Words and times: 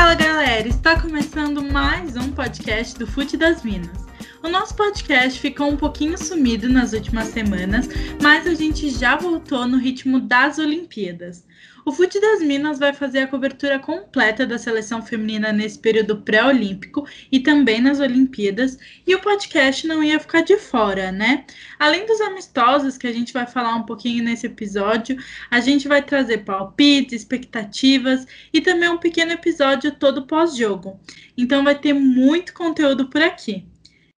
Fala 0.00 0.14
galera, 0.14 0.66
está 0.66 0.98
começando 0.98 1.62
mais 1.62 2.16
um 2.16 2.32
podcast 2.32 2.98
do 2.98 3.06
Fute 3.06 3.36
das 3.36 3.62
Minas. 3.62 4.06
O 4.42 4.48
nosso 4.48 4.74
podcast 4.74 5.38
ficou 5.38 5.68
um 5.68 5.76
pouquinho 5.76 6.16
sumido 6.16 6.70
nas 6.70 6.94
últimas 6.94 7.28
semanas, 7.28 7.86
mas 8.22 8.46
a 8.46 8.54
gente 8.54 8.88
já 8.88 9.16
voltou 9.16 9.68
no 9.68 9.76
ritmo 9.76 10.18
das 10.18 10.58
Olimpíadas. 10.58 11.44
O 11.84 11.92
Fute 11.92 12.20
das 12.20 12.42
Minas 12.42 12.78
vai 12.78 12.92
fazer 12.92 13.20
a 13.20 13.26
cobertura 13.26 13.78
completa 13.78 14.46
da 14.46 14.58
seleção 14.58 15.00
feminina 15.00 15.52
nesse 15.52 15.78
período 15.78 16.20
pré-olímpico 16.20 17.06
e 17.32 17.40
também 17.40 17.80
nas 17.80 18.00
Olimpíadas, 18.00 18.78
e 19.06 19.14
o 19.14 19.20
podcast 19.20 19.86
não 19.86 20.02
ia 20.02 20.20
ficar 20.20 20.42
de 20.42 20.58
fora, 20.58 21.10
né? 21.10 21.46
Além 21.78 22.04
dos 22.04 22.20
amistosos 22.20 22.98
que 22.98 23.06
a 23.06 23.12
gente 23.12 23.32
vai 23.32 23.46
falar 23.46 23.74
um 23.74 23.84
pouquinho 23.84 24.22
nesse 24.22 24.46
episódio, 24.46 25.16
a 25.50 25.60
gente 25.60 25.88
vai 25.88 26.02
trazer 26.02 26.38
palpites, 26.38 27.20
expectativas 27.20 28.26
e 28.52 28.60
também 28.60 28.88
um 28.88 28.98
pequeno 28.98 29.32
episódio 29.32 29.92
todo 29.92 30.26
pós-jogo. 30.26 31.00
Então 31.36 31.64
vai 31.64 31.78
ter 31.78 31.94
muito 31.94 32.52
conteúdo 32.52 33.08
por 33.08 33.22
aqui. 33.22 33.66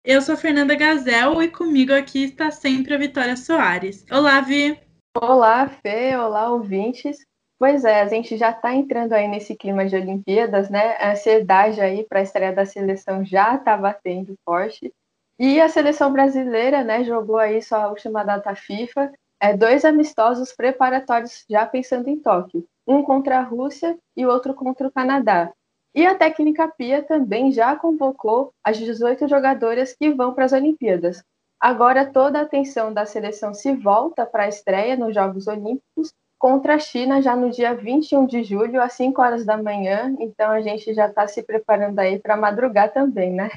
Eu 0.04 0.20
sou 0.22 0.36
Fernanda 0.36 0.74
Gazel 0.74 1.44
e 1.44 1.48
comigo 1.48 1.94
aqui 1.94 2.24
está 2.24 2.50
sempre 2.50 2.96
a 2.96 2.98
Vitória 2.98 3.38
Soares. 3.38 4.04
Olá, 4.10 4.42
Vi! 4.42 4.80
Olá, 5.16 5.68
Fê! 5.68 6.16
Olá, 6.16 6.50
ouvintes! 6.50 7.31
Pois 7.62 7.86
é, 7.86 8.02
a 8.02 8.08
gente 8.08 8.38
já 8.38 8.50
está 8.50 8.74
entrando 8.74 9.14
aí 9.14 9.28
nesse 9.28 9.56
clima 9.56 9.86
de 9.86 9.96
Olimpíadas, 9.96 10.68
né? 10.68 10.98
A 10.98 11.12
ansiedade 11.12 11.80
aí 11.80 12.04
para 12.04 12.18
a 12.18 12.24
estreia 12.24 12.52
da 12.52 12.66
seleção 12.66 13.24
já 13.24 13.54
está 13.54 13.78
batendo 13.78 14.34
forte. 14.44 14.92
E 15.38 15.62
a 15.62 15.70
seleção 15.70 16.12
brasileira, 16.12 16.84
né, 16.84 17.04
jogou 17.04 17.38
aí 17.38 17.62
sua 17.62 17.88
última 17.88 18.24
data 18.24 18.56
FIFA, 18.56 19.14
é, 19.40 19.56
dois 19.56 19.86
amistosos 19.86 20.52
preparatórios 20.54 21.46
já 21.48 21.64
pensando 21.64 22.08
em 22.08 22.20
Tóquio, 22.20 22.66
um 22.88 23.04
contra 23.04 23.38
a 23.38 23.44
Rússia 23.44 23.96
e 24.18 24.26
outro 24.26 24.56
contra 24.56 24.88
o 24.88 24.92
Canadá. 24.92 25.54
E 25.94 26.04
a 26.04 26.16
técnica 26.16 26.68
Pia 26.68 27.04
também 27.04 27.52
já 27.52 27.76
convocou 27.76 28.52
as 28.64 28.80
18 28.80 29.28
jogadoras 29.28 29.94
que 29.94 30.10
vão 30.10 30.34
para 30.34 30.46
as 30.46 30.52
Olimpíadas. 30.52 31.24
Agora 31.60 32.12
toda 32.12 32.40
a 32.40 32.42
atenção 32.42 32.92
da 32.92 33.06
seleção 33.06 33.54
se 33.54 33.72
volta 33.76 34.26
para 34.26 34.46
a 34.46 34.50
estreia 34.50 34.98
nos 34.98 35.14
Jogos 35.14 35.46
Olímpicos 35.46 36.12
contra 36.42 36.74
a 36.74 36.80
China 36.80 37.22
já 37.22 37.36
no 37.36 37.52
dia 37.52 37.76
21 37.76 38.26
de 38.26 38.44
julho, 38.44 38.82
às 38.82 38.94
5 38.94 39.22
horas 39.22 39.46
da 39.46 39.62
manhã. 39.62 40.16
Então 40.20 40.50
a 40.50 40.60
gente 40.60 40.92
já 40.92 41.08
está 41.08 41.28
se 41.28 41.44
preparando 41.44 42.00
aí 42.00 42.18
para 42.18 42.36
madrugar 42.36 42.92
também, 42.92 43.32
né? 43.32 43.52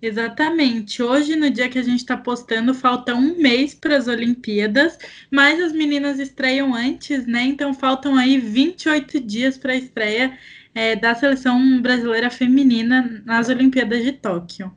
Exatamente. 0.00 1.02
Hoje, 1.02 1.34
no 1.34 1.50
dia 1.50 1.68
que 1.68 1.78
a 1.78 1.82
gente 1.82 1.98
está 1.98 2.16
postando, 2.16 2.72
falta 2.72 3.16
um 3.16 3.36
mês 3.36 3.74
para 3.74 3.96
as 3.96 4.06
Olimpíadas, 4.06 4.96
mas 5.28 5.60
as 5.60 5.72
meninas 5.72 6.20
estreiam 6.20 6.72
antes, 6.72 7.26
né? 7.26 7.42
Então 7.42 7.74
faltam 7.74 8.16
aí 8.16 8.38
28 8.38 9.18
dias 9.18 9.58
para 9.58 9.72
a 9.72 9.76
estreia 9.76 10.38
é, 10.72 10.94
da 10.94 11.12
seleção 11.16 11.82
brasileira 11.82 12.30
feminina 12.30 13.22
nas 13.26 13.48
Olimpíadas 13.48 14.04
de 14.04 14.12
Tóquio. 14.12 14.72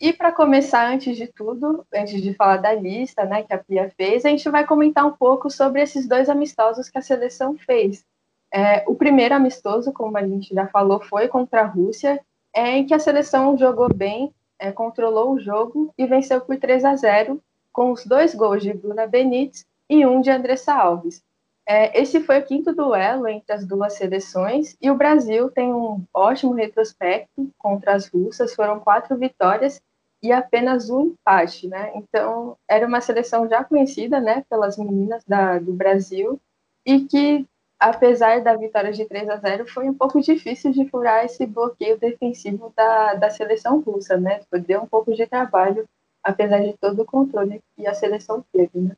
E 0.00 0.14
para 0.14 0.32
começar, 0.32 0.90
antes 0.90 1.14
de 1.14 1.26
tudo, 1.26 1.86
antes 1.94 2.22
de 2.22 2.32
falar 2.32 2.56
da 2.56 2.72
lista 2.72 3.22
né, 3.26 3.42
que 3.42 3.52
a 3.52 3.58
Pia 3.58 3.92
fez, 3.98 4.24
a 4.24 4.30
gente 4.30 4.48
vai 4.48 4.66
comentar 4.66 5.04
um 5.04 5.12
pouco 5.12 5.50
sobre 5.50 5.82
esses 5.82 6.08
dois 6.08 6.30
amistosos 6.30 6.88
que 6.88 6.96
a 6.96 7.02
seleção 7.02 7.54
fez. 7.58 8.02
É, 8.50 8.82
o 8.88 8.94
primeiro 8.94 9.34
amistoso, 9.34 9.92
como 9.92 10.16
a 10.16 10.26
gente 10.26 10.54
já 10.54 10.66
falou, 10.68 11.00
foi 11.02 11.28
contra 11.28 11.60
a 11.60 11.66
Rússia, 11.66 12.18
é, 12.54 12.78
em 12.78 12.86
que 12.86 12.94
a 12.94 12.98
seleção 12.98 13.58
jogou 13.58 13.92
bem, 13.92 14.34
é, 14.58 14.72
controlou 14.72 15.32
o 15.34 15.38
jogo 15.38 15.92
e 15.98 16.06
venceu 16.06 16.40
por 16.40 16.56
3 16.56 16.82
a 16.82 16.96
0, 16.96 17.38
com 17.70 17.92
os 17.92 18.06
dois 18.06 18.34
gols 18.34 18.62
de 18.62 18.72
Bruna 18.72 19.06
Benítez 19.06 19.66
e 19.86 20.06
um 20.06 20.22
de 20.22 20.30
Andressa 20.30 20.72
Alves. 20.72 21.22
É, 21.68 22.00
esse 22.00 22.20
foi 22.20 22.38
o 22.38 22.42
quinto 22.42 22.74
duelo 22.74 23.28
entre 23.28 23.54
as 23.54 23.66
duas 23.66 23.92
seleções 23.92 24.76
e 24.80 24.90
o 24.90 24.96
Brasil 24.96 25.50
tem 25.50 25.72
um 25.72 26.02
ótimo 26.12 26.54
retrospecto 26.54 27.50
contra 27.58 27.94
as 27.94 28.08
russas, 28.08 28.54
foram 28.54 28.80
quatro 28.80 29.14
vitórias 29.18 29.80
e 30.22 30.32
apenas 30.32 30.90
um 30.90 31.06
empate, 31.06 31.68
né? 31.68 31.92
Então 31.94 32.56
era 32.68 32.86
uma 32.86 33.00
seleção 33.00 33.48
já 33.48 33.64
conhecida, 33.64 34.20
né, 34.20 34.44
pelas 34.48 34.76
meninas 34.76 35.24
da, 35.24 35.58
do 35.58 35.72
Brasil 35.72 36.40
e 36.84 37.00
que 37.00 37.46
apesar 37.78 38.42
da 38.42 38.56
vitória 38.56 38.92
de 38.92 39.04
3 39.06 39.28
a 39.30 39.36
0 39.36 39.66
foi 39.66 39.88
um 39.88 39.94
pouco 39.94 40.20
difícil 40.20 40.72
de 40.72 40.86
furar 40.88 41.24
esse 41.24 41.46
bloqueio 41.46 41.98
defensivo 41.98 42.72
da, 42.76 43.14
da 43.14 43.30
seleção 43.30 43.80
russa, 43.80 44.16
né? 44.16 44.40
Deu 44.66 44.82
um 44.82 44.86
pouco 44.86 45.14
de 45.14 45.26
trabalho 45.26 45.88
apesar 46.22 46.60
de 46.60 46.74
todo 46.78 47.00
o 47.00 47.06
controle 47.06 47.62
que 47.74 47.86
a 47.86 47.94
seleção 47.94 48.44
teve, 48.52 48.78
né? 48.78 48.96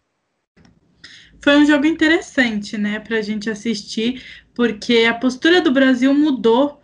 foi 1.42 1.56
um 1.56 1.66
jogo 1.66 1.86
interessante, 1.86 2.78
né, 2.78 3.00
para 3.00 3.18
a 3.18 3.22
gente 3.22 3.50
assistir, 3.50 4.22
porque 4.54 5.06
a 5.08 5.14
postura 5.14 5.60
do 5.60 5.72
Brasil 5.72 6.14
mudou 6.14 6.80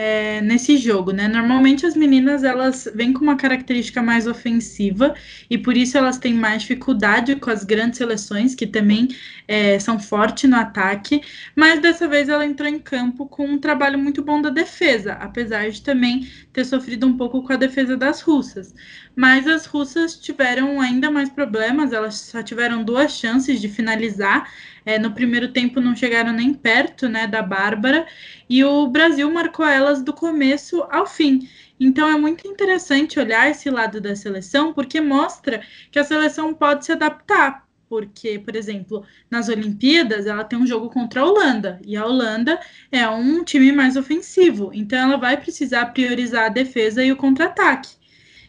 é, 0.00 0.40
nesse 0.42 0.76
jogo, 0.76 1.10
né? 1.10 1.26
Normalmente 1.26 1.84
as 1.84 1.96
meninas 1.96 2.44
elas 2.44 2.88
vêm 2.94 3.12
com 3.12 3.24
uma 3.24 3.36
característica 3.36 4.00
mais 4.00 4.28
ofensiva 4.28 5.12
e 5.50 5.58
por 5.58 5.76
isso 5.76 5.98
elas 5.98 6.18
têm 6.18 6.32
mais 6.32 6.62
dificuldade 6.62 7.34
com 7.34 7.50
as 7.50 7.64
grandes 7.64 7.98
seleções 7.98 8.54
que 8.54 8.64
também 8.64 9.08
é, 9.48 9.76
são 9.80 9.98
fortes 9.98 10.48
no 10.48 10.54
ataque, 10.54 11.20
mas 11.56 11.80
dessa 11.80 12.06
vez 12.06 12.28
ela 12.28 12.46
entrou 12.46 12.68
em 12.68 12.78
campo 12.78 13.26
com 13.26 13.44
um 13.44 13.58
trabalho 13.58 13.98
muito 13.98 14.22
bom 14.22 14.40
da 14.40 14.50
defesa, 14.50 15.14
apesar 15.14 15.68
de 15.68 15.82
também 15.82 16.28
ter 16.52 16.64
sofrido 16.64 17.04
um 17.04 17.16
pouco 17.16 17.42
com 17.42 17.52
a 17.52 17.56
defesa 17.56 17.96
das 17.96 18.20
russas. 18.20 18.72
Mas 19.16 19.48
as 19.48 19.66
russas 19.66 20.14
tiveram 20.14 20.80
ainda 20.80 21.10
mais 21.10 21.28
problemas, 21.28 21.92
elas 21.92 22.14
só 22.20 22.40
tiveram 22.40 22.84
duas 22.84 23.10
chances 23.10 23.60
de 23.60 23.68
finalizar 23.68 24.48
é, 24.84 24.98
no 24.98 25.12
primeiro 25.12 25.48
tempo 25.48 25.80
não 25.80 25.94
chegaram 25.94 26.32
nem 26.32 26.54
perto 26.54 27.08
né, 27.08 27.26
da 27.26 27.42
Bárbara, 27.42 28.06
e 28.48 28.64
o 28.64 28.86
Brasil 28.88 29.30
marcou 29.30 29.66
elas 29.66 30.02
do 30.02 30.12
começo 30.12 30.82
ao 30.90 31.06
fim. 31.06 31.48
Então 31.80 32.08
é 32.08 32.16
muito 32.16 32.46
interessante 32.46 33.20
olhar 33.20 33.50
esse 33.50 33.70
lado 33.70 34.00
da 34.00 34.16
seleção, 34.16 34.72
porque 34.72 35.00
mostra 35.00 35.62
que 35.90 35.98
a 35.98 36.04
seleção 36.04 36.52
pode 36.54 36.84
se 36.84 36.92
adaptar. 36.92 37.66
Porque, 37.88 38.38
por 38.38 38.54
exemplo, 38.54 39.04
nas 39.30 39.48
Olimpíadas 39.48 40.26
ela 40.26 40.44
tem 40.44 40.58
um 40.58 40.66
jogo 40.66 40.90
contra 40.90 41.22
a 41.22 41.24
Holanda, 41.24 41.80
e 41.86 41.96
a 41.96 42.04
Holanda 42.04 42.60
é 42.92 43.08
um 43.08 43.42
time 43.42 43.72
mais 43.72 43.96
ofensivo, 43.96 44.70
então 44.74 44.98
ela 44.98 45.16
vai 45.16 45.38
precisar 45.38 45.86
priorizar 45.86 46.46
a 46.46 46.50
defesa 46.50 47.02
e 47.02 47.10
o 47.10 47.16
contra-ataque. 47.16 47.96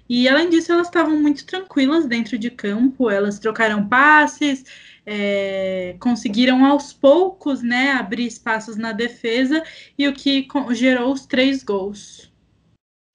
E 0.09 0.27
além 0.27 0.49
disso, 0.49 0.71
elas 0.71 0.87
estavam 0.87 1.15
muito 1.21 1.45
tranquilas 1.45 2.07
dentro 2.07 2.37
de 2.37 2.49
campo, 2.49 3.09
elas 3.11 3.37
trocaram 3.37 3.87
passes, 3.87 4.65
é, 5.11 5.95
conseguiram 5.99 6.63
aos 6.63 6.93
poucos 6.93 7.63
né, 7.63 7.93
abrir 7.93 8.27
espaços 8.27 8.77
na 8.77 8.91
defesa 8.91 9.63
e 9.97 10.07
o 10.07 10.13
que 10.13 10.47
gerou 10.69 11.11
os 11.11 11.25
três 11.25 11.63
gols. 11.63 12.31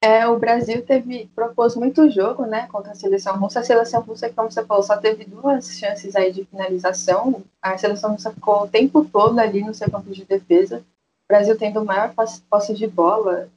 É, 0.02 0.26
o 0.26 0.36
Brasil 0.36 0.84
teve 0.84 1.30
propôs 1.36 1.76
muito 1.76 2.10
jogo, 2.10 2.46
né, 2.46 2.66
contra 2.66 2.90
a 2.90 2.96
seleção 2.96 3.38
russa. 3.38 3.60
A 3.60 3.64
seleção 3.64 4.02
russa, 4.02 4.28
como 4.28 4.50
você 4.50 4.64
falou, 4.64 4.82
só 4.82 4.96
teve 4.96 5.24
duas 5.24 5.78
chances 5.78 6.16
aí 6.16 6.32
de 6.32 6.44
finalização. 6.44 7.44
A 7.62 7.78
seleção 7.78 8.10
russa 8.10 8.32
ficou 8.32 8.64
o 8.64 8.68
tempo 8.68 9.04
todo 9.04 9.38
ali 9.38 9.62
no 9.62 9.72
seu 9.72 9.88
campo 9.88 10.10
de 10.10 10.24
defesa. 10.24 10.78
O 10.78 11.28
Brasil 11.28 11.56
tendo 11.56 11.84
maior 11.84 12.12
posse 12.50 12.74
de 12.74 12.88
bola, 12.88 13.48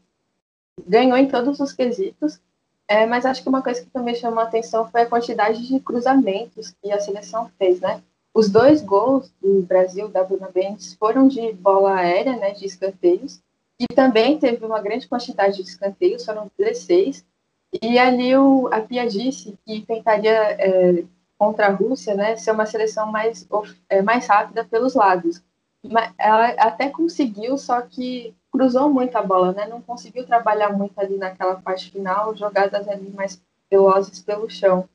ganhou 0.88 1.18
em 1.18 1.28
todos 1.28 1.60
os 1.60 1.74
quesitos. 1.74 2.40
É, 2.88 3.06
mas 3.08 3.26
acho 3.26 3.42
que 3.42 3.50
uma 3.50 3.64
coisa 3.64 3.82
que 3.82 3.90
também 3.90 4.14
chamou 4.14 4.40
a 4.40 4.44
atenção 4.44 4.90
foi 4.90 5.02
a 5.02 5.10
quantidade 5.10 5.68
de 5.68 5.80
cruzamentos 5.80 6.74
que 6.82 6.92
a 6.92 7.00
seleção 7.02 7.52
fez, 7.58 7.82
né? 7.82 8.02
Os 8.38 8.52
dois 8.52 8.84
gols 8.84 9.34
do 9.42 9.64
Brasil, 9.64 10.10
da 10.10 10.24
Bruna 10.24 10.52
Bendes, 10.54 10.94
foram 10.94 11.28
de 11.28 11.54
bola 11.54 11.96
aérea, 11.96 12.36
né, 12.36 12.52
de 12.52 12.68
escanteios, 12.68 13.42
e 13.80 13.88
também 13.96 14.38
teve 14.38 14.64
uma 14.64 14.80
grande 14.80 15.08
quantidade 15.08 15.56
de 15.56 15.64
escanteios, 15.64 16.24
foram 16.24 16.52
16, 16.56 17.26
e 17.82 17.98
ali 17.98 18.38
o, 18.38 18.70
a 18.72 18.80
Pia 18.80 19.10
disse 19.10 19.58
que 19.66 19.82
tentaria, 19.88 20.34
é, 20.34 21.04
contra 21.36 21.66
a 21.66 21.72
Rússia, 21.72 22.14
né, 22.14 22.36
ser 22.36 22.52
uma 22.52 22.68
seleção 22.68 23.12
mais, 23.12 23.48
é, 23.90 24.04
mais 24.04 24.28
rápida 24.28 24.64
pelos 24.64 24.94
lados. 24.94 25.42
Ela 26.20 26.50
até 26.60 26.90
conseguiu, 26.90 27.58
só 27.58 27.82
que 27.82 28.36
cruzou 28.52 28.88
muito 28.88 29.16
a 29.16 29.24
bola, 29.24 29.52
né, 29.52 29.68
não 29.68 29.82
conseguiu 29.82 30.28
trabalhar 30.28 30.72
muito 30.78 31.00
ali 31.00 31.18
naquela 31.18 31.56
parte 31.56 31.90
final, 31.90 32.36
jogadas 32.36 32.88
ali 32.88 33.10
mais 33.10 33.42
velozes 33.68 34.22
pelo 34.22 34.48
chão 34.48 34.88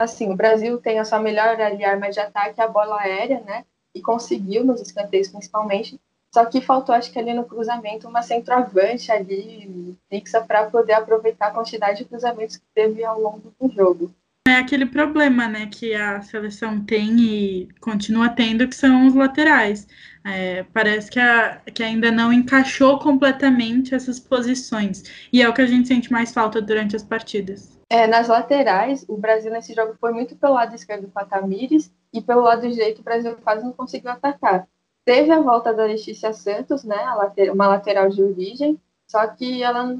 assim, 0.00 0.32
o 0.32 0.36
Brasil 0.36 0.78
tem 0.78 0.98
a 0.98 1.04
sua 1.04 1.20
melhor 1.20 1.60
arma 1.60 2.10
de 2.10 2.18
ataque, 2.18 2.60
a 2.60 2.66
bola 2.66 2.98
aérea, 2.98 3.40
né? 3.40 3.64
E 3.94 4.00
conseguiu 4.00 4.64
nos 4.64 4.80
escanteios 4.80 5.28
principalmente. 5.28 6.00
Só 6.32 6.46
que 6.46 6.60
faltou, 6.60 6.94
acho 6.94 7.12
que 7.12 7.18
ali 7.18 7.34
no 7.34 7.44
cruzamento, 7.44 8.08
uma 8.08 8.22
centroavante 8.22 9.12
ali 9.12 9.94
fixa 10.08 10.40
para 10.40 10.70
poder 10.70 10.94
aproveitar 10.94 11.48
a 11.48 11.50
quantidade 11.50 11.98
de 11.98 12.04
cruzamentos 12.06 12.56
que 12.56 12.64
teve 12.74 13.04
ao 13.04 13.20
longo 13.20 13.52
do 13.60 13.68
jogo. 13.70 14.14
É 14.48 14.54
aquele 14.54 14.86
problema, 14.86 15.46
né, 15.46 15.66
que 15.66 15.94
a 15.94 16.22
seleção 16.22 16.82
tem 16.82 17.20
e 17.20 17.68
continua 17.80 18.30
tendo, 18.30 18.66
que 18.66 18.74
são 18.74 19.06
os 19.06 19.14
laterais. 19.14 19.86
É, 20.24 20.62
parece 20.72 21.10
que, 21.10 21.20
a, 21.20 21.60
que 21.74 21.82
ainda 21.82 22.10
não 22.10 22.32
encaixou 22.32 22.98
completamente 22.98 23.94
essas 23.94 24.18
posições. 24.18 25.02
E 25.32 25.42
é 25.42 25.48
o 25.48 25.52
que 25.52 25.60
a 25.60 25.66
gente 25.66 25.88
sente 25.88 26.10
mais 26.10 26.32
falta 26.32 26.62
durante 26.62 26.96
as 26.96 27.02
partidas. 27.02 27.79
É, 27.92 28.06
nas 28.06 28.28
laterais, 28.28 29.04
o 29.08 29.16
Brasil 29.16 29.50
nesse 29.50 29.74
jogo 29.74 29.96
foi 30.00 30.12
muito 30.12 30.36
pelo 30.36 30.54
lado 30.54 30.74
esquerdo 30.76 31.10
com 31.12 31.18
a 31.18 31.24
Tamires 31.24 31.92
e 32.12 32.22
pelo 32.22 32.42
lado 32.42 32.70
direito 32.70 33.00
o 33.00 33.02
Brasil 33.04 33.36
quase 33.42 33.64
não 33.64 33.72
conseguiu 33.72 34.12
atacar. 34.12 34.68
Teve 35.04 35.32
a 35.32 35.40
volta 35.40 35.74
da 35.74 35.84
Letícia 35.84 36.32
Santos, 36.32 36.84
né, 36.84 36.96
later, 37.14 37.52
uma 37.52 37.66
lateral 37.66 38.08
de 38.08 38.22
origem, 38.22 38.80
Só 39.08 39.26
que 39.26 39.60
ela, 39.60 39.98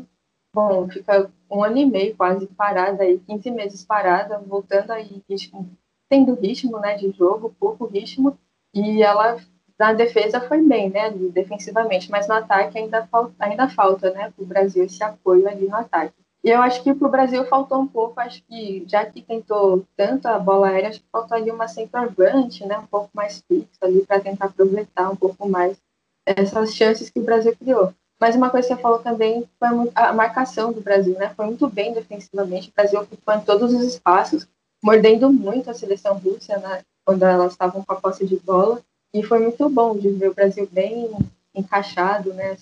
bom, 0.55 0.89
fica 0.89 1.29
um 1.51 1.65
ano 1.65 1.79
e 1.79 1.85
meio 1.85 2.17
quase 2.17 2.47
parada 2.47 3.03
aí, 3.03 3.19
15 3.19 3.51
meses 3.51 3.85
parada, 3.85 4.39
voltando 4.39 4.93
aí, 4.93 5.21
ritmo, 5.29 5.69
tendo 6.09 6.35
ritmo, 6.35 6.79
né, 6.79 6.95
de 6.97 7.11
jogo, 7.11 7.57
pouco 7.59 7.87
ritmo, 7.87 8.39
e 8.73 9.03
ela 9.03 9.37
na 9.77 9.93
defesa 9.93 10.41
foi 10.41 10.63
bem, 10.63 10.91
né, 10.91 11.11
defensivamente, 11.11 12.09
mas 12.09 12.29
no 12.29 12.35
ataque 12.35 12.79
ainda 12.79 13.05
falta, 13.09 13.35
ainda 13.41 13.69
falta, 13.69 14.13
né, 14.13 14.33
o 14.39 14.45
Brasil 14.47 14.85
esse 14.85 15.03
apoio 15.03 15.49
ali 15.49 15.67
no 15.67 15.75
ataque. 15.75 16.15
E 16.43 16.51
eu 16.51 16.63
acho 16.63 16.83
que 16.83 16.95
para 16.95 17.07
o 17.07 17.11
Brasil 17.11 17.45
faltou 17.47 17.81
um 17.81 17.87
pouco, 17.87 18.19
acho 18.19 18.43
que 18.45 18.85
já 18.87 19.05
que 19.05 19.21
tentou 19.21 19.85
tanto 19.97 20.27
a 20.27 20.39
bola 20.39 20.69
aérea, 20.69 20.89
acho 20.89 21.01
que 21.01 21.07
faltou 21.13 21.37
ali 21.37 21.51
uma 21.51 21.69
centroavante, 21.69 22.65
né, 22.65 22.79
um 22.79 22.87
pouco 22.87 23.11
mais 23.13 23.43
fixa 23.47 23.69
ali 23.83 24.05
para 24.07 24.21
tentar 24.21 24.47
aproveitar 24.47 25.11
um 25.11 25.17
pouco 25.17 25.47
mais 25.49 25.77
essas 26.25 26.75
chances 26.75 27.11
que 27.11 27.21
o 27.21 27.25
Brasil 27.25 27.55
criou. 27.57 27.93
Mas 28.21 28.37
uma 28.37 28.51
coisa 28.51 28.69
que 28.69 28.75
você 28.75 28.81
falou 28.81 28.99
também 28.99 29.49
foi 29.59 29.69
a 29.95 30.13
marcação 30.13 30.73
do 30.73 30.81
Brasil, 30.83 31.15
né? 31.15 31.33
Foi 31.35 31.47
muito 31.47 31.67
bem 31.67 31.95
defensivamente, 31.95 32.69
o 32.69 32.73
Brasil 32.75 33.01
ocupando 33.01 33.47
todos 33.47 33.73
os 33.73 33.83
espaços, 33.83 34.47
mordendo 34.83 35.33
muito 35.33 35.71
a 35.71 35.75
seleção 35.75 36.19
russa, 36.19 36.59
né? 36.59 36.83
Quando 37.03 37.23
elas 37.23 37.53
estavam 37.53 37.83
com 37.83 37.93
a 37.95 37.97
posse 37.97 38.27
de 38.27 38.37
bola. 38.37 38.83
E 39.15 39.23
foi 39.23 39.39
muito 39.39 39.69
bom 39.71 39.97
de 39.97 40.11
ver 40.11 40.29
o 40.29 40.35
Brasil 40.35 40.69
bem 40.71 41.11
encaixado, 41.55 42.35
né? 42.35 42.59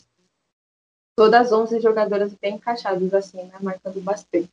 Todas 1.18 1.48
as 1.48 1.52
11 1.52 1.80
jogadoras 1.80 2.32
bem 2.40 2.54
encaixadas, 2.54 3.12
assim, 3.12 3.38
né? 3.38 3.54
Marcando 3.60 4.00
bastante. 4.00 4.48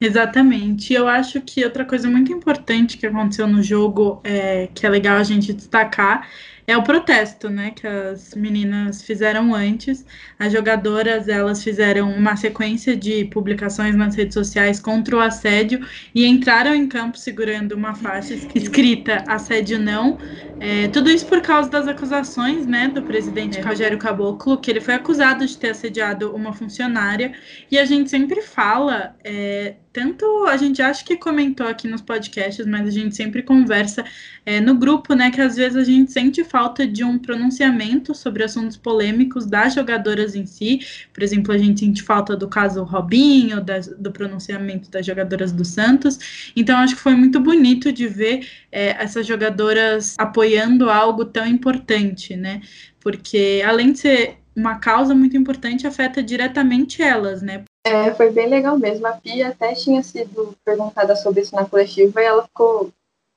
Exatamente. 0.00 0.92
Eu 0.92 1.06
acho 1.06 1.40
que 1.40 1.64
outra 1.64 1.84
coisa 1.84 2.10
muito 2.10 2.32
importante 2.32 2.98
que 2.98 3.06
aconteceu 3.06 3.46
no 3.46 3.62
jogo, 3.62 4.20
é, 4.24 4.66
que 4.74 4.84
é 4.84 4.88
legal 4.88 5.16
a 5.16 5.22
gente 5.22 5.52
destacar, 5.52 6.28
é 6.66 6.76
o 6.76 6.82
protesto, 6.82 7.50
né, 7.50 7.70
que 7.70 7.86
as 7.86 8.34
meninas 8.34 9.02
fizeram 9.02 9.54
antes. 9.54 10.04
As 10.38 10.52
jogadoras, 10.52 11.28
elas 11.28 11.62
fizeram 11.62 12.10
uma 12.10 12.36
sequência 12.36 12.96
de 12.96 13.26
publicações 13.26 13.94
nas 13.94 14.14
redes 14.14 14.34
sociais 14.34 14.80
contra 14.80 15.16
o 15.16 15.20
assédio 15.20 15.86
e 16.14 16.24
entraram 16.26 16.74
em 16.74 16.88
campo 16.88 17.18
segurando 17.18 17.72
uma 17.72 17.94
faixa 17.94 18.34
escrita 18.54 19.22
assédio 19.26 19.78
não. 19.78 20.18
É, 20.58 20.88
tudo 20.88 21.10
isso 21.10 21.26
por 21.26 21.42
causa 21.42 21.68
das 21.68 21.86
acusações, 21.86 22.66
né, 22.66 22.88
do 22.88 23.02
presidente 23.02 23.60
Rogério 23.60 23.98
Caboclo, 23.98 24.58
que 24.58 24.70
ele 24.70 24.80
foi 24.80 24.94
acusado 24.94 25.44
de 25.46 25.56
ter 25.58 25.70
assediado 25.70 26.34
uma 26.34 26.52
funcionária. 26.52 27.34
E 27.70 27.78
a 27.78 27.84
gente 27.84 28.08
sempre 28.08 28.40
fala 28.40 29.14
é, 29.22 29.74
tanto 29.94 30.46
a 30.46 30.56
gente 30.56 30.82
acha 30.82 31.04
que 31.04 31.16
comentou 31.16 31.68
aqui 31.68 31.86
nos 31.86 32.02
podcasts, 32.02 32.66
mas 32.66 32.88
a 32.88 32.90
gente 32.90 33.14
sempre 33.14 33.42
conversa 33.44 34.04
é, 34.46 34.60
no 34.60 34.74
grupo, 34.74 35.14
né? 35.14 35.30
Que 35.30 35.40
às 35.40 35.56
vezes 35.56 35.76
a 35.76 35.84
gente 35.84 36.12
sente 36.12 36.44
falta 36.44 36.86
de 36.86 37.04
um 37.04 37.18
pronunciamento 37.18 38.14
sobre 38.14 38.44
assuntos 38.44 38.76
polêmicos 38.76 39.46
das 39.46 39.74
jogadoras 39.74 40.34
em 40.34 40.46
si. 40.46 40.80
Por 41.12 41.22
exemplo, 41.22 41.52
a 41.52 41.58
gente 41.58 41.80
sente 41.80 42.02
falta 42.02 42.36
do 42.36 42.48
caso 42.48 42.82
Robinho, 42.82 43.60
das, 43.60 43.88
do 43.88 44.10
pronunciamento 44.10 44.90
das 44.90 45.04
jogadoras 45.06 45.52
do 45.52 45.64
Santos. 45.64 46.52
Então, 46.54 46.78
acho 46.78 46.96
que 46.96 47.02
foi 47.02 47.14
muito 47.14 47.40
bonito 47.40 47.92
de 47.92 48.06
ver 48.06 48.48
é, 48.70 49.02
essas 49.02 49.26
jogadoras 49.26 50.14
apoiando 50.18 50.90
algo 50.90 51.24
tão 51.24 51.46
importante, 51.46 52.36
né? 52.36 52.60
Porque 53.00 53.62
além 53.64 53.92
de 53.92 53.98
ser 53.98 54.38
uma 54.56 54.78
causa 54.78 55.14
muito 55.14 55.36
importante, 55.36 55.86
afeta 55.86 56.22
diretamente 56.22 57.02
elas, 57.02 57.42
né? 57.42 57.64
É, 57.86 58.14
foi 58.14 58.30
bem 58.30 58.48
legal 58.48 58.78
mesmo. 58.78 59.06
A 59.06 59.12
Pia 59.12 59.48
até 59.48 59.74
tinha 59.74 60.02
sido 60.02 60.56
perguntada 60.64 61.14
sobre 61.16 61.42
isso 61.42 61.54
na 61.54 61.66
coletiva 61.66 62.20
e 62.20 62.24
ela 62.24 62.44
ficou. 62.44 62.90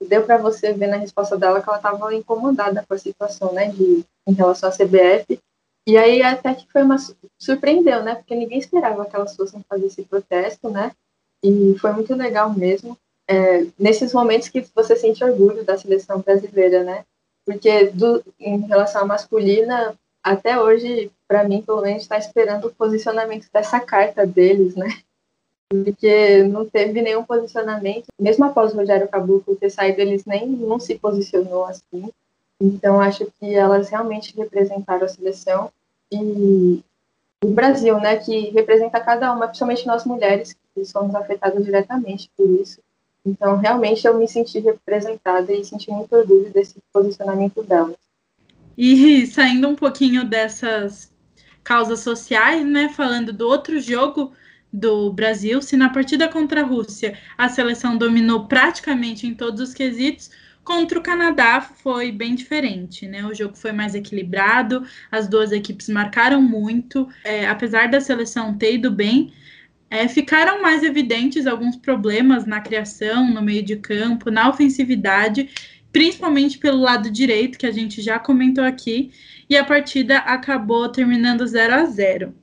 Deu 0.06 0.24
para 0.24 0.38
você 0.38 0.74
ver 0.74 0.88
na 0.88 0.98
resposta 0.98 1.38
dela 1.38 1.62
que 1.62 1.68
ela 1.68 1.78
estava 1.78 2.14
incomodada 2.14 2.86
com 2.88 2.94
a 2.94 2.98
situação, 2.98 3.52
né, 3.54 3.70
de, 3.70 4.06
em 4.28 4.34
relação 4.34 4.70
à 4.70 4.72
CBF. 4.72 5.40
E 5.88 5.98
aí 5.98 6.22
até 6.22 6.54
que 6.54 6.72
foi 6.72 6.84
uma. 6.84 6.98
surpreendeu, 7.40 8.04
né, 8.04 8.16
porque 8.16 8.36
ninguém 8.36 8.60
esperava 8.60 9.06
que 9.06 9.16
elas 9.16 9.36
fossem 9.36 9.64
fazer 9.68 9.88
esse 9.88 10.04
protesto, 10.04 10.70
né, 10.70 10.92
e 11.44 11.76
foi 11.80 11.92
muito 11.94 12.14
legal 12.14 12.54
mesmo. 12.54 12.98
É, 13.30 13.66
nesses 13.78 14.14
momentos 14.14 14.48
que 14.48 14.66
você 14.74 14.96
sente 14.96 15.24
orgulho 15.24 15.64
da 15.64 15.78
seleção 15.78 16.22
brasileira, 16.22 16.84
né, 16.84 17.04
porque 17.46 17.88
do, 17.88 18.24
em 18.40 18.60
relação 18.62 19.02
à 19.02 19.06
masculina, 19.06 19.96
até 20.22 20.60
hoje, 20.60 21.10
para 21.28 21.46
mim, 21.46 21.62
pelo 21.62 21.82
menos, 21.82 22.04
está 22.04 22.18
esperando 22.18 22.68
o 22.68 22.76
posicionamento 22.76 23.48
dessa 23.52 23.80
carta 23.80 24.28
deles, 24.28 24.76
né? 24.76 24.88
Porque 25.70 26.44
não 26.44 26.66
teve 26.66 27.02
nenhum 27.02 27.24
posicionamento, 27.24 28.06
mesmo 28.20 28.46
após 28.46 28.74
o 28.74 28.78
Rogério 28.78 29.08
Caboclo 29.08 29.56
ter 29.56 29.70
saído, 29.70 30.00
eles 30.00 30.26
nem 30.26 30.48
não 30.48 30.80
se 30.80 30.96
posicionou 30.96 31.66
assim. 31.66 32.10
Então, 32.60 33.02
acho 33.02 33.28
que 33.40 33.54
elas 33.54 33.90
realmente 33.90 34.36
representaram 34.36 35.06
a 35.06 35.10
seleção 35.10 35.72
e 36.12 36.82
o 37.44 37.50
Brasil, 37.50 38.00
né, 38.00 38.18
que 38.18 38.50
representa 38.50 39.00
cada 39.00 39.32
uma, 39.34 39.48
principalmente 39.48 39.86
nós 39.86 40.06
mulheres, 40.06 40.56
que 40.74 40.86
somos 40.86 41.14
afetadas 41.14 41.64
diretamente 41.64 42.30
por 42.36 42.50
isso. 42.50 42.80
Então, 43.26 43.58
realmente, 43.58 44.08
eu 44.08 44.18
me 44.18 44.28
senti 44.28 44.60
representada 44.60 45.52
e 45.52 45.64
senti 45.66 45.92
muito 45.92 46.16
orgulho 46.16 46.50
desse 46.50 46.76
posicionamento 46.94 47.62
delas. 47.62 47.98
E 48.78 49.28
saindo 49.28 49.68
um 49.68 49.76
pouquinho 49.76 50.24
dessas 50.24 51.12
causas 51.64 52.00
sociais, 52.00 52.66
né? 52.66 52.90
Falando 52.90 53.34
do 53.34 53.48
outro 53.48 53.80
jogo 53.80 54.32
do 54.78 55.12
Brasil, 55.12 55.60
se 55.60 55.76
na 55.76 55.90
partida 55.90 56.28
contra 56.28 56.62
a 56.62 56.66
Rússia 56.66 57.18
a 57.36 57.50
seleção 57.50 57.98
dominou 57.98 58.46
praticamente 58.46 59.26
em 59.26 59.34
todos 59.34 59.60
os 59.60 59.74
quesitos, 59.74 60.30
contra 60.64 61.00
o 61.00 61.02
Canadá 61.02 61.62
foi 61.62 62.12
bem 62.12 62.36
diferente, 62.36 63.08
né? 63.08 63.26
O 63.26 63.34
jogo 63.34 63.58
foi 63.58 63.72
mais 63.72 63.96
equilibrado, 63.96 64.86
as 65.12 65.28
duas 65.28 65.52
equipes 65.52 65.90
marcaram 65.90 66.42
muito, 66.42 67.08
é, 67.24 67.48
apesar 67.48 67.88
da 67.90 68.00
seleção 68.00 68.56
ter 68.56 68.76
ido 68.76 68.92
bem. 68.92 69.34
É, 69.90 70.08
ficaram 70.08 70.62
mais 70.62 70.84
evidentes 70.84 71.48
alguns 71.48 71.76
problemas 71.78 72.46
na 72.46 72.60
criação, 72.62 73.34
no 73.34 73.42
meio 73.42 73.64
de 73.64 73.78
campo, 73.78 74.30
na 74.30 74.50
ofensividade, 74.50 75.50
principalmente 75.92 76.60
pelo 76.60 76.80
lado 76.80 77.10
direito, 77.10 77.58
que 77.58 77.66
a 77.66 77.72
gente 77.72 78.02
já 78.02 78.20
comentou 78.20 78.64
aqui, 78.64 79.12
e 79.50 79.58
a 79.58 79.64
partida 79.64 80.20
acabou 80.20 80.88
terminando 80.90 81.48
0 81.48 81.74
a 81.74 81.86
0. 81.86 82.36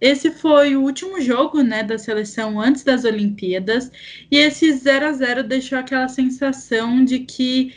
Esse 0.00 0.30
foi 0.30 0.76
o 0.76 0.82
último 0.82 1.20
jogo 1.20 1.62
né, 1.62 1.82
da 1.82 1.98
seleção 1.98 2.60
antes 2.60 2.82
das 2.82 3.04
Olimpíadas, 3.04 3.90
e 4.30 4.36
esse 4.36 4.72
0 4.72 5.06
a 5.06 5.12
0 5.12 5.44
deixou 5.44 5.78
aquela 5.78 6.08
sensação 6.08 7.04
de 7.04 7.20
que 7.20 7.74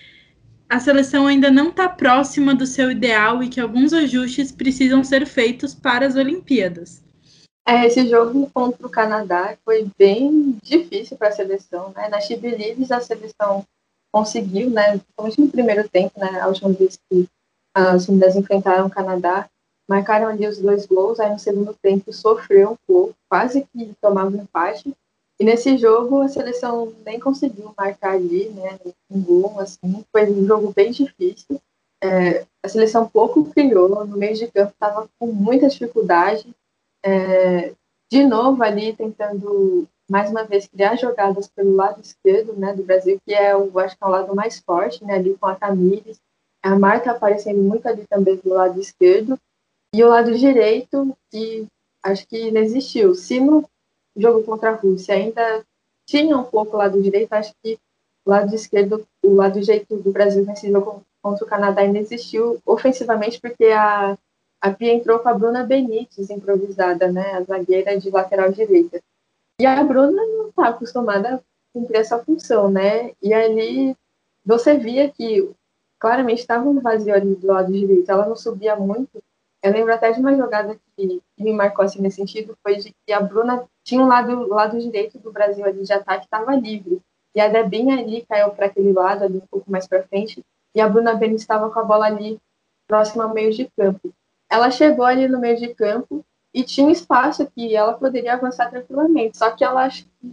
a 0.70 0.80
seleção 0.80 1.28
ainda 1.28 1.50
não 1.50 1.70
está 1.70 1.88
próxima 1.88 2.54
do 2.54 2.66
seu 2.66 2.92
ideal 2.92 3.42
e 3.42 3.48
que 3.48 3.62
alguns 3.62 3.94
ajustes 3.94 4.52
precisam 4.52 5.04
ser 5.04 5.26
feitos 5.26 5.74
para 5.74 6.06
as 6.06 6.16
Olimpíadas. 6.16 7.02
É, 7.66 7.86
esse 7.86 8.08
jogo 8.08 8.50
contra 8.54 8.86
o 8.86 8.90
Canadá 8.90 9.58
foi 9.64 9.90
bem 9.98 10.58
difícil 10.64 11.18
para 11.18 11.30
a 11.30 11.34
seleção. 11.34 11.92
Né? 11.96 12.08
Na 12.10 12.20
Chibilives, 12.22 12.92
a 12.92 13.00
seleção 13.02 13.66
conseguiu, 14.12 14.70
né, 14.70 14.92
principalmente 14.92 15.42
no 15.42 15.50
primeiro 15.50 15.88
tempo, 15.90 16.18
né, 16.18 16.40
a 16.40 16.48
última 16.48 16.72
vez 16.72 16.98
que 17.10 17.28
as 17.74 18.08
meninas 18.08 18.36
enfrentaram 18.36 18.88
o 18.88 18.90
Canadá, 18.90 19.50
marcaram 19.88 20.28
ali 20.28 20.48
os 20.48 20.58
dois 20.58 20.86
gols, 20.86 21.20
aí 21.20 21.32
no 21.32 21.40
segundo 21.40 21.74
tempo 21.82 22.12
sofreu 22.12 22.72
um 22.72 22.78
pouco, 22.86 23.16
quase 23.30 23.62
que 23.62 23.94
tomava 24.02 24.30
um 24.30 24.42
empate, 24.42 24.94
e 25.40 25.44
nesse 25.44 25.78
jogo 25.78 26.22
a 26.22 26.28
seleção 26.28 26.94
nem 27.06 27.20
conseguiu 27.20 27.74
marcar 27.78 28.14
ali, 28.14 28.50
né, 28.50 28.78
um 29.10 29.22
gol, 29.22 29.60
assim, 29.60 30.04
foi 30.12 30.30
um 30.30 30.46
jogo 30.46 30.74
bem 30.76 30.92
difícil, 30.92 31.62
é, 32.04 32.46
a 32.64 32.70
seleção 32.70 33.08
pouco 33.08 33.46
criou, 33.46 34.06
no 34.06 34.18
meio 34.18 34.36
de 34.36 34.48
campo 34.48 34.72
estava 34.72 35.08
com 35.18 35.28
muita 35.28 35.68
dificuldade, 35.68 36.48
é, 37.04 37.74
de 38.12 38.24
novo 38.24 38.64
ali 38.64 38.94
tentando 38.94 39.88
mais 40.10 40.30
uma 40.30 40.44
vez, 40.44 40.68
criar 40.68 40.96
jogadas 40.96 41.48
pelo 41.50 41.76
lado 41.76 42.00
esquerdo 42.00 42.54
né, 42.54 42.74
do 42.74 42.84
Brasil, 42.84 43.20
que 43.26 43.34
é 43.34 43.56
o, 43.56 43.78
acho 43.80 43.98
que 43.98 44.04
é 44.04 44.08
o 44.08 44.12
lado 44.12 44.34
mais 44.34 44.60
forte, 44.60 45.04
né, 45.04 45.16
ali 45.16 45.36
com 45.38 45.46
a 45.48 45.56
Tamires, 45.56 46.20
a 46.64 46.78
Marta 46.78 47.12
aparecendo 47.12 47.62
muito 47.62 47.88
ali 47.88 48.06
também 48.08 48.38
do 48.38 48.50
lado 48.50 48.80
esquerdo, 48.80 49.38
e 49.94 50.04
o 50.04 50.10
lado 50.10 50.38
direito, 50.38 51.16
que 51.32 51.68
acho 52.04 52.28
que 52.28 52.52
não 52.52 52.62
existiu. 52.62 53.16
Se 53.16 53.40
no 53.40 53.68
jogo 54.16 54.44
contra 54.44 54.72
a 54.72 54.76
Rússia 54.76 55.16
ainda 55.16 55.66
tinha 56.06 56.38
um 56.38 56.44
pouco 56.44 56.76
o 56.76 56.80
lado 56.80 57.02
direito, 57.02 57.34
acho 57.34 57.54
que 57.64 57.80
o 58.26 58.30
lado 58.30 58.54
esquerdo, 58.54 59.06
o 59.24 59.36
lado 59.36 59.60
direito 59.60 59.98
do 59.98 60.12
Brasil 60.12 60.46
nesse 60.46 60.70
jogo 60.72 61.04
contra 61.22 61.46
o 61.46 61.48
Canadá 61.48 61.82
ainda 61.82 62.00
existiu 62.00 62.62
ofensivamente, 62.66 63.40
porque 63.40 63.66
a, 63.66 64.18
a 64.62 64.72
Pia 64.72 64.94
entrou 64.94 65.20
com 65.20 65.30
a 65.30 65.34
Bruna 65.34 65.64
Benítez 65.64 66.30
improvisada, 66.30 67.12
né, 67.12 67.34
a 67.34 67.44
zagueira 67.44 67.98
de 68.00 68.10
lateral 68.10 68.52
direita. 68.52 69.02
E 69.60 69.66
a 69.66 69.84
Bruna 69.84 70.26
não 70.26 70.50
está 70.50 70.68
acostumada 70.68 71.36
a 71.36 71.40
cumprir 71.74 71.98
essa 72.00 72.20
função, 72.20 72.70
né? 72.70 73.12
E 73.22 73.34
ali 73.34 73.96
você 74.46 74.78
via 74.78 75.10
que 75.10 75.50
claramente 76.00 76.40
estava 76.40 76.70
um 76.70 76.80
vazio 76.80 77.14
ali 77.14 77.36
do 77.36 77.48
lado 77.48 77.72
direito, 77.72 78.10
ela 78.10 78.28
não 78.28 78.36
subia 78.36 78.76
muito. 78.76 79.22
Eu 79.64 79.72
lembro 79.72 79.94
até 79.94 80.12
de 80.12 80.20
uma 80.20 80.36
jogada 80.36 80.80
que, 80.96 81.22
me 81.38 81.54
marcou 81.54 81.84
assim 81.84 82.02
nesse 82.02 82.18
sentido, 82.18 82.58
foi 82.64 82.76
de 82.76 82.94
que 83.06 83.14
a 83.14 83.20
Bruna 83.20 83.66
tinha 83.84 84.02
um 84.02 84.08
lado, 84.08 84.48
lado 84.48 84.80
direito 84.80 85.18
do 85.20 85.32
Brasil 85.32 85.66
ali 85.66 85.84
de 85.84 85.94
ataque 85.94 86.26
estava 86.26 86.56
livre. 86.56 87.02
E 87.36 87.42
a 87.42 87.48
Debinha 87.48 87.98
ali 87.98 88.26
caiu 88.28 88.50
para 88.52 88.68
aquele 88.68 88.94
lado, 88.94 89.24
ali 89.24 89.38
um 89.38 89.48
pouco 89.50 89.70
mais 89.70 89.88
para 89.88 90.04
frente, 90.04 90.44
e 90.74 90.82
a 90.82 90.88
Bruna 90.88 91.16
Beni 91.16 91.36
estava 91.36 91.70
com 91.70 91.80
a 91.80 91.84
bola 91.84 92.06
ali 92.06 92.40
próxima 92.88 93.24
ao 93.24 93.34
meio 93.34 93.52
de 93.52 93.70
campo. 93.78 94.14
Ela 94.50 94.72
chegou 94.72 95.06
ali 95.06 95.28
no 95.28 95.40
meio 95.40 95.58
de 95.58 95.74
campo, 95.74 96.24
e 96.58 96.64
tinha 96.64 96.88
um 96.88 96.92
espaço 96.92 97.46
que 97.52 97.76
ela 97.76 97.94
poderia 97.94 98.34
avançar 98.34 98.70
tranquilamente. 98.72 99.38
Só 99.38 99.52
que 99.52 99.64
ela 99.64 99.88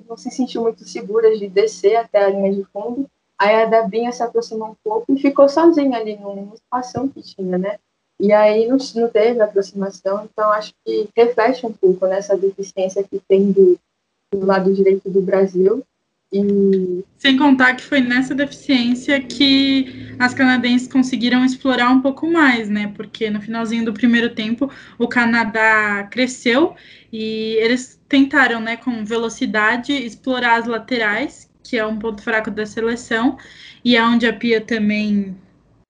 não 0.08 0.16
se 0.16 0.30
sentiu 0.30 0.62
muito 0.62 0.82
segura 0.88 1.36
de 1.36 1.48
descer 1.48 1.96
até 1.96 2.24
a 2.24 2.30
linha 2.30 2.50
de 2.50 2.64
fundo. 2.64 3.06
Aí 3.38 3.62
a 3.62 3.66
Debinha 3.66 4.10
se 4.10 4.22
aproximou 4.22 4.68
um 4.68 4.76
pouco 4.82 5.12
e 5.12 5.18
ficou 5.18 5.48
sozinha 5.50 5.98
ali 5.98 6.16
no 6.16 6.54
espaço 6.54 7.10
que 7.10 7.20
tinha, 7.20 7.58
né? 7.58 7.78
E 8.20 8.32
aí 8.32 8.66
não, 8.66 8.78
não 8.94 9.08
teve 9.08 9.40
aproximação, 9.40 10.28
então 10.30 10.50
acho 10.52 10.72
que 10.84 11.08
reflete 11.16 11.66
um 11.66 11.72
pouco 11.72 12.06
nessa 12.06 12.36
deficiência 12.36 13.02
que 13.02 13.20
tem 13.28 13.50
do, 13.50 13.78
do 14.32 14.46
lado 14.46 14.72
direito 14.72 15.10
do 15.10 15.20
Brasil. 15.20 15.84
E... 16.32 17.04
Sem 17.16 17.36
contar 17.36 17.74
que 17.74 17.82
foi 17.84 18.00
nessa 18.00 18.34
deficiência 18.34 19.20
que 19.20 20.14
as 20.18 20.34
canadenses 20.34 20.88
conseguiram 20.88 21.44
explorar 21.44 21.90
um 21.90 22.00
pouco 22.00 22.26
mais, 22.26 22.68
né? 22.68 22.92
Porque 22.96 23.30
no 23.30 23.40
finalzinho 23.40 23.84
do 23.84 23.92
primeiro 23.92 24.34
tempo 24.34 24.68
o 24.98 25.06
Canadá 25.06 26.08
cresceu 26.10 26.74
e 27.12 27.56
eles 27.60 28.00
tentaram, 28.08 28.60
né, 28.60 28.76
com 28.76 29.04
velocidade, 29.04 29.92
explorar 29.92 30.58
as 30.58 30.66
laterais, 30.66 31.48
que 31.62 31.76
é 31.76 31.86
um 31.86 31.98
ponto 31.98 32.22
fraco 32.22 32.50
da 32.50 32.66
seleção, 32.66 33.38
e 33.84 33.96
é 33.96 34.04
onde 34.04 34.26
a 34.26 34.32
Pia 34.32 34.60
também 34.60 35.36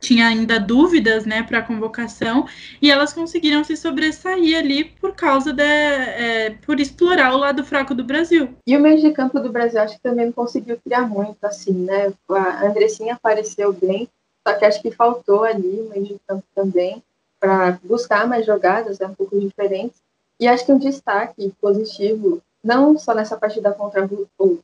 tinha 0.00 0.26
ainda 0.26 0.58
dúvidas, 0.60 1.24
né, 1.24 1.42
para 1.42 1.58
a 1.58 1.62
convocação, 1.62 2.46
e 2.80 2.90
elas 2.90 3.12
conseguiram 3.12 3.64
se 3.64 3.76
sobressair 3.76 4.58
ali 4.58 4.84
por 4.84 5.14
causa 5.14 5.52
de, 5.52 5.62
é, 5.62 6.50
por 6.64 6.80
explorar 6.80 7.34
o 7.34 7.38
lado 7.38 7.64
fraco 7.64 7.94
do 7.94 8.04
Brasil. 8.04 8.54
E 8.66 8.76
o 8.76 8.80
meio 8.80 9.00
de 9.00 9.10
campo 9.12 9.40
do 9.40 9.50
Brasil 9.50 9.80
acho 9.80 9.96
que 9.96 10.02
também 10.02 10.26
não 10.26 10.32
conseguiu 10.32 10.78
criar 10.84 11.08
muito, 11.08 11.42
assim, 11.42 11.72
né, 11.72 12.12
a 12.28 12.66
Andressinha 12.66 13.14
apareceu 13.14 13.72
bem, 13.72 14.08
só 14.46 14.54
que 14.54 14.64
acho 14.64 14.82
que 14.82 14.90
faltou 14.90 15.44
ali 15.44 15.80
o 15.80 15.88
meio 15.90 16.04
de 16.04 16.16
campo 16.26 16.44
também 16.54 17.02
para 17.40 17.78
buscar 17.82 18.26
mais 18.26 18.44
jogadas, 18.46 19.00
é 19.00 19.06
um 19.06 19.14
pouco 19.14 19.38
diferente, 19.38 19.94
e 20.38 20.48
acho 20.48 20.66
que 20.66 20.72
um 20.72 20.78
destaque 20.78 21.52
positivo 21.60 22.42
não 22.64 22.98
só 22.98 23.14
nessa 23.14 23.36
partida 23.36 23.70
contra 23.72 24.04
a, 24.04 24.08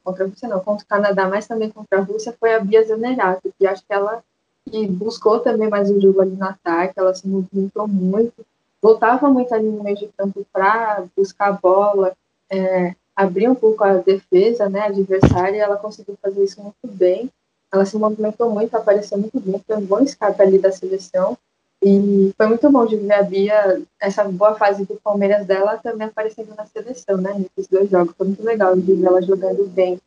contra 0.02 0.24
a 0.24 0.26
Rússia, 0.26 0.48
não, 0.48 0.60
contra 0.60 0.84
o 0.84 0.88
Canadá, 0.88 1.28
mas 1.28 1.46
também 1.46 1.70
contra 1.70 1.98
a 1.98 2.02
Rússia, 2.02 2.34
foi 2.40 2.54
a 2.54 2.60
Bia 2.60 2.82
Zanerato, 2.82 3.52
que 3.58 3.66
acho 3.66 3.82
que 3.86 3.92
ela 3.92 4.24
que 4.70 4.86
buscou 4.86 5.40
também 5.40 5.68
mais 5.68 5.90
um 5.90 6.00
jogo 6.00 6.20
ali 6.20 6.36
no 6.36 6.44
ataque, 6.44 6.94
ela 6.98 7.14
se 7.14 7.26
movimentou 7.26 7.88
muito, 7.88 8.46
voltava 8.80 9.28
muito 9.28 9.52
ali 9.52 9.68
no 9.68 9.82
meio 9.82 9.96
de 9.96 10.08
campo 10.16 10.46
para 10.52 11.04
buscar 11.16 11.48
a 11.48 11.52
bola, 11.52 12.12
é, 12.48 12.94
abrir 13.14 13.48
um 13.48 13.54
pouco 13.54 13.84
a 13.84 13.94
defesa, 13.94 14.68
né, 14.68 14.82
adversária, 14.82 15.56
e 15.56 15.60
ela 15.60 15.76
conseguiu 15.76 16.16
fazer 16.22 16.44
isso 16.44 16.62
muito 16.62 16.96
bem. 16.96 17.30
Ela 17.72 17.84
se 17.84 17.96
movimentou 17.96 18.50
muito, 18.50 18.74
apareceu 18.74 19.18
muito 19.18 19.38
bem, 19.40 19.62
foi 19.66 19.76
um 19.76 19.84
bom 19.84 20.00
escape 20.00 20.40
ali 20.40 20.58
da 20.58 20.72
seleção. 20.72 21.36
E 21.82 22.32
foi 22.36 22.46
muito 22.46 22.70
bom 22.70 22.84
de 22.84 22.96
ver 22.96 23.12
a 23.12 23.22
Bia, 23.22 23.82
essa 23.98 24.22
boa 24.24 24.54
fase 24.54 24.84
do 24.84 24.96
Palmeiras 24.96 25.46
dela 25.46 25.78
também 25.78 26.06
aparecendo 26.06 26.54
na 26.54 26.66
seleção, 26.66 27.16
né? 27.16 27.32
Nesses 27.32 27.70
dois 27.70 27.88
jogos. 27.88 28.14
Foi 28.18 28.26
muito 28.26 28.42
legal 28.42 28.76
de 28.76 28.92
ver 28.92 29.06
ela 29.06 29.22
jogando 29.22 29.66
bem 29.66 29.98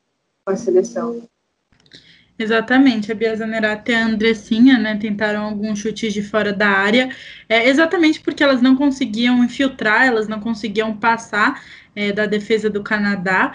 com 0.46 0.52
a 0.52 0.56
seleção. 0.56 1.20
Exatamente, 2.38 3.12
a 3.12 3.16
Bia 3.16 3.36
Zanerato 3.36 3.92
e 3.92 3.94
a 3.94 4.06
Andressinha, 4.06 4.80
né, 4.80 4.98
tentaram 4.98 5.44
alguns 5.44 5.80
chutes 5.80 6.12
de 6.12 6.24
fora 6.24 6.52
da 6.52 6.68
área, 6.68 7.16
é, 7.48 7.70
exatamente 7.70 8.20
porque 8.20 8.44
elas 8.44 8.60
não 8.60 8.76
conseguiam 8.76 9.44
infiltrar, 9.44 10.08
elas 10.08 10.28
não 10.28 10.40
conseguiam 10.40 10.98
passar 10.98 11.64
é, 11.96 12.12
da 12.12 12.26
defesa 12.26 12.70
do 12.72 12.82
Canadá, 12.82 13.54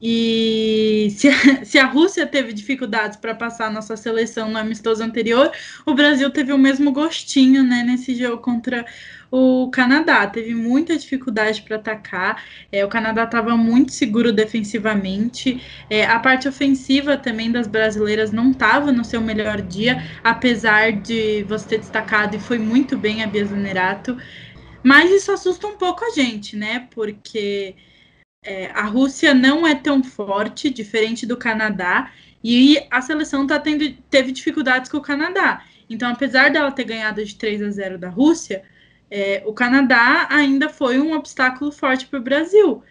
e 0.00 1.08
se 1.18 1.28
a, 1.28 1.64
se 1.64 1.78
a 1.78 1.86
Rússia 1.86 2.24
teve 2.26 2.52
dificuldades 2.52 3.16
para 3.16 3.34
passar 3.34 3.66
a 3.66 3.70
nossa 3.70 3.96
seleção 3.96 4.48
no 4.48 4.58
amistoso 4.58 5.02
anterior, 5.02 5.50
o 5.84 5.92
Brasil 5.92 6.30
teve 6.30 6.52
o 6.52 6.58
mesmo 6.58 6.92
gostinho, 6.92 7.64
né, 7.64 7.82
nesse 7.82 8.14
jogo 8.14 8.40
contra 8.40 8.86
o 9.30 9.70
Canadá 9.70 10.26
teve 10.26 10.54
muita 10.54 10.96
dificuldade 10.96 11.62
para 11.62 11.76
atacar. 11.76 12.42
É, 12.72 12.84
o 12.84 12.88
Canadá 12.88 13.24
estava 13.24 13.56
muito 13.56 13.92
seguro 13.92 14.32
defensivamente. 14.32 15.62
É, 15.88 16.04
a 16.04 16.18
parte 16.18 16.48
ofensiva 16.48 17.16
também 17.16 17.50
das 17.50 17.66
brasileiras 17.66 18.32
não 18.32 18.50
estava 18.50 18.90
no 18.90 19.04
seu 19.04 19.20
melhor 19.20 19.62
dia, 19.62 20.02
apesar 20.24 20.92
de 20.92 21.44
você 21.44 21.68
ter 21.68 21.78
destacado 21.78 22.36
e 22.36 22.40
foi 22.40 22.58
muito 22.58 22.98
bem 22.98 23.22
a 23.22 23.26
Bia 23.26 23.44
Zanerato. 23.44 24.16
Mas 24.82 25.10
isso 25.10 25.30
assusta 25.30 25.66
um 25.66 25.76
pouco 25.76 26.04
a 26.04 26.10
gente, 26.10 26.56
né? 26.56 26.88
Porque 26.90 27.76
é, 28.42 28.66
a 28.72 28.84
Rússia 28.84 29.34
não 29.34 29.66
é 29.66 29.74
tão 29.74 30.02
forte, 30.02 30.70
diferente 30.70 31.26
do 31.26 31.36
Canadá, 31.36 32.10
e 32.42 32.78
a 32.90 33.02
seleção 33.02 33.46
tá 33.46 33.58
tendo, 33.58 33.92
teve 34.10 34.32
dificuldades 34.32 34.90
com 34.90 34.96
o 34.96 35.02
Canadá. 35.02 35.62
Então, 35.88 36.10
apesar 36.10 36.50
dela 36.50 36.72
ter 36.72 36.84
ganhado 36.84 37.22
de 37.24 37.34
3 37.34 37.62
a 37.62 37.70
0 37.70 37.98
da 37.98 38.08
Rússia, 38.08 38.62
é, 39.10 39.42
o 39.44 39.52
Canadá 39.52 40.26
ainda 40.30 40.68
foi 40.68 41.00
um 41.00 41.14
obstáculo 41.14 41.72
forte 41.72 42.06
para 42.06 42.18
o 42.18 42.22
Brasil. 42.22 42.82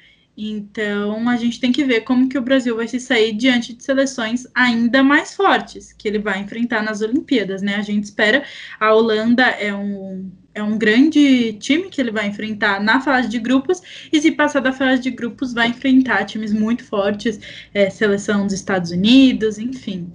Então 0.42 1.28
a 1.28 1.36
gente 1.36 1.60
tem 1.60 1.72
que 1.72 1.84
ver 1.84 2.02
como 2.02 2.30
que 2.30 2.38
o 2.38 2.42
Brasil 2.42 2.76
vai 2.76 2.88
se 2.88 3.00
sair 3.00 3.34
diante 3.34 3.74
de 3.74 3.84
seleções 3.84 4.48
ainda 4.56 5.04
mais 5.04 5.36
fortes 5.36 5.92
que 5.92 6.08
ele 6.08 6.20
vai 6.20 6.40
enfrentar 6.40 6.82
nas 6.82 7.02
Olimpíadas, 7.02 7.62
né? 7.62 7.76
A 7.76 7.82
gente 7.82 8.06
espera. 8.06 8.44
A 8.80 8.94
Holanda 8.94 9.44
é 9.44 9.74
um, 9.74 10.32
é 10.54 10.64
um 10.64 10.78
grande 10.78 11.54
time 11.54 11.90
que 11.90 12.00
ele 12.00 12.12
vai 12.12 12.28
enfrentar 12.28 12.82
na 12.82 13.02
fase 13.02 13.28
de 13.28 13.38
grupos, 13.38 13.82
e 14.14 14.22
se 14.22 14.32
passar 14.32 14.62
da 14.62 14.72
fase 14.72 15.02
de 15.02 15.12
grupos, 15.12 15.54
vai 15.54 15.68
enfrentar 15.68 16.24
times 16.26 16.54
muito 16.54 16.86
fortes, 16.86 17.40
é, 17.74 17.90
seleção 17.90 18.46
dos 18.46 18.54
Estados 18.54 18.92
Unidos, 18.92 19.58
enfim. 19.58 20.10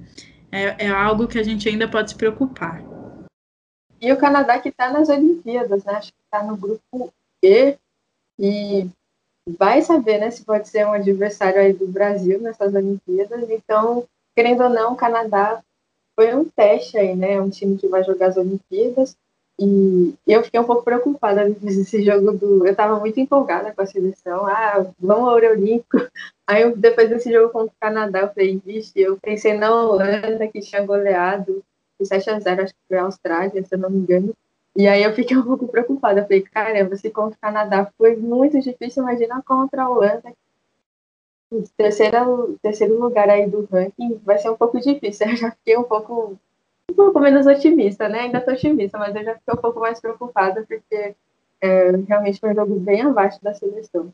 É, 0.51 0.87
é 0.87 0.89
algo 0.89 1.27
que 1.27 1.39
a 1.39 1.43
gente 1.43 1.69
ainda 1.69 1.87
pode 1.87 2.11
se 2.11 2.17
preocupar. 2.17 2.94
E 4.05 4.13
o 4.13 4.19
Canadá 4.19 4.59
que 4.59 4.69
está 4.69 4.91
nas 4.91 5.09
Olimpíadas, 5.09 5.83
né? 5.85 5.95
Acho 5.95 6.13
que 6.13 6.19
está 6.25 6.43
no 6.45 6.57
grupo 6.57 7.13
E 7.43 7.77
e 8.39 8.89
vai 9.59 9.83
saber, 9.83 10.19
né, 10.19 10.31
se 10.31 10.45
pode 10.45 10.69
ser 10.69 10.87
um 10.87 10.93
adversário 10.93 11.61
aí 11.61 11.73
do 11.73 11.87
Brasil 11.87 12.41
nessas 12.41 12.75
Olimpíadas. 12.75 13.49
Então, 13.49 14.05
querendo 14.35 14.65
ou 14.65 14.71
não, 14.71 14.93
o 14.93 14.97
Canadá 14.97 15.63
foi 16.17 16.35
um 16.35 16.45
teste 16.45 16.99
aí, 16.99 17.15
né? 17.15 17.35
É 17.35 17.41
um 17.41 17.51
time 17.51 17.77
que 17.77 17.89
vai 17.89 18.03
jogar 18.03 18.29
as 18.29 18.37
Olimpíadas. 18.37 19.17
E 19.59 20.15
eu 20.27 20.43
fiquei 20.43 20.59
um 20.59 20.65
pouco 20.65 20.83
preocupada 20.83 21.49
desse 21.61 22.03
jogo 22.05 22.33
do. 22.33 22.67
Eu 22.67 22.73
estava 22.73 22.99
muito 22.99 23.21
empolgada 23.21 23.73
com 23.73 23.83
a 23.83 23.87
seleção. 23.87 24.47
Ah, 24.47 24.87
vamos 24.99 25.29
ao 25.29 25.51
Olímpico. 25.51 25.97
Aí 26.47 26.63
eu, 26.63 26.77
depois 26.77 27.09
desse 27.09 27.33
jogo 27.33 27.53
contra 27.53 27.73
o 27.73 27.81
Canadá, 27.81 28.21
eu 28.21 28.29
falei, 28.29 28.61
vixe, 28.65 28.93
eu 29.01 29.17
pensei 29.19 29.55
na 29.55 29.73
Holanda 29.73 30.47
que 30.49 30.61
tinha 30.61 30.85
goleado 30.85 31.63
7 32.05 32.31
a 32.31 32.41
0 32.41 32.63
acho 32.63 32.75
que 32.75 32.81
foi 32.89 32.99
a 32.99 33.03
Austrália, 33.05 33.65
se 33.65 33.75
eu 33.75 33.79
não 33.79 33.91
me 33.91 33.99
engano. 33.99 34.35
E 34.77 34.89
aí 34.89 35.03
eu 35.03 35.13
fiquei 35.15 35.37
um 35.39 35.43
pouco 35.45 35.69
preocupada. 35.69 36.23
Falei, 36.23 36.43
caramba, 36.43 36.97
se 36.97 37.11
contra 37.11 37.37
o 37.37 37.41
Canadá 37.41 37.91
foi 37.97 38.17
muito 38.17 38.61
difícil, 38.61 39.03
imagina 39.03 39.43
contra 39.43 39.83
a 39.85 39.89
Holanda. 39.89 40.33
Terceiro, 41.77 42.59
terceiro 42.61 42.99
lugar 42.99 43.29
aí 43.31 43.49
do 43.49 43.69
ranking 43.71 44.21
vai 44.25 44.39
ser 44.39 44.51
um 44.51 44.57
pouco 44.57 44.81
difícil. 44.81 45.29
Eu 45.31 45.37
já 45.37 45.51
fiquei 45.53 45.77
um 45.77 45.85
pouco, 45.85 46.39
um 46.91 46.95
pouco 46.95 47.21
menos 47.21 47.47
otimista, 47.47 48.09
né? 48.09 48.21
Ainda 48.21 48.39
estou 48.39 48.55
otimista, 48.55 48.99
mas 48.99 49.15
eu 49.15 49.25
já 49.25 49.35
fiquei 49.35 49.55
um 49.55 49.61
pouco 49.61 49.81
mais 49.81 50.01
preocupada 50.01 50.65
porque 50.67 51.15
é, 51.61 51.91
realmente 52.09 52.41
foi 52.41 52.51
um 52.51 52.55
jogo 52.55 52.75
bem 52.81 53.03
abaixo 53.03 53.43
da 53.43 53.55
seleção 53.55 54.13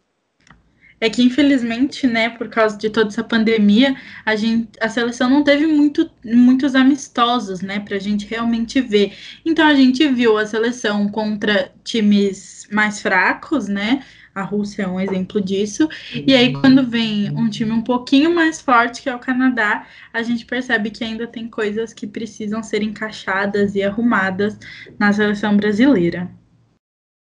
é 1.01 1.09
que 1.09 1.23
infelizmente, 1.23 2.07
né, 2.07 2.29
por 2.29 2.49
causa 2.49 2.77
de 2.77 2.91
toda 2.91 3.09
essa 3.09 3.25
pandemia, 3.25 3.97
a 4.25 4.37
gente, 4.37 4.69
a 4.81 4.89
seleção 4.89 5.31
não 5.31 5.43
teve 5.43 5.67
muito, 5.67 6.11
muitos 6.25 6.75
amistosos, 6.75 7.63
né, 7.63 7.81
para 7.81 7.97
a 7.97 8.01
gente 8.01 8.27
realmente 8.27 8.81
ver. 8.81 9.15
Então 9.45 9.67
a 9.67 9.75
gente 9.75 10.07
viu 10.09 10.37
a 10.37 10.47
seleção 10.47 11.09
contra 11.09 11.73
times 11.83 12.69
mais 12.71 13.01
fracos, 13.01 13.67
né? 13.67 14.03
A 14.33 14.43
Rússia 14.43 14.85
é 14.85 14.87
um 14.87 15.01
exemplo 15.01 15.41
disso. 15.41 15.89
E 16.15 16.33
aí, 16.35 16.53
quando 16.53 16.87
vem 16.87 17.31
um 17.37 17.51
time 17.51 17.73
um 17.73 17.83
pouquinho 17.83 18.33
mais 18.33 18.61
forte, 18.61 19.03
que 19.03 19.09
é 19.09 19.15
o 19.15 19.19
Canadá, 19.19 19.87
a 20.13 20.23
gente 20.23 20.47
percebe 20.47 20.91
que 20.91 21.03
ainda 21.03 21.27
tem 21.27 21.49
coisas 21.49 21.93
que 21.93 22.07
precisam 22.07 22.63
ser 22.63 22.81
encaixadas 22.81 23.75
e 23.75 23.83
arrumadas 23.83 24.57
na 24.99 25.13
seleção 25.13 25.57
brasileira. 25.57 26.31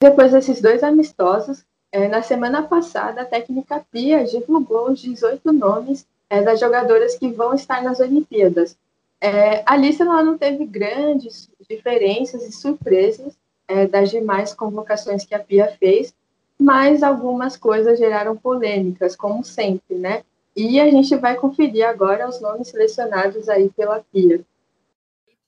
Depois 0.04 0.34
desses 0.34 0.62
dois 0.62 0.84
amistosos, 0.84 1.64
é, 1.92 2.08
na 2.08 2.22
semana 2.22 2.64
passada, 2.64 3.22
a 3.22 3.26
técnica 3.26 3.86
Pia 3.92 4.24
divulgou 4.24 4.92
os 4.92 5.02
18 5.02 5.52
nomes 5.52 6.08
é, 6.30 6.42
das 6.42 6.60
jogadoras 6.60 7.18
que 7.18 7.28
vão 7.30 7.54
estar 7.54 7.84
nas 7.84 8.00
Olimpíadas. 8.00 8.78
É, 9.20 9.62
a 9.66 9.76
lista 9.76 10.06
não 10.06 10.38
teve 10.38 10.66
grandes 10.66 11.50
diferenças 11.70 12.44
e 12.44 12.52
surpresas 12.52 13.38
é, 13.68 13.86
das 13.86 14.10
demais 14.10 14.54
convocações 14.54 15.26
que 15.26 15.36
a 15.36 15.40
Pia 15.40 15.76
fez, 15.78 16.14
mas 16.58 17.04
algumas 17.04 17.58
coisas 17.58 18.00
geraram 18.00 18.38
polêmicas, 18.38 19.16
como 19.16 19.44
sempre, 19.44 19.98
né? 19.98 20.24
E 20.56 20.80
a 20.80 20.90
gente 20.90 21.16
vai 21.18 21.36
conferir 21.36 21.86
agora 21.86 22.28
os 22.28 22.40
nomes 22.40 22.70
selecionados 22.70 23.50
aí 23.50 23.70
pela 23.70 24.04
Pia. 24.12 24.42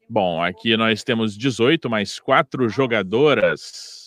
Bom, 0.09 0.43
aqui 0.43 0.75
nós 0.75 1.03
temos 1.03 1.37
18 1.37 1.89
mais 1.89 2.19
quatro 2.19 2.67
jogadoras 2.67 4.02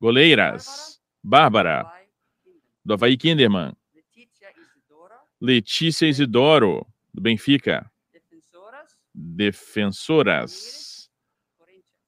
Goleiras. 0.00 1.00
Bárbara. 1.22 1.90
Do 2.84 2.94
Havaí 2.94 3.16
Kinderman. 3.16 3.76
Letícia 5.40 6.06
Isidoro, 6.06 6.86
do 7.12 7.20
Benfica. 7.20 7.90
Defensoras. 9.14 11.10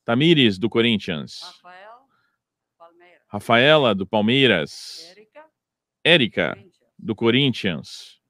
Tamires, 0.05 0.59
do 0.59 0.69
Corinthians. 0.69 1.61
Rafaela, 3.29 3.95
do 3.95 4.05
Palmeiras. 4.07 5.15
Érica, 6.05 6.59
do 6.99 7.15
Corinthians. 7.15 8.21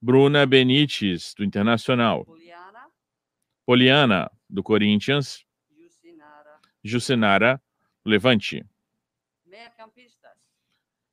Bruna 0.00 0.44
Benites, 0.44 1.34
do 1.34 1.44
Internacional. 1.44 2.26
Poliana, 3.64 4.30
do 4.50 4.62
Corinthians. 4.62 5.46
Jucinara, 6.82 7.62
Levante. 8.04 8.64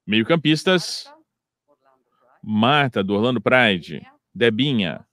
Meio-campistas. 0.06 1.10
Marta, 2.44 3.04
do 3.04 3.14
Orlando 3.14 3.40
Pride. 3.40 4.02
Debinha, 4.34 5.06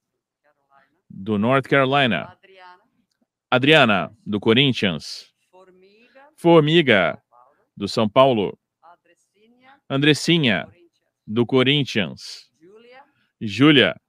do 1.08 1.38
North 1.38 1.66
Carolina. 1.68 2.36
Adriana, 3.50 4.16
do 4.24 4.40
Corinthians. 4.40 5.32
Formiga, 6.36 7.22
do 7.76 7.88
São 7.88 8.08
Paulo. 8.08 8.58
Andressinha, 9.88 10.68
do 11.26 11.44
Corinthians. 11.44 12.50
Júlia, 13.40 14.00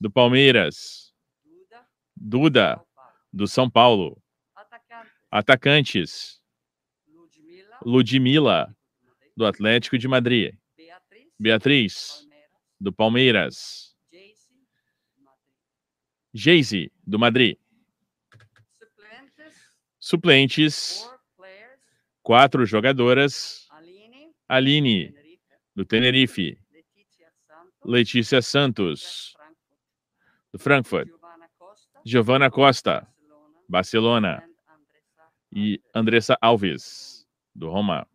do 0.00 0.10
Palmeiras. 0.10 1.14
Duda, 2.16 2.80
do 3.32 3.46
São 3.46 3.68
Paulo. 3.70 4.22
Atacantes. 5.30 6.41
Ludmila, 7.84 8.74
do 9.36 9.46
Atlético 9.46 9.98
de 9.98 10.08
Madrid. 10.08 10.54
Beatriz, 11.38 12.26
do 12.80 12.92
Palmeiras. 12.92 13.96
Geise, 16.34 16.90
do 17.06 17.18
Madrid. 17.18 17.56
Suplentes. 19.98 21.08
Quatro 22.22 22.64
jogadoras. 22.64 23.66
Aline, 24.48 25.14
do 25.74 25.84
Tenerife. 25.84 26.58
Letícia 27.84 28.40
Santos, 28.40 29.34
do 30.52 30.58
Frankfurt. 30.58 31.08
Giovana 32.04 32.50
Costa, 32.50 33.08
Barcelona. 33.68 34.42
E 35.54 35.82
Andressa 35.94 36.38
Alves, 36.40 37.21
do 37.54 37.70
Roma. 37.70 38.06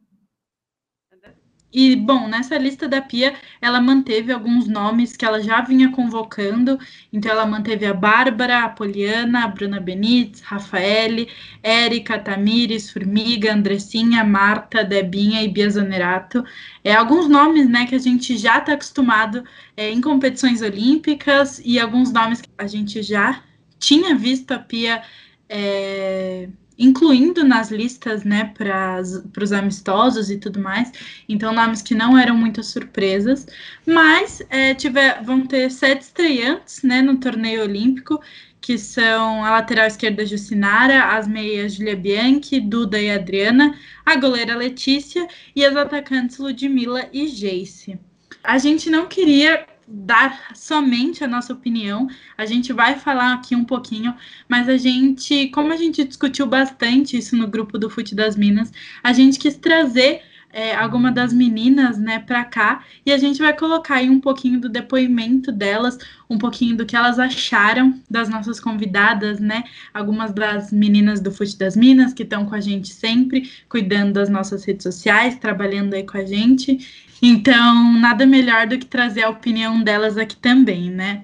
E, 1.71 1.95
bom, 1.95 2.27
nessa 2.27 2.57
lista 2.57 2.87
da 2.87 3.01
Pia, 3.01 3.35
ela 3.61 3.81
manteve 3.81 4.31
alguns 4.31 4.67
nomes 4.67 5.15
que 5.17 5.25
ela 5.25 5.41
já 5.41 5.61
vinha 5.61 5.91
convocando. 5.91 6.79
Então, 7.11 7.29
ela 7.31 7.45
manteve 7.45 7.85
a 7.85 7.93
Bárbara, 7.93 8.63
a 8.63 8.69
Poliana, 8.69 9.43
a 9.43 9.47
Bruna 9.47 9.79
Benites, 9.79 10.41
Rafaele, 10.41 11.29
Érica, 11.61 12.17
Tamires, 12.17 12.89
Formiga, 12.89 13.53
Andressinha, 13.53 14.23
Marta, 14.23 14.83
Debinha 14.83 15.43
e 15.43 15.49
Bia 15.49 15.69
Zanerato. 15.69 16.43
É, 16.83 16.95
alguns 16.95 17.27
nomes 17.27 17.69
né, 17.69 17.85
que 17.85 17.95
a 17.95 17.99
gente 17.99 18.37
já 18.37 18.59
está 18.59 18.73
acostumado 18.73 19.43
é, 19.75 19.91
em 19.91 19.99
competições 20.01 20.61
olímpicas 20.61 21.61
e 21.63 21.79
alguns 21.79 22.11
nomes 22.13 22.41
que 22.41 22.49
a 22.57 22.65
gente 22.65 23.03
já 23.03 23.43
tinha 23.77 24.15
visto 24.15 24.51
a 24.51 24.59
Pia. 24.59 25.03
É, 25.49 26.49
incluindo 26.77 27.43
nas 27.43 27.71
listas, 27.71 28.23
né, 28.23 28.53
para 28.55 29.01
os 29.41 29.51
amistosos 29.51 30.29
e 30.29 30.37
tudo 30.37 30.59
mais. 30.59 30.91
Então, 31.27 31.53
nomes 31.53 31.81
que 31.81 31.95
não 31.95 32.17
eram 32.17 32.35
muitas 32.35 32.67
surpresas, 32.67 33.47
mas 33.85 34.41
é, 34.49 34.73
tiver, 34.73 35.23
vão 35.23 35.45
ter 35.45 35.71
sete 35.71 36.01
estreantes, 36.01 36.83
né, 36.83 37.01
no 37.01 37.17
torneio 37.17 37.63
olímpico, 37.63 38.21
que 38.61 38.77
são 38.77 39.45
a 39.45 39.51
lateral 39.51 39.87
esquerda 39.87 40.25
Jucinara, 40.25 41.15
as 41.15 41.27
meias 41.27 41.73
Julia 41.73 41.95
Bianchi, 41.95 42.59
Duda 42.59 42.99
e 42.99 43.09
Adriana, 43.09 43.73
a 44.05 44.15
goleira 44.15 44.55
Letícia 44.55 45.27
e 45.55 45.63
as 45.63 45.75
atacantes 45.75 46.37
Ludmilla 46.37 47.07
e 47.13 47.27
Jace. 47.27 47.99
A 48.43 48.57
gente 48.57 48.89
não 48.89 49.07
queria 49.07 49.65
dar 49.87 50.53
somente 50.53 51.23
a 51.23 51.27
nossa 51.27 51.53
opinião. 51.53 52.07
A 52.37 52.45
gente 52.45 52.73
vai 52.73 52.99
falar 52.99 53.33
aqui 53.33 53.55
um 53.55 53.63
pouquinho, 53.63 54.13
mas 54.49 54.67
a 54.67 54.77
gente, 54.77 55.47
como 55.49 55.71
a 55.71 55.77
gente 55.77 56.03
discutiu 56.03 56.45
bastante 56.45 57.17
isso 57.17 57.35
no 57.35 57.47
grupo 57.47 57.77
do 57.77 57.89
Fute 57.89 58.13
das 58.13 58.35
Minas, 58.35 58.71
a 59.01 59.13
gente 59.13 59.39
quis 59.39 59.55
trazer 59.55 60.21
é, 60.51 60.73
alguma 60.75 61.11
das 61.11 61.33
meninas, 61.33 61.97
né, 61.97 62.19
para 62.19 62.43
cá 62.43 62.83
e 63.05 63.11
a 63.11 63.17
gente 63.17 63.39
vai 63.39 63.55
colocar 63.55 63.95
aí 63.95 64.09
um 64.09 64.19
pouquinho 64.19 64.59
do 64.59 64.69
depoimento 64.69 65.51
delas, 65.51 65.97
um 66.29 66.37
pouquinho 66.37 66.75
do 66.75 66.85
que 66.85 66.95
elas 66.95 67.19
acharam 67.19 68.01
das 68.09 68.29
nossas 68.29 68.59
convidadas, 68.59 69.39
né, 69.39 69.63
algumas 69.93 70.33
das 70.33 70.71
meninas 70.71 71.19
do 71.19 71.31
Fute 71.31 71.57
das 71.57 71.75
Minas 71.75 72.13
que 72.13 72.23
estão 72.23 72.45
com 72.45 72.55
a 72.55 72.61
gente 72.61 72.89
sempre, 72.89 73.51
cuidando 73.69 74.13
das 74.13 74.29
nossas 74.29 74.65
redes 74.65 74.83
sociais, 74.83 75.37
trabalhando 75.37 75.93
aí 75.93 76.03
com 76.03 76.17
a 76.17 76.25
gente 76.25 77.06
então, 77.21 77.93
nada 77.93 78.25
melhor 78.25 78.67
do 78.67 78.77
que 78.77 78.85
trazer 78.85 79.23
a 79.23 79.29
opinião 79.29 79.81
delas 79.81 80.17
aqui 80.17 80.35
também, 80.35 80.89
né? 80.91 81.23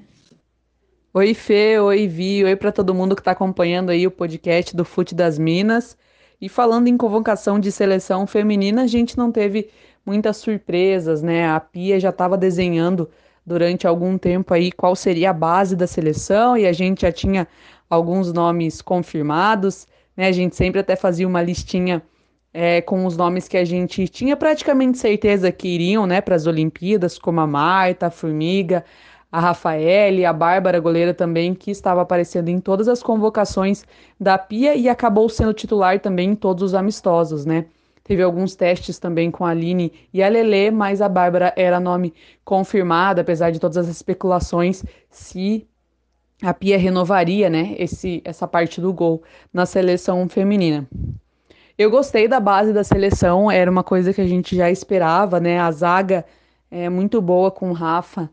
Oi, 1.14 1.34
Fê, 1.34 1.80
oi, 1.80 2.08
Vi, 2.08 2.44
oi 2.44 2.56
para 2.56 2.72
todo 2.72 2.96
mundo 2.96 3.16
que 3.16 3.22
está 3.22 3.32
acompanhando 3.32 3.92
aí 3.92 4.08
o 4.08 4.12
podcast 4.12 4.76
do 4.76 4.84
Fute 4.84 5.14
das 5.14 5.38
Minas. 5.38 5.96
E 6.42 6.50
falando 6.50 6.88
em 6.88 6.98
convocação 6.98 7.60
de 7.60 7.72
seleção 7.72 8.26
feminina, 8.26 8.82
a 8.82 8.88
gente 8.88 9.18
não 9.18 9.32
teve 9.32 9.70
muitas 10.06 10.38
surpresas, 10.38 11.22
né? 11.22 11.48
A 11.48 11.60
Pia 11.60 12.00
já 12.00 12.10
estava 12.10 12.36
desenhando 12.36 13.10
durante 13.46 13.86
algum 13.86 14.18
tempo 14.18 14.54
aí 14.54 14.72
qual 14.72 14.96
seria 14.96 15.30
a 15.30 15.34
base 15.34 15.76
da 15.76 15.86
seleção 15.86 16.58
e 16.58 16.66
a 16.66 16.74
gente 16.74 17.02
já 17.02 17.12
tinha 17.12 17.48
alguns 17.90 18.34
nomes 18.34 18.82
confirmados, 18.82 19.88
né? 20.18 20.28
A 20.28 20.32
gente 20.32 20.56
sempre 20.56 20.80
até 20.80 20.96
fazia 20.96 21.28
uma 21.28 21.42
listinha 21.42 22.02
é, 22.54 22.82
com 22.82 23.06
os 23.06 23.18
nomes 23.18 23.48
que 23.48 23.58
a 23.58 23.66
gente 23.66 24.08
tinha 24.08 24.38
praticamente 24.38 24.98
certeza 24.98 25.52
que 25.52 25.68
iriam 25.68 26.06
né, 26.06 26.22
para 26.22 26.36
as 26.36 26.46
Olimpíadas, 26.46 27.18
como 27.18 27.40
a 27.40 27.48
Marta, 27.48 28.08
a 28.08 28.12
Formiga, 28.12 28.86
a 29.32 29.40
Rafaele, 29.40 30.26
a 30.26 30.32
Bárbara, 30.32 30.80
goleira 30.80 31.14
também, 31.14 31.56
que 31.56 31.72
estava 31.72 32.02
aparecendo 32.02 32.50
em 32.50 32.60
todas 32.60 32.88
as 32.88 33.02
convocações 33.02 33.84
da 34.20 34.38
Pia 34.38 34.76
e 34.76 34.88
acabou 34.88 35.28
sendo 35.28 35.54
titular 35.54 36.00
também 36.00 36.30
em 36.32 36.36
todos 36.36 36.62
os 36.64 36.76
amistosos, 36.76 37.44
né? 37.44 37.66
Teve 38.04 38.22
alguns 38.22 38.54
testes 38.56 39.00
também 39.00 39.32
com 39.32 39.46
a 39.46 39.50
Aline 39.50 39.92
e 40.14 40.22
a 40.22 40.28
Lele, 40.28 40.70
mas 40.70 41.02
a 41.02 41.10
Bárbara 41.10 41.54
era 41.56 41.80
nome 41.80 42.14
confirmado, 42.46 43.22
apesar 43.22 43.50
de 43.50 43.60
todas 43.60 43.78
as 43.78 43.88
especulações, 43.88 44.84
se 45.10 45.66
a 46.42 46.54
Pia 46.54 46.78
renovaria, 46.78 47.50
né, 47.50 47.74
esse, 47.80 48.22
essa 48.26 48.46
parte 48.46 48.82
do 48.82 48.92
gol 48.92 49.24
na 49.54 49.66
seleção 49.66 50.28
feminina. 50.28 50.88
Eu 51.78 51.90
gostei 51.90 52.28
da 52.28 52.40
base 52.40 52.72
da 52.72 52.84
seleção, 52.84 53.50
era 53.50 53.70
uma 53.70 53.84
coisa 53.84 54.14
que 54.14 54.22
a 54.22 54.28
gente 54.28 54.56
já 54.56 54.70
esperava, 54.70 55.40
né? 55.40 55.60
A 55.60 55.72
zaga 55.72 56.24
é 56.70 56.88
muito 56.88 57.20
boa 57.20 57.50
com 57.50 57.72
Rafa 57.72 58.30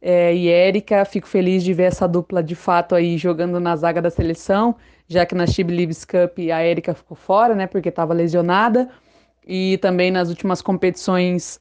é, 0.00 0.32
e 0.34 0.48
Érica. 0.48 1.04
Fico 1.04 1.26
feliz 1.26 1.64
de 1.64 1.72
ver 1.72 1.84
essa 1.84 2.06
dupla 2.06 2.40
de 2.42 2.54
fato 2.54 2.94
aí 2.94 3.18
jogando 3.18 3.58
na 3.58 3.74
zaga 3.74 4.00
da 4.00 4.10
seleção, 4.10 4.76
já 5.08 5.26
que 5.26 5.34
na 5.34 5.44
Chib 5.46 5.70
Cup 6.06 6.38
a 6.52 6.60
Érica 6.60 6.94
ficou 6.94 7.16
fora, 7.16 7.54
né? 7.54 7.66
Porque 7.66 7.88
estava 7.88 8.14
lesionada. 8.14 8.88
E 9.46 9.76
também 9.78 10.10
nas 10.12 10.28
últimas 10.28 10.62
competições 10.62 11.60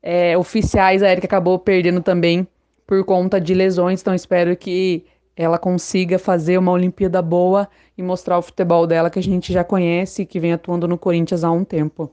é, 0.00 0.38
oficiais 0.38 1.02
a 1.02 1.08
Érica 1.08 1.26
acabou 1.26 1.58
perdendo 1.58 2.00
também 2.00 2.46
por 2.86 3.04
conta 3.04 3.40
de 3.40 3.52
lesões. 3.52 4.00
Então 4.00 4.14
espero 4.14 4.56
que 4.56 5.04
ela 5.38 5.56
consiga 5.56 6.18
fazer 6.18 6.58
uma 6.58 6.72
Olimpíada 6.72 7.22
boa 7.22 7.68
e 7.96 8.02
mostrar 8.02 8.36
o 8.38 8.42
futebol 8.42 8.88
dela 8.88 9.08
que 9.08 9.20
a 9.20 9.22
gente 9.22 9.52
já 9.52 9.62
conhece 9.62 10.22
e 10.22 10.26
que 10.26 10.40
vem 10.40 10.52
atuando 10.52 10.88
no 10.88 10.98
Corinthians 10.98 11.44
há 11.44 11.50
um 11.52 11.62
tempo. 11.62 12.12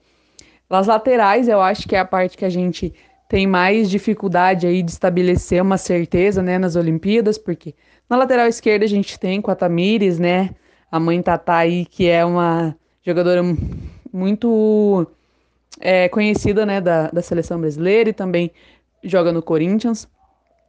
Nas 0.69 0.85
laterais, 0.85 1.47
eu 1.47 1.59
acho 1.59 1.87
que 1.87 1.95
é 1.95 1.99
a 1.99 2.05
parte 2.05 2.37
que 2.37 2.45
a 2.45 2.49
gente 2.49 2.93
tem 3.27 3.47
mais 3.47 3.89
dificuldade 3.89 4.67
aí 4.67 4.83
de 4.83 4.91
estabelecer 4.91 5.59
uma 5.59 5.77
certeza, 5.77 6.43
né, 6.43 6.59
nas 6.59 6.75
Olimpíadas, 6.75 7.39
porque 7.39 7.73
na 8.07 8.15
lateral 8.15 8.47
esquerda 8.47 8.85
a 8.85 8.87
gente 8.87 9.19
tem 9.19 9.41
com 9.41 9.49
a 9.49 9.55
Tamires, 9.55 10.19
né, 10.19 10.51
a 10.91 10.99
mãe 10.99 11.19
Tatá 11.19 11.57
aí, 11.57 11.83
que 11.85 12.07
é 12.07 12.23
uma 12.23 12.75
jogadora 13.03 13.41
muito 14.13 15.07
é, 15.79 16.07
conhecida, 16.09 16.63
né, 16.63 16.79
da, 16.79 17.09
da 17.09 17.23
seleção 17.23 17.59
brasileira 17.59 18.11
e 18.11 18.13
também 18.13 18.51
joga 19.03 19.31
no 19.31 19.41
Corinthians. 19.41 20.07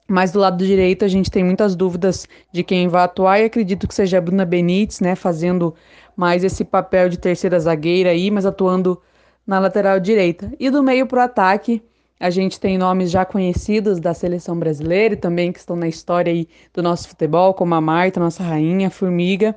Mas 0.08 0.30
do 0.30 0.38
lado 0.38 0.64
direito 0.64 1.04
a 1.04 1.08
gente 1.08 1.30
tem 1.30 1.42
muitas 1.42 1.74
dúvidas 1.74 2.28
de 2.52 2.62
quem 2.62 2.86
vai 2.88 3.02
atuar 3.04 3.40
e 3.40 3.44
acredito 3.44 3.88
que 3.88 3.94
seja 3.94 4.18
a 4.18 4.20
Bruna 4.20 4.44
Benítez, 4.44 5.00
né, 5.00 5.16
fazendo 5.16 5.74
mais 6.16 6.44
esse 6.44 6.64
papel 6.64 7.08
de 7.08 7.18
terceira 7.18 7.58
zagueira 7.58 8.10
aí, 8.10 8.30
mas 8.30 8.46
atuando 8.46 9.00
na 9.46 9.58
lateral 9.58 9.98
direita. 9.98 10.52
E 10.58 10.70
do 10.70 10.82
meio 10.82 11.06
para 11.06 11.18
o 11.18 11.22
ataque, 11.22 11.82
a 12.18 12.30
gente 12.30 12.58
tem 12.58 12.78
nomes 12.78 13.10
já 13.10 13.24
conhecidos 13.24 14.00
da 14.00 14.14
seleção 14.14 14.58
brasileira 14.58 15.14
e 15.14 15.16
também 15.18 15.52
que 15.52 15.58
estão 15.58 15.76
na 15.76 15.88
história 15.88 16.32
aí 16.32 16.48
do 16.72 16.82
nosso 16.82 17.08
futebol, 17.08 17.52
como 17.52 17.74
a 17.74 17.80
Marta, 17.80 18.18
nossa 18.18 18.42
rainha, 18.42 18.88
Formiga. 18.90 19.54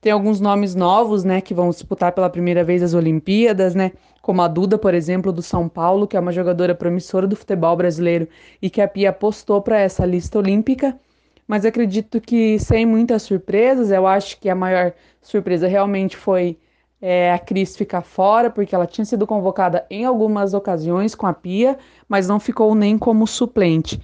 Tem 0.00 0.12
alguns 0.12 0.40
nomes 0.40 0.74
novos, 0.74 1.24
né, 1.24 1.40
que 1.40 1.54
vão 1.54 1.70
disputar 1.70 2.12
pela 2.12 2.28
primeira 2.28 2.62
vez 2.62 2.82
as 2.82 2.92
Olimpíadas, 2.92 3.74
né? 3.74 3.92
Como 4.26 4.42
a 4.42 4.48
Duda, 4.48 4.76
por 4.76 4.92
exemplo, 4.92 5.32
do 5.32 5.40
São 5.40 5.68
Paulo, 5.68 6.04
que 6.04 6.16
é 6.16 6.20
uma 6.20 6.32
jogadora 6.32 6.74
promissora 6.74 7.28
do 7.28 7.36
futebol 7.36 7.76
brasileiro 7.76 8.26
e 8.60 8.68
que 8.68 8.80
a 8.80 8.88
Pia 8.88 9.10
apostou 9.10 9.62
para 9.62 9.78
essa 9.78 10.04
lista 10.04 10.36
olímpica. 10.36 10.98
Mas 11.46 11.64
acredito 11.64 12.20
que 12.20 12.58
sem 12.58 12.84
muitas 12.84 13.22
surpresas, 13.22 13.92
eu 13.92 14.04
acho 14.04 14.40
que 14.40 14.48
a 14.48 14.54
maior 14.56 14.92
surpresa 15.22 15.68
realmente 15.68 16.16
foi 16.16 16.58
é, 17.00 17.32
a 17.32 17.38
Cris 17.38 17.76
ficar 17.76 18.02
fora, 18.02 18.50
porque 18.50 18.74
ela 18.74 18.84
tinha 18.84 19.04
sido 19.04 19.28
convocada 19.28 19.86
em 19.88 20.04
algumas 20.04 20.54
ocasiões 20.54 21.14
com 21.14 21.28
a 21.28 21.32
Pia, 21.32 21.78
mas 22.08 22.26
não 22.26 22.40
ficou 22.40 22.74
nem 22.74 22.98
como 22.98 23.28
suplente. 23.28 24.02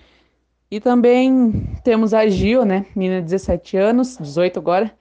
E 0.70 0.78
também 0.78 1.66
temos 1.82 2.14
a 2.14 2.28
Gil, 2.28 2.64
né, 2.64 2.86
menina 2.94 3.16
de 3.16 3.24
17 3.24 3.76
anos, 3.76 4.16
18 4.18 4.60
agora, 4.60 4.92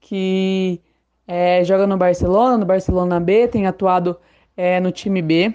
que 0.00 0.82
é, 1.26 1.64
joga 1.64 1.86
no 1.86 1.96
Barcelona, 1.96 2.58
no 2.58 2.66
Barcelona 2.66 3.18
B, 3.18 3.48
tem 3.48 3.66
atuado 3.66 4.18
é, 4.56 4.80
no 4.80 4.90
time 4.90 5.20
B 5.20 5.54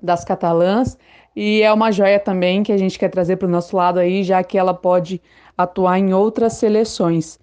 das 0.00 0.24
catalãs, 0.24 0.98
e 1.34 1.62
é 1.62 1.72
uma 1.72 1.90
joia 1.90 2.20
também 2.20 2.62
que 2.62 2.72
a 2.72 2.76
gente 2.76 2.98
quer 2.98 3.08
trazer 3.08 3.36
para 3.36 3.48
o 3.48 3.50
nosso 3.50 3.76
lado 3.76 3.98
aí, 3.98 4.22
já 4.22 4.42
que 4.44 4.56
ela 4.56 4.74
pode 4.74 5.20
atuar 5.56 5.98
em 5.98 6.12
outras 6.12 6.54
seleções. 6.54 7.38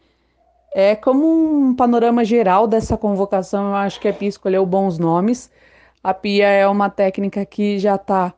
É 0.73 0.95
como 0.95 1.27
um 1.27 1.75
panorama 1.75 2.23
geral 2.23 2.67
dessa 2.67 2.95
convocação, 2.95 3.69
eu 3.69 3.75
acho 3.75 3.99
que 3.99 4.07
a 4.07 4.13
Pia 4.13 4.29
escolheu 4.29 4.65
bons 4.65 4.97
nomes. 4.97 5.51
A 6.01 6.13
Pia 6.13 6.47
é 6.47 6.67
uma 6.67 6.89
técnica 6.89 7.45
que 7.45 7.77
já 7.77 7.95
está 7.95 8.33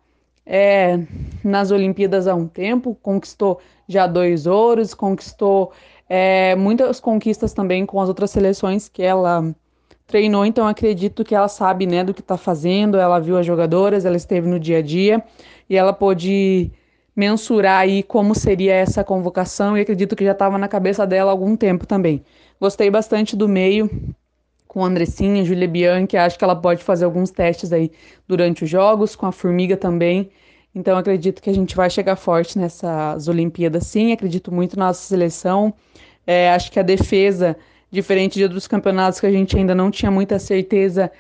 é, 0.46 1.00
nas 1.44 1.70
Olimpíadas 1.70 2.28
há 2.28 2.34
um 2.34 2.48
tempo, 2.48 2.98
conquistou 3.02 3.60
já 3.88 4.08
dois 4.08 4.48
ouros, 4.48 4.94
conquistou 4.96 5.72
é, 6.10 6.56
muitas 6.56 7.00
conquistas 7.00 7.54
também 7.54 7.86
com 7.86 8.02
as 8.02 8.10
outras 8.10 8.32
seleções 8.32 8.90
que 8.90 9.04
ela 9.04 9.54
treinou, 10.13 10.45
então 10.45 10.67
acredito 10.67 11.23
que 11.23 11.34
ela 11.34 11.47
sabe 11.47 11.88
né, 11.88 12.04
do 12.04 12.13
que 12.13 12.21
está 12.21 12.38
fazendo, 12.38 12.99
ela 12.99 13.17
viu 13.17 13.36
as 13.36 13.43
jogadoras, 13.43 14.06
ela 14.06 14.15
esteve 14.15 14.47
no 14.47 14.60
dia 14.60 14.78
a 14.78 14.82
dia 14.84 15.23
e 15.67 15.76
ela 15.76 15.91
pôde 15.91 16.69
mensurar 17.15 17.80
aí 17.80 18.04
como 18.04 18.36
seria 18.36 18.76
essa 18.76 19.04
convocação 19.04 19.76
e 19.76 19.82
acredito 19.82 20.15
que 20.15 20.23
já 20.23 20.34
estava 20.34 20.56
na 20.60 20.67
cabeça 20.67 21.08
dela 21.08 21.32
há 21.32 21.34
algum 21.34 21.56
tempo 21.56 21.88
também. 21.88 22.23
Gostei 22.62 22.91
bastante 22.91 23.36
do 23.36 23.49
meio 23.49 23.89
com 24.67 24.84
a 24.84 24.88
Andressinha, 24.88 25.43
Julia 25.43 25.67
Bianchi, 25.67 26.15
acho 26.15 26.38
que 26.38 26.43
ela 26.43 26.56
pode 26.56 26.84
fazer 26.84 27.06
alguns 27.06 27.32
testes 27.32 27.73
aí 27.73 27.91
durante 28.28 28.65
os 28.65 28.69
jogos, 28.69 29.15
com 29.15 29.26
a 29.26 29.32
Formiga 29.32 29.76
também. 29.76 30.30
Então 30.76 30.95
acredito 30.95 31.41
que 31.41 31.49
a 31.49 31.56
gente 31.56 31.76
vai 31.76 31.89
chegar 31.89 32.15
forte 32.15 32.60
nessas 32.60 33.28
Olimpíadas 33.28 33.88
sim, 33.88 34.13
acredito 34.13 34.52
muito 34.54 34.78
na 34.78 34.88
nossa 34.88 35.02
seleção. 35.02 35.73
É, 36.28 36.52
acho 36.52 36.71
que 36.71 36.80
a 36.80 36.84
defesa, 36.84 37.58
diferente 37.94 38.40
de 38.40 38.44
outros 38.44 38.68
campeonatos 38.68 39.20
que 39.20 39.28
a 39.28 39.32
gente 39.32 39.56
ainda 39.56 39.76
não 39.76 39.92
tinha 39.92 40.10
muita 40.10 40.40
certeza, 40.40 41.12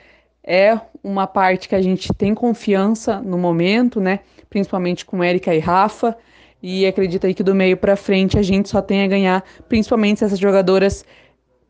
é 0.43 0.77
uma 1.03 1.27
parte 1.27 1.69
que 1.69 1.75
a 1.75 1.81
gente 1.81 2.11
tem 2.13 2.33
confiança 2.33 3.21
no 3.21 3.37
momento, 3.37 4.01
né? 4.01 4.21
principalmente 4.49 5.05
com 5.05 5.23
Érica 5.23 5.53
e 5.53 5.59
Rafa. 5.59 6.17
E 6.61 6.85
acredito 6.87 7.27
aí 7.27 7.33
que 7.33 7.43
do 7.43 7.53
meio 7.53 7.77
para 7.77 7.95
frente 7.95 8.39
a 8.39 8.41
gente 8.41 8.69
só 8.69 8.81
tem 8.81 9.03
a 9.03 9.07
ganhar, 9.07 9.43
principalmente 9.69 10.19
se 10.19 10.25
essas 10.25 10.39
jogadoras 10.39 11.05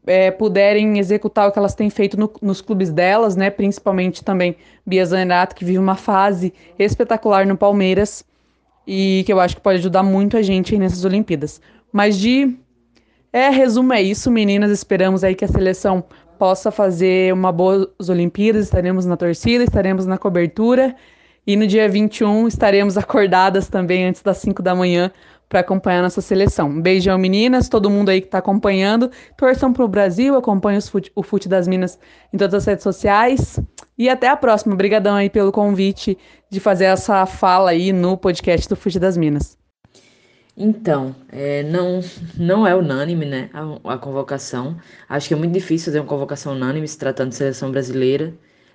é, 0.07 0.31
puderem 0.31 0.97
executar 0.99 1.49
o 1.49 1.51
que 1.51 1.59
elas 1.59 1.75
têm 1.75 1.89
feito 1.89 2.17
no, 2.17 2.31
nos 2.41 2.61
clubes 2.61 2.89
delas, 2.89 3.35
né? 3.35 3.49
Principalmente 3.49 4.23
também 4.23 4.55
Bia 4.85 5.05
Zanerato, 5.05 5.55
que 5.55 5.65
vive 5.65 5.79
uma 5.79 5.95
fase 5.95 6.53
espetacular 6.79 7.45
no 7.45 7.57
Palmeiras 7.57 8.23
e 8.87 9.23
que 9.25 9.33
eu 9.33 9.39
acho 9.39 9.55
que 9.55 9.61
pode 9.61 9.79
ajudar 9.79 10.03
muito 10.03 10.37
a 10.37 10.41
gente 10.41 10.77
nessas 10.77 11.03
Olimpíadas. 11.03 11.59
Mas 11.91 12.17
de 12.17 12.55
é, 13.33 13.49
resumo 13.49 13.91
é 13.93 14.01
isso, 14.01 14.29
meninas. 14.29 14.69
Esperamos 14.69 15.23
aí 15.23 15.33
que 15.33 15.43
a 15.43 15.47
seleção 15.47 16.03
possa 16.37 16.69
fazer 16.69 17.33
uma 17.33 17.51
boa 17.51 17.91
Olimpíadas. 18.07 18.65
Estaremos 18.65 19.07
na 19.07 19.17
torcida, 19.17 19.63
estaremos 19.63 20.05
na 20.05 20.19
cobertura 20.19 20.95
e 21.45 21.55
no 21.55 21.65
dia 21.65 21.89
21 21.89 22.47
estaremos 22.47 22.95
acordadas 22.99 23.67
também 23.67 24.05
antes 24.05 24.21
das 24.21 24.37
5 24.37 24.61
da 24.61 24.75
manhã 24.75 25.11
para 25.49 25.61
acompanhar 25.61 26.01
nossa 26.01 26.21
seleção. 26.21 26.69
Um 26.69 26.81
beijão, 26.81 27.17
meninas, 27.17 27.67
todo 27.67 27.89
mundo 27.89 28.09
aí 28.09 28.21
que 28.21 28.27
está 28.27 28.37
acompanhando. 28.37 29.09
Torçam 29.35 29.73
para 29.73 29.83
o 29.83 29.87
Brasil, 29.87 30.35
acompanhem 30.35 30.81
fute, 30.81 31.11
o 31.15 31.23
Fute 31.23 31.49
das 31.49 31.67
Minas 31.67 31.97
em 32.31 32.37
todas 32.37 32.53
as 32.53 32.65
redes 32.65 32.83
sociais. 32.83 33.59
E 33.97 34.09
até 34.09 34.27
a 34.27 34.37
próxima. 34.37 34.73
Obrigadão 34.73 35.15
aí 35.15 35.29
pelo 35.29 35.51
convite 35.51 36.17
de 36.49 36.59
fazer 36.59 36.85
essa 36.85 37.25
fala 37.25 37.71
aí 37.71 37.91
no 37.91 38.15
podcast 38.15 38.69
do 38.69 38.75
Fute 38.75 38.99
das 38.99 39.17
Minas. 39.17 39.62
Então, 40.55 41.15
é, 41.29 41.63
não, 41.63 41.99
não 42.37 42.67
é 42.67 42.75
unânime, 42.75 43.25
né, 43.25 43.49
a, 43.53 43.93
a 43.95 43.97
convocação. 43.97 44.77
Acho 45.09 45.27
que 45.27 45.33
é 45.33 45.37
muito 45.37 45.53
difícil 45.53 45.85
fazer 45.85 45.99
uma 45.99 46.07
convocação 46.07 46.53
unânime 46.53 46.87
se 46.87 46.97
tratando 46.97 47.29
de 47.29 47.35
seleção 47.35 47.71
brasileira 47.71 48.33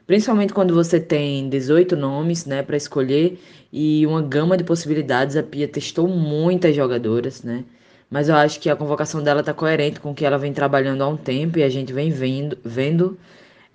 principalmente 0.09 0.55
quando 0.55 0.75
você 0.75 0.99
tem 0.99 1.51
18 1.51 1.95
nomes, 1.95 2.47
né, 2.47 2.63
para 2.63 2.77
escolher 2.79 3.39
e 3.71 4.07
uma 4.07 4.23
gama 4.23 4.57
de 4.57 4.65
possibilidades. 4.65 5.37
A 5.37 5.43
Pia 5.43 5.69
testou 5.69 6.09
muitas 6.09 6.75
jogadoras, 6.75 7.43
né? 7.43 7.65
Mas 8.11 8.31
eu 8.31 8.35
acho 8.37 8.59
que 8.59 8.71
a 8.71 8.77
convocação 8.77 9.23
dela 9.23 9.41
está 9.41 9.53
coerente 9.53 10.01
com 10.01 10.13
o 10.13 10.15
que 10.15 10.25
ela 10.25 10.39
vem 10.39 10.53
trabalhando 10.55 11.03
há 11.03 11.09
um 11.09 11.17
tempo 11.17 11.59
e 11.59 11.63
a 11.63 11.69
gente 11.69 11.93
vem 11.93 12.11
vendo. 12.11 12.59
vendo 12.65 13.19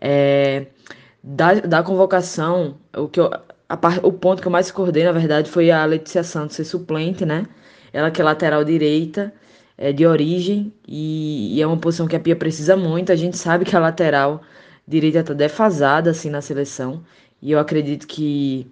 é, 0.01 0.65
da, 1.23 1.53
da 1.53 1.83
convocação, 1.83 2.77
o, 2.97 3.07
que 3.07 3.19
eu, 3.19 3.29
a, 3.69 3.77
o 4.01 4.11
ponto 4.11 4.41
que 4.41 4.47
eu 4.47 4.51
mais 4.51 4.65
discordei, 4.65 5.03
na 5.03 5.11
verdade, 5.11 5.49
foi 5.51 5.69
a 5.69 5.85
Letícia 5.85 6.23
Santos 6.23 6.55
ser 6.55 6.65
suplente, 6.65 7.25
né? 7.25 7.45
Ela 7.93 8.11
que 8.11 8.21
é 8.21 8.23
lateral 8.25 8.63
direita, 8.65 9.33
é 9.77 9.93
de 9.93 10.05
origem, 10.05 10.73
e, 10.87 11.55
e 11.55 11.61
é 11.61 11.67
uma 11.67 11.77
posição 11.77 12.07
que 12.07 12.15
a 12.15 12.19
Pia 12.19 12.35
precisa 12.35 12.75
muito. 12.75 13.11
A 13.11 13.15
gente 13.15 13.37
sabe 13.37 13.65
que 13.65 13.75
a 13.75 13.79
lateral 13.79 14.41
direita 14.87 15.23
tá 15.23 15.33
defasada 15.33 16.11
assim 16.11 16.29
na 16.29 16.41
seleção. 16.41 17.03
E 17.41 17.51
eu 17.51 17.59
acredito 17.59 18.07
que, 18.07 18.67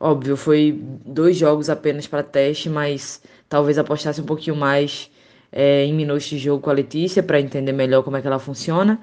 óbvio, 0.00 0.36
foi 0.36 0.78
dois 1.04 1.36
jogos 1.36 1.70
apenas 1.70 2.06
para 2.06 2.22
teste, 2.22 2.68
mas 2.68 3.22
talvez 3.48 3.78
apostasse 3.78 4.20
um 4.20 4.24
pouquinho 4.24 4.56
mais 4.56 5.10
é, 5.52 5.84
em 5.84 5.94
minutos 5.94 6.24
de 6.26 6.38
jogo 6.38 6.62
com 6.62 6.70
a 6.70 6.72
Letícia 6.72 7.22
para 7.22 7.40
entender 7.40 7.72
melhor 7.72 8.02
como 8.02 8.16
é 8.16 8.20
que 8.20 8.26
ela 8.26 8.38
funciona. 8.38 9.00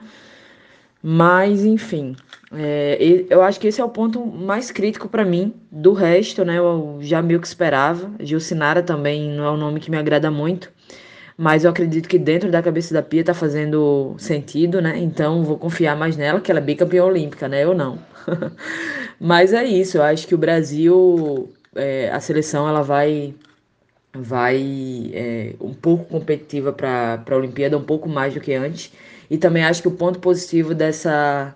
Mas, 1.02 1.66
enfim, 1.66 2.16
é, 2.56 3.26
eu 3.30 3.42
acho 3.42 3.60
que 3.60 3.68
esse 3.68 3.82
é 3.82 3.84
o 3.84 3.90
ponto 3.90 4.26
mais 4.26 4.72
crítico 4.72 5.08
para 5.08 5.26
mim. 5.26 5.54
Do 5.72 5.94
resto, 5.94 6.46
né, 6.46 6.58
eu 6.58 6.98
já 7.02 7.22
meio 7.22 7.40
que 7.40 7.48
esperava. 7.48 8.12
Gilcinara 8.20 8.82
também 8.82 9.32
não 9.32 9.46
é 9.46 9.52
um 9.52 9.58
nome 9.58 9.80
que 9.80 9.92
me 9.92 9.98
agrada 9.98 10.30
muito 10.30 10.72
mas 11.38 11.64
eu 11.64 11.72
acredito 11.72 12.08
que 12.08 12.20
dentro 12.20 12.52
da 12.52 12.62
cabeça 12.62 12.94
da 12.94 13.02
Pia 13.02 13.24
tá 13.24 13.34
fazendo 13.34 14.16
sentido, 14.18 14.82
né? 14.82 14.98
Então 14.98 15.44
vou 15.44 15.58
confiar 15.58 15.96
mais 15.96 16.16
nela, 16.16 16.40
que 16.40 16.52
ela 16.52 16.60
é 16.60 16.64
bicampeã 16.64 17.04
olímpica, 17.04 17.48
né? 17.48 17.64
Eu 17.64 17.74
não. 17.74 18.00
mas 19.20 19.54
é 19.54 19.64
isso, 19.64 19.98
eu 19.98 20.04
acho 20.04 20.28
que 20.28 20.36
o 20.36 20.38
Brasil, 20.38 21.52
é, 21.76 22.10
a 22.12 22.20
seleção, 22.20 22.68
ela 22.68 22.82
vai 22.82 23.34
vai 24.16 25.12
é, 25.14 25.56
um 25.60 25.74
pouco 25.74 26.06
competitiva 26.06 26.72
para 26.72 27.24
a 27.28 27.36
Olimpíada, 27.36 27.78
um 27.78 27.84
pouco 27.84 28.08
mais 28.08 28.34
do 28.34 28.40
que 28.40 28.54
antes. 28.54 28.92
E 29.30 29.38
também 29.38 29.64
acho 29.64 29.82
que 29.82 29.88
o 29.88 29.92
ponto 29.92 30.20
positivo 30.20 30.76
dessa, 30.76 31.56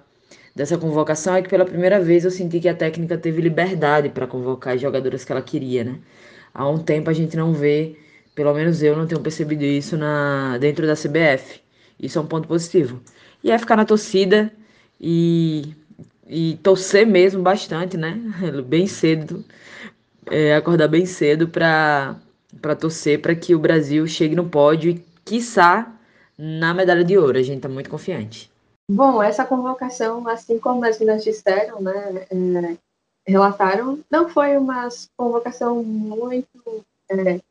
dessa 0.58 0.76
convocação 0.78 1.36
é 1.36 1.42
que 1.44 1.50
pela 1.50 1.64
primeira 1.64 2.00
vez 2.00 2.26
eu 2.26 2.32
senti 2.32 2.60
que 2.60 2.68
a 2.68 2.74
técnica 2.74 3.16
teve 3.16 3.42
liberdade 3.42 4.10
para 4.10 4.26
convocar 4.26 4.74
as 4.74 4.82
jogadoras 4.82 5.24
que 5.24 5.32
ela 5.32 5.42
queria, 5.42 5.84
né? 5.84 6.00
Há 6.52 6.68
um 6.68 6.80
tempo 6.80 7.10
a 7.12 7.14
gente 7.14 7.38
não 7.38 7.54
vê 7.54 7.96
pelo 8.34 8.54
menos 8.54 8.82
eu 8.82 8.96
não 8.98 9.06
tenho 9.06 9.22
percebido 9.22 9.64
isso 9.64 9.96
na 9.98 10.58
dentro 10.58 10.88
da 10.88 10.96
CBF. 10.96 11.62
Isso 12.00 12.18
é 12.18 12.22
um 12.22 12.26
ponto 12.26 12.48
positivo. 12.48 13.00
E 13.44 13.52
é 13.52 13.58
ficar 13.58 13.76
na 13.76 13.86
torcida 13.86 14.52
e, 15.00 15.76
e 16.28 16.60
torcer 16.64 17.06
mesmo 17.06 17.44
bastante, 17.44 17.96
né? 17.98 18.20
Bem 18.66 18.88
cedo. 18.88 19.46
É, 20.30 20.56
acordar 20.56 20.90
bem 20.90 21.06
cedo 21.06 21.48
para 21.48 22.16
torcer 22.80 23.22
para 23.22 23.34
que 23.34 23.56
o 23.56 23.60
Brasil 23.60 24.06
chegue 24.08 24.36
no 24.36 24.50
pódio 24.50 24.92
e, 24.92 25.06
quiçá, 25.24 25.96
na 26.38 26.74
medalha 26.74 27.04
de 27.04 27.18
ouro. 27.18 27.38
A 27.38 27.42
gente 27.44 27.58
está 27.58 27.70
muito 27.70 27.90
confiante. 27.90 28.52
Bom, 28.90 29.22
essa 29.22 29.46
convocação, 29.46 30.28
assim 30.28 30.58
como 30.60 30.86
as 30.86 30.98
meninas 30.98 31.24
disseram, 31.24 31.82
né, 31.82 32.26
é, 32.32 32.78
relataram, 33.28 34.00
não 34.10 34.30
foi 34.30 34.56
uma 34.56 34.88
convocação 35.18 35.84
muito 35.84 36.86
é, 37.10 37.42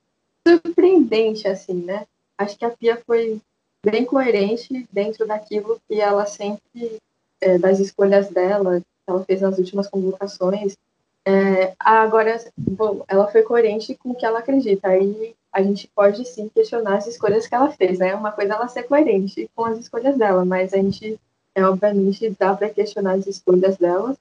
surpreendente, 0.47 1.47
assim, 1.47 1.75
né? 1.75 2.07
Acho 2.39 2.57
que 2.57 2.65
a 2.65 2.71
Pia 2.71 3.03
foi 3.07 3.41
bem 3.85 4.05
coerente 4.05 4.87
dentro 4.91 5.27
daquilo 5.27 5.81
que 5.87 6.01
ela 6.01 6.25
sempre, 6.27 6.99
é, 7.41 7.59
das 7.59 7.79
escolhas 7.79 8.31
dela, 8.31 8.81
que 8.81 8.87
ela 9.07 9.25
fez 9.25 9.41
nas 9.43 9.59
últimas 9.59 9.89
convocações. 9.89 10.77
É, 11.25 11.75
agora, 11.79 12.43
bom, 12.57 13.05
ela 13.09 13.27
foi 13.29 13.43
coerente 13.43 13.95
com 13.97 14.11
o 14.11 14.15
que 14.15 14.25
ela 14.25 14.39
acredita. 14.39 14.89
Aí 14.89 15.35
a 15.53 15.63
gente 15.63 15.89
pode 15.95 16.25
sim 16.25 16.49
questionar 16.49 16.97
as 16.97 17.07
escolhas 17.07 17.47
que 17.47 17.55
ela 17.55 17.71
fez, 17.71 17.99
né? 17.99 18.15
Uma 18.15 18.31
coisa 18.31 18.53
é 18.53 18.57
ela 18.57 18.69
ser 18.69 18.85
coerente 18.85 19.51
com 19.55 19.65
as 19.65 19.79
escolhas 19.79 20.17
dela, 20.17 20.45
mas 20.45 20.73
a 20.73 20.77
gente, 20.77 21.19
é, 21.57 21.65
obviamente, 21.65 22.37
dá 22.39 22.55
para 22.55 22.69
questionar 22.69 23.15
as 23.15 23.27
escolhas 23.27 23.79
dela. 23.79 24.15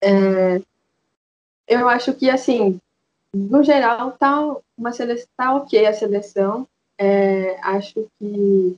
É, 0.00 0.62
eu 1.68 1.86
acho 1.86 2.14
que, 2.14 2.30
assim, 2.30 2.80
no 3.34 3.62
geral, 3.62 4.12
tá 4.12 4.56
uma 4.76 4.90
seleção, 4.90 5.28
tá 5.36 5.54
ok 5.54 5.86
a 5.86 5.92
seleção. 5.92 6.66
É, 6.96 7.58
acho 7.60 8.06
que 8.18 8.74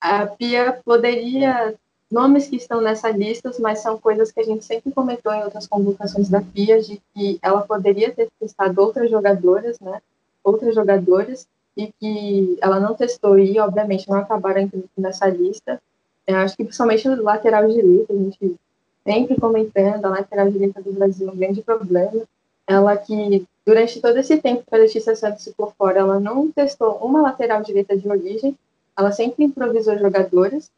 a 0.00 0.24
Pia 0.24 0.80
poderia 0.84 1.74
nomes 2.08 2.46
que 2.46 2.54
estão 2.54 2.80
nessa 2.80 3.10
lista, 3.10 3.50
mas 3.58 3.80
são 3.80 3.98
coisas 3.98 4.30
que 4.30 4.38
a 4.38 4.44
gente 4.44 4.64
sempre 4.64 4.92
comentou 4.92 5.32
em 5.32 5.42
outras 5.42 5.66
convocações 5.66 6.28
da 6.28 6.40
Pia, 6.40 6.80
de 6.80 7.02
que 7.12 7.40
ela 7.42 7.62
poderia 7.62 8.12
ter 8.12 8.28
testado 8.38 8.80
outras 8.80 9.10
jogadoras, 9.10 9.80
né? 9.80 10.00
Outras 10.44 10.76
jogadoras, 10.76 11.48
e 11.76 11.92
que 11.98 12.56
ela 12.60 12.78
não 12.78 12.94
testou 12.94 13.36
e, 13.36 13.58
obviamente, 13.58 14.08
não 14.08 14.16
acabaram 14.16 14.70
nessa 14.96 15.26
lista. 15.26 15.82
Eu 16.30 16.38
acho 16.38 16.56
que 16.56 16.62
principalmente 16.62 17.08
no 17.08 17.22
lateral 17.22 17.66
direito, 17.68 18.12
a 18.12 18.16
gente 18.16 18.56
sempre 19.04 19.40
comentando, 19.40 20.04
a 20.04 20.10
lateral 20.10 20.48
direita 20.48 20.80
do 20.80 20.92
Brasil 20.92 21.28
é 21.28 21.32
um 21.32 21.36
grande 21.36 21.60
problema. 21.60 22.22
Ela 22.66 22.96
que, 22.96 23.44
durante 23.66 24.00
todo 24.00 24.16
esse 24.16 24.36
tempo 24.36 24.62
que 24.64 24.74
a 24.74 24.78
Letícia 24.78 25.16
Santos 25.16 25.44
ficou 25.44 25.74
fora, 25.76 25.98
ela 25.98 26.20
não 26.20 26.50
testou 26.52 26.98
uma 26.98 27.20
lateral 27.20 27.62
direita 27.62 27.96
de 27.96 28.08
origem, 28.08 28.56
ela 28.96 29.10
sempre 29.10 29.44
improvisou 29.44 29.98
jogadores, 29.98 30.70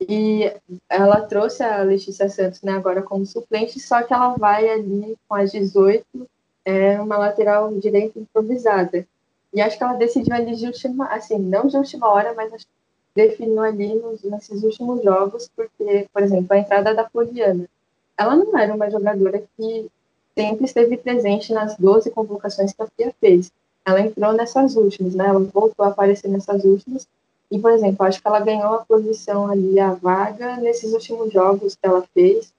e 0.00 0.52
ela 0.88 1.20
trouxe 1.22 1.64
a 1.64 1.82
Letícia 1.82 2.28
Santos 2.28 2.62
né, 2.62 2.72
agora 2.72 3.02
como 3.02 3.26
suplente, 3.26 3.80
só 3.80 4.02
que 4.02 4.14
ela 4.14 4.36
vai 4.36 4.68
ali 4.68 5.16
com 5.28 5.34
as 5.34 5.50
18, 5.50 6.04
é 6.64 7.00
uma 7.00 7.18
lateral 7.18 7.72
direita 7.74 8.20
improvisada. 8.20 9.04
E 9.52 9.60
acho 9.60 9.76
que 9.76 9.82
ela 9.82 9.94
decidiu 9.94 10.34
ali 10.34 10.54
de 10.54 10.66
última, 10.66 11.06
assim, 11.06 11.38
não 11.38 11.66
de 11.66 11.76
última 11.76 12.08
hora, 12.08 12.34
mas 12.34 12.52
acho 12.52 12.64
que 12.64 12.81
definiu 13.14 13.60
ali 13.60 13.94
nos, 13.94 14.22
nesses 14.22 14.62
últimos 14.62 15.02
jogos, 15.02 15.50
porque, 15.54 16.08
por 16.12 16.22
exemplo, 16.22 16.48
a 16.50 16.58
entrada 16.58 16.94
da 16.94 17.04
Poliana, 17.04 17.68
ela 18.16 18.36
não 18.36 18.56
era 18.58 18.74
uma 18.74 18.90
jogadora 18.90 19.42
que 19.56 19.90
sempre 20.36 20.64
esteve 20.64 20.96
presente 20.96 21.52
nas 21.52 21.76
12 21.76 22.10
convocações 22.10 22.72
que 22.72 22.82
a 22.82 22.86
FIA 22.86 23.14
fez. 23.20 23.52
Ela 23.84 24.00
entrou 24.00 24.32
nessas 24.32 24.76
últimas, 24.76 25.14
né? 25.14 25.26
Ela 25.26 25.40
voltou 25.40 25.84
a 25.84 25.88
aparecer 25.88 26.28
nessas 26.28 26.64
últimas. 26.64 27.06
E, 27.50 27.58
por 27.58 27.70
exemplo, 27.72 28.06
acho 28.06 28.20
que 28.20 28.26
ela 28.26 28.40
ganhou 28.40 28.74
a 28.74 28.84
posição 28.84 29.50
ali, 29.50 29.78
a 29.78 29.92
vaga, 29.92 30.56
nesses 30.56 30.92
últimos 30.92 31.32
jogos 31.32 31.74
que 31.74 31.86
ela 31.86 32.02
fez, 32.14 32.52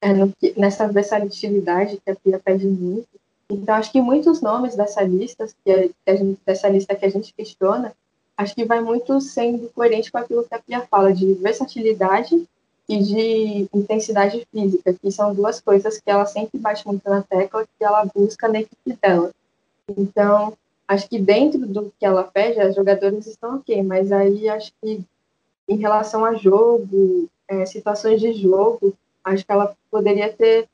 é, 0.00 0.12
no, 0.12 0.32
nessa 0.56 0.88
versatilidade 0.88 2.00
que 2.02 2.10
a 2.10 2.16
FIA 2.16 2.38
pede 2.38 2.66
muito. 2.66 3.08
Então, 3.50 3.74
acho 3.74 3.92
que 3.92 4.00
muitos 4.00 4.40
nomes 4.40 4.74
dessa 4.74 5.02
lista, 5.02 5.46
que, 5.64 5.70
a, 5.70 5.88
que 5.88 5.94
a 6.10 6.16
gente, 6.16 6.40
dessa 6.46 6.68
lista 6.68 6.94
que 6.94 7.04
a 7.04 7.10
gente 7.10 7.34
questiona, 7.34 7.92
acho 8.36 8.54
que 8.54 8.64
vai 8.64 8.80
muito 8.80 9.20
sendo 9.20 9.68
coerente 9.70 10.12
com 10.12 10.18
aquilo 10.18 10.44
que 10.44 10.54
a 10.54 10.58
Pia 10.58 10.80
fala, 10.82 11.12
de 11.12 11.34
versatilidade 11.34 12.46
e 12.88 12.98
de 13.02 13.68
intensidade 13.74 14.46
física, 14.52 14.94
que 14.94 15.10
são 15.10 15.34
duas 15.34 15.60
coisas 15.60 15.98
que 15.98 16.10
ela 16.10 16.26
sempre 16.26 16.58
bate 16.58 16.86
muito 16.86 17.08
na 17.08 17.22
tecla, 17.22 17.64
que 17.64 17.84
ela 17.84 18.04
busca 18.14 18.46
na 18.48 18.60
equipe 18.60 18.98
dela. 19.02 19.32
Então, 19.96 20.56
acho 20.86 21.08
que 21.08 21.18
dentro 21.18 21.66
do 21.66 21.92
que 21.98 22.06
ela 22.06 22.24
pede, 22.24 22.60
as 22.60 22.74
jogadoras 22.74 23.26
estão 23.26 23.56
ok, 23.56 23.82
mas 23.82 24.12
aí 24.12 24.48
acho 24.48 24.72
que 24.80 25.00
em 25.68 25.76
relação 25.76 26.24
a 26.24 26.34
jogo, 26.34 27.28
é, 27.48 27.66
situações 27.66 28.20
de 28.20 28.32
jogo, 28.34 28.94
acho 29.24 29.44
que 29.44 29.50
ela 29.50 29.74
poderia 29.90 30.32
ter 30.32 30.68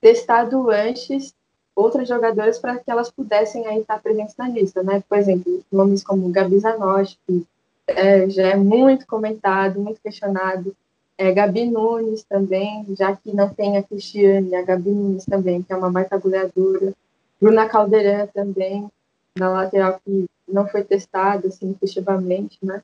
testado 0.00 0.70
antes 0.70 1.34
outras 1.76 2.08
jogadoras 2.08 2.58
para 2.58 2.78
que 2.78 2.90
elas 2.90 3.10
pudessem 3.10 3.66
aí 3.66 3.80
estar 3.80 4.02
presentes 4.02 4.34
na 4.36 4.48
lista, 4.48 4.82
né? 4.82 5.04
Por 5.06 5.18
exemplo, 5.18 5.62
nomes 5.70 6.02
como 6.02 6.30
Gabi 6.30 6.58
Zanotti, 6.58 7.18
que 7.26 7.46
é, 7.86 8.28
já 8.30 8.48
é 8.48 8.56
muito 8.56 9.06
comentado, 9.06 9.78
muito 9.78 10.00
questionado, 10.00 10.74
é, 11.18 11.32
Gabi 11.32 11.66
Nunes 11.66 12.24
também, 12.24 12.86
já 12.98 13.14
que 13.14 13.34
não 13.34 13.48
tem 13.48 13.76
a 13.76 13.82
Cristiane, 13.82 14.54
a 14.54 14.62
Gabi 14.62 14.90
Nunes 14.90 15.26
também, 15.26 15.62
que 15.62 15.72
é 15.72 15.76
uma 15.76 15.90
baita 15.90 16.18
goleadora, 16.18 16.94
Bruna 17.40 17.68
Caldeirão 17.68 18.26
também, 18.28 18.90
na 19.38 19.50
lateral 19.50 20.00
que 20.02 20.26
não 20.48 20.66
foi 20.66 20.82
testada, 20.82 21.48
assim, 21.48 21.70
efetivamente, 21.70 22.58
né? 22.62 22.82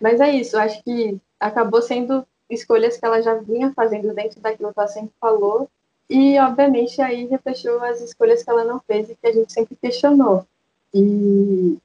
Mas 0.00 0.20
é 0.20 0.30
isso, 0.30 0.56
acho 0.56 0.82
que 0.82 1.18
acabou 1.38 1.82
sendo 1.82 2.26
escolhas 2.48 2.96
que 2.96 3.04
ela 3.04 3.20
já 3.20 3.34
vinha 3.34 3.72
fazendo 3.74 4.14
dentro 4.14 4.40
daquilo 4.40 4.72
que 4.72 4.78
ela 4.78 4.88
sempre 4.88 5.12
falou, 5.20 5.68
e, 6.08 6.38
obviamente, 6.38 7.00
aí 7.02 7.26
refletiu 7.26 7.82
as 7.84 8.00
escolhas 8.00 8.42
que 8.42 8.50
ela 8.50 8.64
não 8.64 8.80
fez 8.80 9.10
e 9.10 9.14
que 9.14 9.26
a 9.26 9.32
gente 9.32 9.52
sempre 9.52 9.76
questionou. 9.76 10.46
E, 10.94 11.76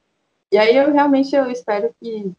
e 0.50 0.56
aí 0.56 0.74
eu 0.76 0.92
realmente 0.92 1.36
eu 1.36 1.50
espero 1.50 1.94
que 2.00 2.32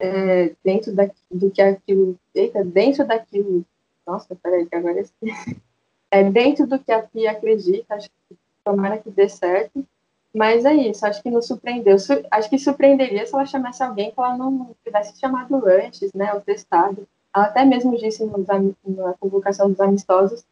é, 0.00 0.52
dentro 0.64 0.92
da, 0.92 1.08
do 1.30 1.50
que 1.50 1.62
aquilo. 1.62 2.18
Eita, 2.34 2.64
dentro 2.64 3.06
daquilo. 3.06 3.64
Nossa, 4.04 4.34
peraí, 4.34 4.66
que 4.66 4.74
agora 4.74 5.04
é 6.10 6.24
dentro 6.24 6.66
do 6.66 6.78
que 6.78 6.90
a 6.90 7.02
Pia 7.02 7.30
acredita, 7.30 7.94
acho 7.94 8.08
que 8.28 8.36
tomara 8.64 8.98
que 8.98 9.10
dê 9.10 9.28
certo. 9.28 9.86
Mas 10.34 10.64
é 10.64 10.72
isso, 10.74 11.04
acho 11.04 11.22
que 11.22 11.30
nos 11.30 11.46
surpreendeu. 11.46 11.96
Acho 12.30 12.50
que 12.50 12.58
surpreenderia 12.58 13.26
se 13.26 13.34
ela 13.34 13.46
chamasse 13.46 13.82
alguém 13.82 14.10
que 14.10 14.18
ela 14.18 14.36
não 14.36 14.74
tivesse 14.84 15.18
chamado 15.18 15.64
antes, 15.66 16.12
né, 16.12 16.32
ou 16.32 16.40
testado. 16.40 17.06
Ela 17.34 17.46
até 17.46 17.64
mesmo 17.64 17.96
disse 17.96 18.24
nos, 18.24 18.46
na 18.46 19.12
convocação 19.14 19.70
dos 19.70 19.80
amistosos 19.80 20.44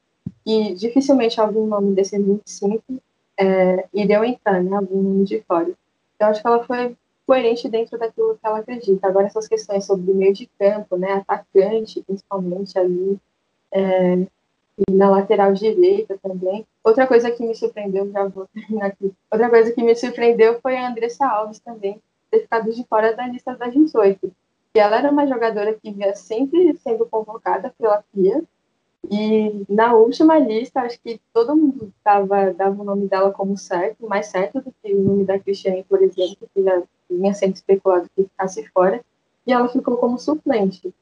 que 0.48 0.72
dificilmente 0.72 1.38
algum 1.38 1.66
nome 1.66 1.94
desses 1.94 2.24
25 2.24 2.82
é, 3.38 3.86
entrar, 3.92 4.62
né, 4.62 4.74
algum 4.74 5.02
nome 5.02 5.24
de 5.24 5.42
fora. 5.42 5.70
Então, 6.16 6.28
acho 6.30 6.40
que 6.40 6.46
ela 6.48 6.64
foi 6.64 6.96
coerente 7.26 7.68
dentro 7.68 7.98
daquilo 7.98 8.32
que 8.32 8.46
ela 8.46 8.60
acredita. 8.60 9.06
Agora, 9.06 9.26
essas 9.26 9.46
questões 9.46 9.84
sobre 9.84 10.10
meio 10.14 10.32
de 10.32 10.48
campo, 10.58 10.96
né, 10.96 11.12
atacante, 11.12 12.02
principalmente 12.02 12.78
ali, 12.78 13.18
é, 13.70 14.14
e 14.88 14.90
na 14.90 15.10
lateral 15.10 15.52
direita 15.52 16.18
também. 16.22 16.66
Outra 16.82 17.06
coisa 17.06 17.30
que 17.30 17.44
me 17.44 17.54
surpreendeu, 17.54 18.10
já 18.10 18.24
vou 18.26 18.48
terminar 18.54 18.86
aqui, 18.86 19.12
outra 19.30 19.50
coisa 19.50 19.70
que 19.70 19.82
me 19.82 19.94
surpreendeu 19.94 20.58
foi 20.62 20.78
a 20.78 20.88
Andressa 20.88 21.26
Alves 21.26 21.58
também 21.58 22.00
ter 22.30 22.40
ficado 22.40 22.72
de 22.72 22.82
fora 22.84 23.14
da 23.14 23.26
lista 23.26 23.54
das 23.54 23.74
18. 23.74 24.32
E 24.74 24.78
ela 24.78 24.96
era 24.96 25.10
uma 25.10 25.26
jogadora 25.26 25.74
que 25.74 25.90
via 25.90 26.14
sempre 26.14 26.74
sendo 26.76 27.04
convocada 27.04 27.74
pela 27.78 28.02
FIA, 28.14 28.42
e 29.10 29.64
na 29.68 29.94
última 29.94 30.38
lista, 30.38 30.80
acho 30.80 31.00
que 31.00 31.20
todo 31.32 31.56
mundo 31.56 31.92
tava, 32.04 32.52
dava 32.52 32.80
o 32.80 32.84
nome 32.84 33.08
dela 33.08 33.30
como 33.30 33.56
certo, 33.56 34.06
mais 34.06 34.26
certo 34.26 34.60
do 34.60 34.72
que 34.82 34.94
o 34.94 35.02
nome 35.02 35.24
da 35.24 35.38
Cristiane, 35.38 35.84
por 35.84 36.02
exemplo, 36.02 36.48
que 36.54 36.62
já 36.62 36.82
vinha 37.08 37.32
sendo 37.32 37.54
especulado 37.54 38.10
que 38.14 38.24
ficasse 38.24 38.66
fora, 38.68 39.02
e 39.46 39.52
ela 39.52 39.68
ficou 39.68 39.96
como 39.96 40.18
suplente. 40.18 40.92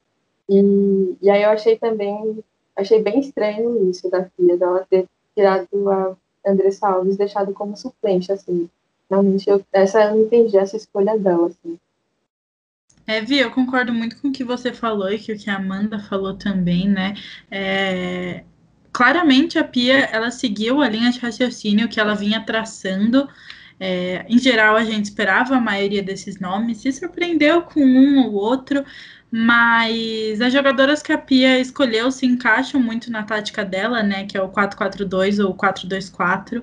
E, 0.48 1.16
e 1.20 1.28
aí 1.28 1.42
eu 1.42 1.50
achei 1.50 1.76
também, 1.76 2.44
achei 2.76 3.02
bem 3.02 3.18
estranho 3.18 3.90
isso 3.90 4.08
da 4.08 4.24
filha, 4.36 4.56
dela 4.56 4.86
ter 4.88 5.08
tirado 5.34 5.90
a 5.90 6.16
Andressa 6.46 6.88
Alves, 6.88 7.16
deixado 7.16 7.52
como 7.52 7.76
suplente, 7.76 8.30
assim. 8.30 8.70
Realmente, 9.10 9.50
eu, 9.50 9.64
essa 9.72 10.04
eu 10.04 10.10
não 10.12 10.22
entendi, 10.22 10.56
essa 10.56 10.76
escolha 10.76 11.18
dela, 11.18 11.48
assim. 11.48 11.78
É, 13.06 13.20
Vi, 13.20 13.38
eu 13.38 13.50
concordo 13.52 13.92
muito 13.92 14.16
com 14.20 14.28
o 14.28 14.32
que 14.32 14.42
você 14.42 14.72
falou 14.72 15.10
e 15.12 15.18
que 15.18 15.32
o 15.32 15.38
que 15.38 15.48
a 15.48 15.56
Amanda 15.56 15.98
falou 15.98 16.34
também, 16.34 16.88
né? 16.88 17.14
É, 17.50 18.44
claramente 18.92 19.58
a 19.58 19.64
Pia, 19.64 20.06
ela 20.12 20.30
seguiu 20.30 20.82
a 20.82 20.88
linha 20.88 21.10
de 21.12 21.20
raciocínio 21.20 21.88
que 21.88 22.00
ela 22.00 22.14
vinha 22.14 22.40
traçando. 22.44 23.28
É, 23.78 24.24
em 24.28 24.38
geral, 24.38 24.74
a 24.74 24.84
gente 24.84 25.04
esperava 25.04 25.56
a 25.56 25.60
maioria 25.60 26.02
desses 26.02 26.40
nomes, 26.40 26.78
se 26.78 26.90
surpreendeu 26.92 27.62
com 27.62 27.80
um 27.80 28.24
ou 28.24 28.32
outro, 28.32 28.84
mas 29.30 30.40
as 30.40 30.52
jogadoras 30.52 31.02
que 31.02 31.12
a 31.12 31.18
Pia 31.18 31.58
escolheu 31.60 32.10
se 32.10 32.26
encaixam 32.26 32.80
muito 32.80 33.10
na 33.10 33.22
tática 33.22 33.64
dela, 33.64 34.02
né? 34.02 34.26
Que 34.26 34.36
é 34.36 34.42
o 34.42 34.48
4-4-2 34.48 35.44
ou 35.44 35.54
4-2-4. 35.54 36.62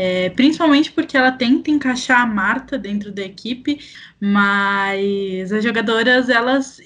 É, 0.00 0.30
principalmente 0.30 0.92
porque 0.92 1.16
ela 1.16 1.32
tenta 1.32 1.72
encaixar 1.72 2.20
a 2.20 2.26
Marta 2.26 2.78
dentro 2.78 3.10
da 3.10 3.20
equipe, 3.22 3.80
mas 4.20 5.50
as 5.52 5.64
jogadoras, 5.64 6.28
elas 6.28 6.80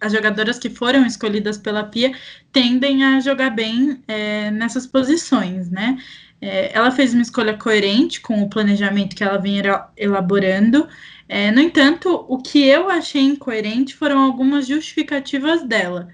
as 0.00 0.12
jogadoras 0.12 0.58
que 0.58 0.70
foram 0.70 1.04
escolhidas 1.04 1.58
pela 1.58 1.84
Pia 1.84 2.10
tendem 2.50 3.04
a 3.04 3.20
jogar 3.20 3.50
bem 3.50 4.02
é, 4.08 4.50
nessas 4.50 4.86
posições, 4.86 5.68
né? 5.70 5.98
É, 6.40 6.74
ela 6.74 6.90
fez 6.90 7.12
uma 7.12 7.20
escolha 7.20 7.52
coerente 7.52 8.18
com 8.22 8.42
o 8.42 8.48
planejamento 8.48 9.14
que 9.14 9.22
ela 9.22 9.36
vinha 9.36 9.84
elaborando. 9.94 10.88
É, 11.28 11.50
no 11.50 11.60
entanto, 11.60 12.24
o 12.30 12.38
que 12.38 12.64
eu 12.64 12.88
achei 12.88 13.20
incoerente 13.20 13.94
foram 13.94 14.20
algumas 14.20 14.66
justificativas 14.66 15.62
dela 15.64 16.08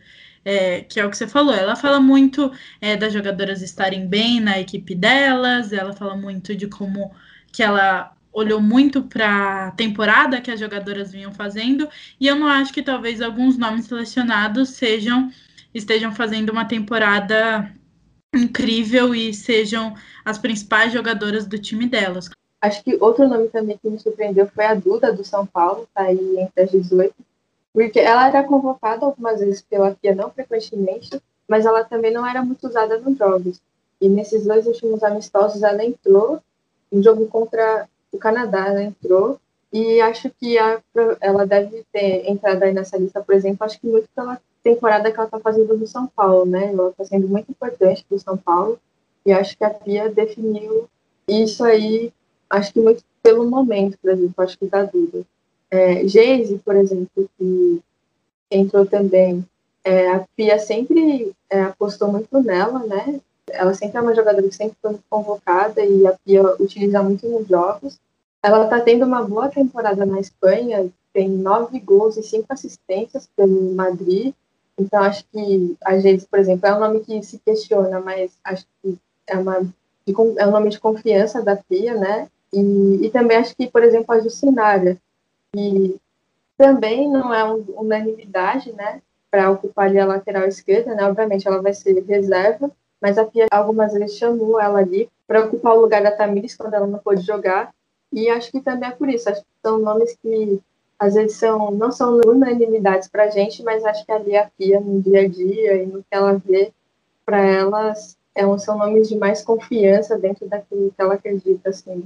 é, 0.45 0.83
que 0.83 1.01
é 1.01 1.07
o 1.07 1.11
que 1.11 1.17
você 1.17 1.27
falou. 1.27 1.55
Ela 1.55 1.77
fala 1.77 2.01
muito 2.01 2.53
é, 2.81 2.97
das 2.97 3.13
jogadoras 3.13 3.63
estarem 3.63 4.07
bem 4.07 4.41
na 4.41 4.61
equipe 4.61 4.95
delas, 4.95 5.73
ela 5.73 5.93
fala 5.93 6.17
muito 6.17 6.55
de 6.55 6.67
como 6.67 7.11
que 7.53 7.63
ela 7.63 8.13
olhou 8.33 8.61
muito 8.61 9.03
para 9.03 9.69
a 9.69 9.71
temporada 9.71 10.41
que 10.41 10.51
as 10.51 10.59
jogadoras 10.59 11.13
vinham 11.13 11.33
fazendo, 11.33 11.89
e 12.19 12.27
eu 12.27 12.35
não 12.35 12.49
acho 12.49 12.73
que 12.73 12.83
talvez 12.83 13.23
alguns 13.23 13.57
nomes 13.57 13.87
selecionados 13.87 14.71
sejam 14.71 15.31
estejam 15.73 16.13
fazendo 16.13 16.51
uma 16.51 16.65
temporada 16.65 17.69
incrível 18.35 19.15
e 19.15 19.35
sejam 19.35 19.95
as 20.25 20.39
principais 20.39 20.93
jogadoras 20.93 21.47
do 21.47 21.59
time 21.59 21.87
delas. 21.87 22.31
Acho 22.61 22.83
que 22.83 22.97
outro 23.01 23.29
nome 23.29 23.49
também 23.49 23.77
que 23.77 23.91
me 23.91 23.99
surpreendeu 23.99 24.47
foi 24.47 24.65
a 24.65 24.75
Duda 24.75 25.13
do 25.13 25.25
São 25.25 25.45
Paulo, 25.45 25.89
tá 25.93 26.05
aí 26.05 26.37
entre 26.39 26.63
as 26.63 26.71
18 26.71 27.15
porque 27.75 27.99
ela 27.99 28.29
era 28.29 28.45
convocada 28.45 29.05
algumas 29.05 29.41
vezes 29.41 29.61
pela 29.61 29.93
FIA, 29.97 30.15
não 30.15 30.31
frequentemente, 30.31 31.21
mas 31.49 31.67
ela 31.67 31.83
também 31.83 32.13
não 32.13 32.25
era 32.25 32.43
muito 32.43 32.69
usada 32.69 32.99
nos 32.99 33.19
jogos. 33.19 33.61
E 34.01 34.09
nesses 34.09 34.47
dois 34.47 34.65
últimos 34.67 35.03
amistosos 35.03 35.61
ela 35.65 35.85
entrou, 35.85 36.41
no 36.91 37.03
jogo 37.03 37.27
contra 37.27 37.89
o 38.13 38.19
Canadá 38.19 38.69
ela 38.69 38.85
entrou, 38.85 39.41
e 39.73 40.01
acho 40.01 40.31
que 40.31 40.57
a, 40.57 40.81
ela 41.21 41.45
deve 41.45 41.85
ter 41.93 42.31
entrado 42.31 42.63
aí 42.63 42.73
nessa 42.73 42.97
lista, 42.97 43.21
por 43.21 43.35
exemplo, 43.35 43.65
acho 43.65 43.81
que 43.81 43.89
muito 43.89 44.09
pela 44.15 44.41
temporada 44.63 45.11
que 45.11 45.17
ela 45.17 45.27
está 45.27 45.41
fazendo 45.41 45.77
no 45.77 45.87
São 45.87 46.07
Paulo, 46.07 46.47
né? 46.47 46.73
Ela 46.73 46.91
está 46.91 47.05
sendo 47.05 47.27
muito 47.27 47.51
importante 47.51 48.05
para 48.09 48.15
o 48.15 48.21
São 48.21 48.37
Paulo, 48.37 48.79
e 49.27 49.33
acho 49.33 49.59
que 49.59 49.65
a 49.65 49.75
FIA 49.75 50.09
definiu 50.11 50.89
isso 51.27 51.65
aí, 51.65 52.13
acho 52.49 52.73
que 52.73 52.81
muito 52.81 53.03
pelo 53.21 53.51
momento, 53.51 53.99
por 53.99 54.13
exemplo, 54.13 54.45
acho 54.45 54.57
que 54.57 54.67
dá 54.67 54.85
dúvida. 54.85 55.27
É, 55.75 56.07
Geise, 56.07 56.61
por 56.65 56.77
exemplo, 56.77 57.29
que 57.37 57.83
entrou 58.49 58.87
também. 58.87 59.45
É, 59.83 60.09
a 60.13 60.25
Pia 60.37 60.57
sempre 60.57 61.33
é, 61.51 61.63
apostou 61.63 62.13
muito 62.13 62.41
nela, 62.41 62.79
né? 62.87 63.21
Ela 63.51 63.75
sempre 63.75 63.99
é 63.99 64.01
uma 64.01 64.15
jogadora 64.15 64.49
que 64.49 64.55
sempre 64.55 64.77
foi 64.81 64.97
convocada 65.11 65.85
e 65.85 66.07
a 66.07 66.13
Pia 66.25 66.43
utiliza 66.61 67.03
muito 67.03 67.29
nos 67.29 67.49
jogos. 67.49 67.99
Ela 68.41 68.65
está 68.65 68.81
tendo 68.81 69.05
uma 69.05 69.25
boa 69.25 69.49
temporada 69.49 70.07
na 70.07 70.21
Espanha, 70.21 70.89
tem 71.13 71.29
nove 71.29 71.81
gols 71.81 72.17
e 72.17 72.23
cinco 72.23 72.47
assistências 72.51 73.29
pelo 73.37 73.75
Madrid. 73.75 74.33
Então, 74.79 75.03
acho 75.03 75.25
que 75.33 75.77
a 75.85 75.99
gente, 75.99 76.25
por 76.27 76.39
exemplo, 76.39 76.69
é 76.69 76.77
um 76.77 76.81
nome 76.81 77.01
que 77.01 77.21
se 77.25 77.41
questiona, 77.45 77.99
mas 77.99 78.31
acho 78.45 78.65
que 78.81 78.97
é, 79.27 79.37
uma, 79.37 79.61
é 80.39 80.47
um 80.47 80.51
nome 80.53 80.71
de 80.71 80.79
confiança 80.79 81.43
da 81.43 81.57
Pia, 81.57 81.95
né? 81.95 82.29
E, 82.53 83.07
e 83.07 83.11
também 83.11 83.39
acho 83.39 83.57
que, 83.57 83.67
por 83.67 83.83
exemplo, 83.83 84.15
a 84.15 84.21
Jucinária, 84.21 84.97
que 85.55 86.01
também 86.57 87.09
não 87.09 87.33
é 87.33 87.45
unanimidade, 87.77 88.73
né? 88.73 89.01
Para 89.31 89.51
ocupar 89.51 89.87
ali 89.87 89.99
a 89.99 90.07
lateral 90.07 90.47
esquerda, 90.47 90.95
né? 90.95 91.05
Obviamente 91.05 91.47
ela 91.47 91.63
vai 91.63 91.73
ser 91.73 92.05
reserva, 92.05 92.71
mas 93.01 93.19
a 93.19 93.25
Pia 93.25 93.47
algumas 93.51 93.93
vezes 93.93 94.17
chamou 94.17 94.61
ela 94.61 94.79
ali 94.79 95.09
para 95.27 95.45
ocupar 95.45 95.75
o 95.77 95.81
lugar 95.81 96.03
da 96.03 96.13
Tamires 96.13 96.57
quando 96.57 96.75
ela 96.75 96.87
não 96.87 96.99
pôde 96.99 97.23
jogar. 97.23 97.73
E 98.13 98.29
acho 98.29 98.51
que 98.51 98.61
também 98.61 98.89
é 98.89 98.93
por 98.93 99.09
isso. 99.09 99.29
Acho 99.29 99.41
que 99.43 99.49
são 99.63 99.79
nomes 99.79 100.17
que 100.23 100.61
às 100.99 101.15
vezes 101.15 101.37
são, 101.37 101.71
não 101.73 101.91
são 101.91 102.21
unanimidades 102.25 103.09
para 103.09 103.25
a 103.25 103.31
gente, 103.31 103.63
mas 103.63 103.85
acho 103.85 104.05
que 104.05 104.13
ali 104.13 104.37
a 104.37 104.49
Pia, 104.57 104.81
no 104.81 105.03
dia 105.03 105.23
a 105.23 105.29
dia 105.29 105.83
e 105.83 105.87
no 105.87 105.99
que 105.99 106.09
ela 106.13 106.35
vê, 106.35 106.73
para 107.27 107.39
elas 107.39 108.17
é 108.35 108.43
são 108.59 108.77
nomes 108.77 109.09
de 109.09 109.17
mais 109.17 109.43
confiança 109.43 110.19
dentro 110.19 110.49
daquilo 110.49 110.91
que 110.91 111.01
ela 111.01 111.15
acredita. 111.15 111.71
Assim. 111.71 112.05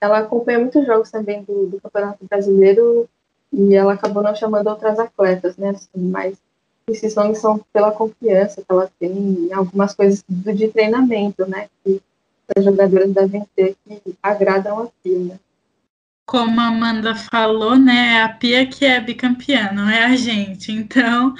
Ela 0.00 0.18
acompanha 0.18 0.58
muitos 0.58 0.84
jogos 0.86 1.10
também 1.10 1.42
do, 1.42 1.66
do 1.66 1.80
Campeonato 1.80 2.24
Brasileiro 2.26 3.08
e 3.52 3.74
ela 3.74 3.94
acabou 3.94 4.22
não 4.22 4.34
chamando 4.34 4.68
outras 4.68 4.98
atletas, 4.98 5.56
né? 5.56 5.70
Assim, 5.70 5.88
mas 5.94 6.36
esses 6.88 7.14
nomes 7.14 7.38
são 7.38 7.58
pela 7.72 7.90
confiança 7.90 8.62
que 8.62 8.66
ela 8.68 8.90
tem 8.98 9.10
em 9.10 9.52
algumas 9.52 9.94
coisas 9.94 10.22
de 10.28 10.68
treinamento, 10.68 11.48
né? 11.48 11.68
Que 11.82 12.00
as 12.54 12.64
jogadoras 12.64 13.10
devem 13.12 13.44
ter 13.56 13.76
que 13.84 14.00
agradam 14.22 14.80
a 14.80 14.88
Pia, 15.02 15.18
né? 15.18 15.38
Como 16.26 16.60
a 16.60 16.66
Amanda 16.66 17.14
falou, 17.14 17.78
né, 17.78 18.22
a 18.22 18.28
Pia 18.28 18.66
que 18.66 18.84
é 18.84 19.00
bicampeã, 19.00 19.70
não 19.72 19.88
é 19.88 20.04
a 20.06 20.16
gente. 20.16 20.72
Então, 20.72 21.34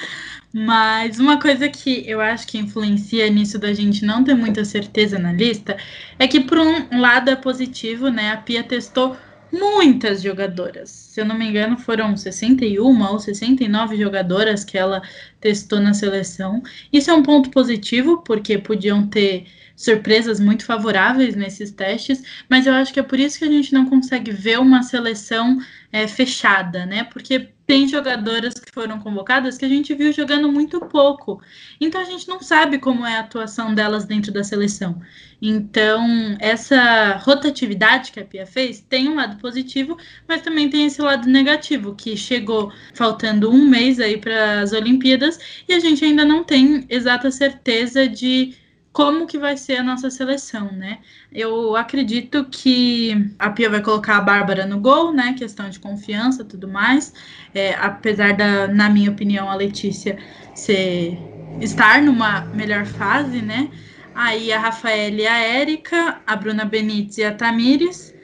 mas 0.52 1.18
uma 1.18 1.40
coisa 1.40 1.68
que 1.68 2.08
eu 2.08 2.20
acho 2.20 2.46
que 2.46 2.56
influencia 2.58 3.28
nisso 3.28 3.58
da 3.58 3.74
gente 3.74 4.04
não 4.04 4.22
ter 4.24 4.34
muita 4.34 4.64
certeza 4.64 5.18
na 5.18 5.32
lista 5.32 5.76
é 6.18 6.28
que, 6.28 6.40
por 6.40 6.58
um 6.58 7.00
lado, 7.00 7.30
é 7.30 7.36
positivo, 7.36 8.08
né? 8.10 8.30
A 8.32 8.36
Pia 8.38 8.62
testou 8.62 9.16
muitas 9.52 10.22
jogadoras. 10.22 10.90
Se 10.90 11.20
eu 11.20 11.24
não 11.24 11.36
me 11.36 11.46
engano, 11.48 11.78
foram 11.78 12.16
61 12.16 13.02
ou 13.02 13.18
69 13.18 13.96
jogadoras 13.96 14.64
que 14.64 14.76
ela 14.76 15.02
testou 15.40 15.80
na 15.80 15.94
seleção. 15.94 16.62
Isso 16.92 17.10
é 17.10 17.14
um 17.14 17.22
ponto 17.22 17.50
positivo, 17.50 18.18
porque 18.22 18.58
podiam 18.58 19.06
ter 19.06 19.46
surpresas 19.76 20.40
muito 20.40 20.64
favoráveis 20.64 21.36
nesses 21.36 21.70
testes, 21.70 22.22
mas 22.48 22.66
eu 22.66 22.72
acho 22.72 22.92
que 22.92 23.00
é 23.00 23.02
por 23.02 23.18
isso 23.18 23.38
que 23.38 23.44
a 23.44 23.50
gente 23.50 23.72
não 23.74 23.86
consegue 23.86 24.30
ver 24.30 24.58
uma 24.58 24.82
seleção 24.82 25.58
é, 25.92 26.08
fechada, 26.08 26.86
né? 26.86 27.04
Porque 27.04 27.50
tem 27.66 27.88
jogadoras 27.88 28.54
que 28.54 28.70
foram 28.72 29.00
convocadas 29.00 29.58
que 29.58 29.64
a 29.64 29.68
gente 29.68 29.92
viu 29.94 30.12
jogando 30.12 30.50
muito 30.50 30.80
pouco. 30.80 31.42
Então 31.80 32.00
a 32.00 32.04
gente 32.04 32.28
não 32.28 32.40
sabe 32.40 32.78
como 32.78 33.04
é 33.04 33.16
a 33.16 33.20
atuação 33.20 33.74
delas 33.74 34.04
dentro 34.04 34.32
da 34.32 34.44
seleção. 34.44 35.00
Então, 35.42 36.36
essa 36.38 37.16
rotatividade 37.16 38.12
que 38.12 38.20
a 38.20 38.24
Pia 38.24 38.46
fez 38.46 38.80
tem 38.80 39.08
um 39.08 39.16
lado 39.16 39.36
positivo, 39.38 39.98
mas 40.26 40.40
também 40.40 40.70
tem 40.70 40.86
esse 40.86 41.02
lado 41.02 41.28
negativo, 41.28 41.94
que 41.94 42.16
chegou 42.16 42.72
faltando 42.94 43.50
um 43.50 43.68
mês 43.68 44.00
aí 44.00 44.16
para 44.16 44.60
as 44.60 44.72
Olimpíadas 44.72 45.38
e 45.68 45.74
a 45.74 45.80
gente 45.80 46.04
ainda 46.04 46.24
não 46.24 46.42
tem 46.44 46.86
exata 46.88 47.30
certeza 47.30 48.08
de 48.08 48.54
como 48.96 49.26
que 49.26 49.38
vai 49.38 49.58
ser 49.58 49.76
a 49.76 49.82
nossa 49.82 50.08
seleção, 50.10 50.72
né? 50.72 51.00
Eu 51.30 51.76
acredito 51.76 52.46
que 52.46 53.12
a 53.38 53.50
Pia 53.50 53.68
vai 53.68 53.82
colocar 53.82 54.16
a 54.16 54.22
Bárbara 54.22 54.64
no 54.64 54.80
gol, 54.80 55.12
né? 55.12 55.34
Questão 55.34 55.68
de 55.68 55.78
confiança 55.78 56.46
tudo 56.46 56.66
mais. 56.66 57.12
É, 57.54 57.74
apesar 57.74 58.34
da, 58.34 58.66
na 58.68 58.88
minha 58.88 59.10
opinião, 59.10 59.50
a 59.50 59.54
Letícia 59.54 60.18
ser, 60.54 61.18
estar 61.60 62.00
numa 62.00 62.48
melhor 62.54 62.86
fase, 62.86 63.42
né? 63.42 63.70
Aí 64.14 64.50
a 64.50 64.58
Rafaela 64.58 65.20
e 65.20 65.26
a 65.26 65.38
Érica, 65.40 66.22
a 66.26 66.34
Bruna 66.34 66.64
Benítez 66.64 67.18
e 67.18 67.24
a 67.24 67.34
Tamires, 67.34 68.14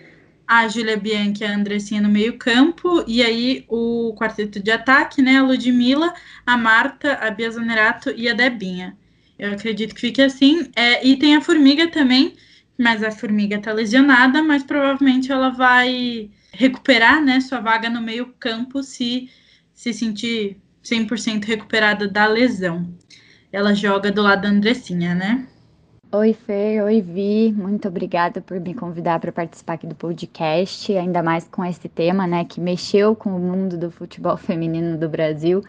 a 0.46 0.68
Júlia 0.68 0.96
Bianchi 0.96 1.44
e 1.44 1.46
a 1.46 1.54
Andressinha 1.54 2.00
no 2.00 2.08
meio-campo, 2.08 3.04
e 3.06 3.22
aí 3.22 3.66
o 3.68 4.14
quarteto 4.18 4.58
de 4.58 4.70
ataque, 4.70 5.20
né? 5.20 5.37
A 5.37 5.42
Ludmilla, 5.42 6.14
a 6.46 6.56
Marta, 6.56 7.14
a 7.16 7.30
Bia 7.30 7.50
Zanerato 7.50 8.11
e 8.16 8.26
a 8.28 8.32
Debinha. 8.35 8.96
Eu 9.38 9.53
acredito 9.53 9.95
que 9.95 10.01
fique 10.01 10.23
assim. 10.23 10.71
É, 10.77 11.07
e 11.07 11.16
tem 11.16 11.37
a 11.37 11.40
formiga 11.40 11.88
também, 11.88 12.35
mas 12.79 13.03
a 13.03 13.11
formiga 13.11 13.57
está 13.57 13.73
lesionada, 13.73 14.42
mas 14.42 14.62
provavelmente 14.62 15.33
ela 15.33 15.51
vai 15.51 16.31
recuperar 16.53 17.23
né, 17.23 17.40
sua 17.40 17.61
vaga 17.61 17.88
no 17.88 18.01
meio-campo 18.01 18.83
se 18.83 19.31
se 19.75 19.92
sentir 19.92 20.59
100% 20.85 21.45
recuperada 21.45 22.07
da 22.07 22.27
lesão. 22.27 22.87
Ela 23.53 23.75
joga 23.75 24.12
do 24.12 24.23
lado 24.23 24.42
da 24.42 24.49
Andressinha, 24.49 25.14
né? 25.14 25.47
Oi, 26.12 26.35
Fê. 26.35 26.81
Oi, 26.83 27.01
Vi. 27.01 27.53
Muito 27.53 27.88
obrigada 27.88 28.40
por 28.40 28.61
me 28.61 28.75
convidar 28.75 29.18
para 29.18 29.33
participar 29.33 29.75
aqui 29.75 29.87
do 29.87 29.95
podcast, 29.95 30.95
ainda 30.95 31.23
mais 31.23 31.49
com 31.49 31.64
esse 31.64 31.88
tema, 31.88 32.27
né, 32.27 32.45
que 32.45 32.61
mexeu 32.61 33.16
com 33.16 33.35
o 33.35 33.40
mundo 33.40 33.79
do 33.79 33.90
futebol 33.90 34.37
feminino 34.38 34.99
do 34.99 35.09
Brasil 35.09 35.64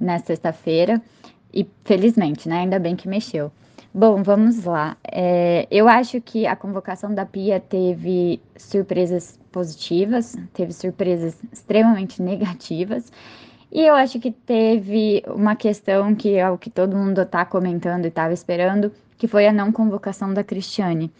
na 0.00 0.18
sexta-feira. 0.18 1.02
E 1.52 1.66
felizmente, 1.84 2.48
né? 2.48 2.60
Ainda 2.60 2.78
bem 2.78 2.96
que 2.96 3.08
mexeu. 3.08 3.50
Bom, 3.92 4.22
vamos 4.22 4.64
lá. 4.64 4.96
É, 5.10 5.66
eu 5.70 5.88
acho 5.88 6.20
que 6.20 6.46
a 6.46 6.54
convocação 6.54 7.12
da 7.12 7.26
Pia 7.26 7.58
teve 7.58 8.40
surpresas 8.56 9.38
positivas, 9.50 10.36
teve 10.54 10.72
surpresas 10.72 11.36
extremamente 11.52 12.22
negativas. 12.22 13.10
E 13.72 13.82
eu 13.82 13.94
acho 13.94 14.20
que 14.20 14.30
teve 14.30 15.22
uma 15.26 15.56
questão 15.56 16.14
que 16.14 16.36
é 16.36 16.48
o 16.48 16.58
que 16.58 16.70
todo 16.70 16.96
mundo 16.96 17.22
está 17.22 17.44
comentando 17.44 18.04
e 18.04 18.08
estava 18.08 18.32
esperando, 18.32 18.92
que 19.18 19.26
foi 19.26 19.46
a 19.46 19.52
não 19.52 19.72
convocação 19.72 20.32
da 20.32 20.44
Cristiane. 20.44 21.10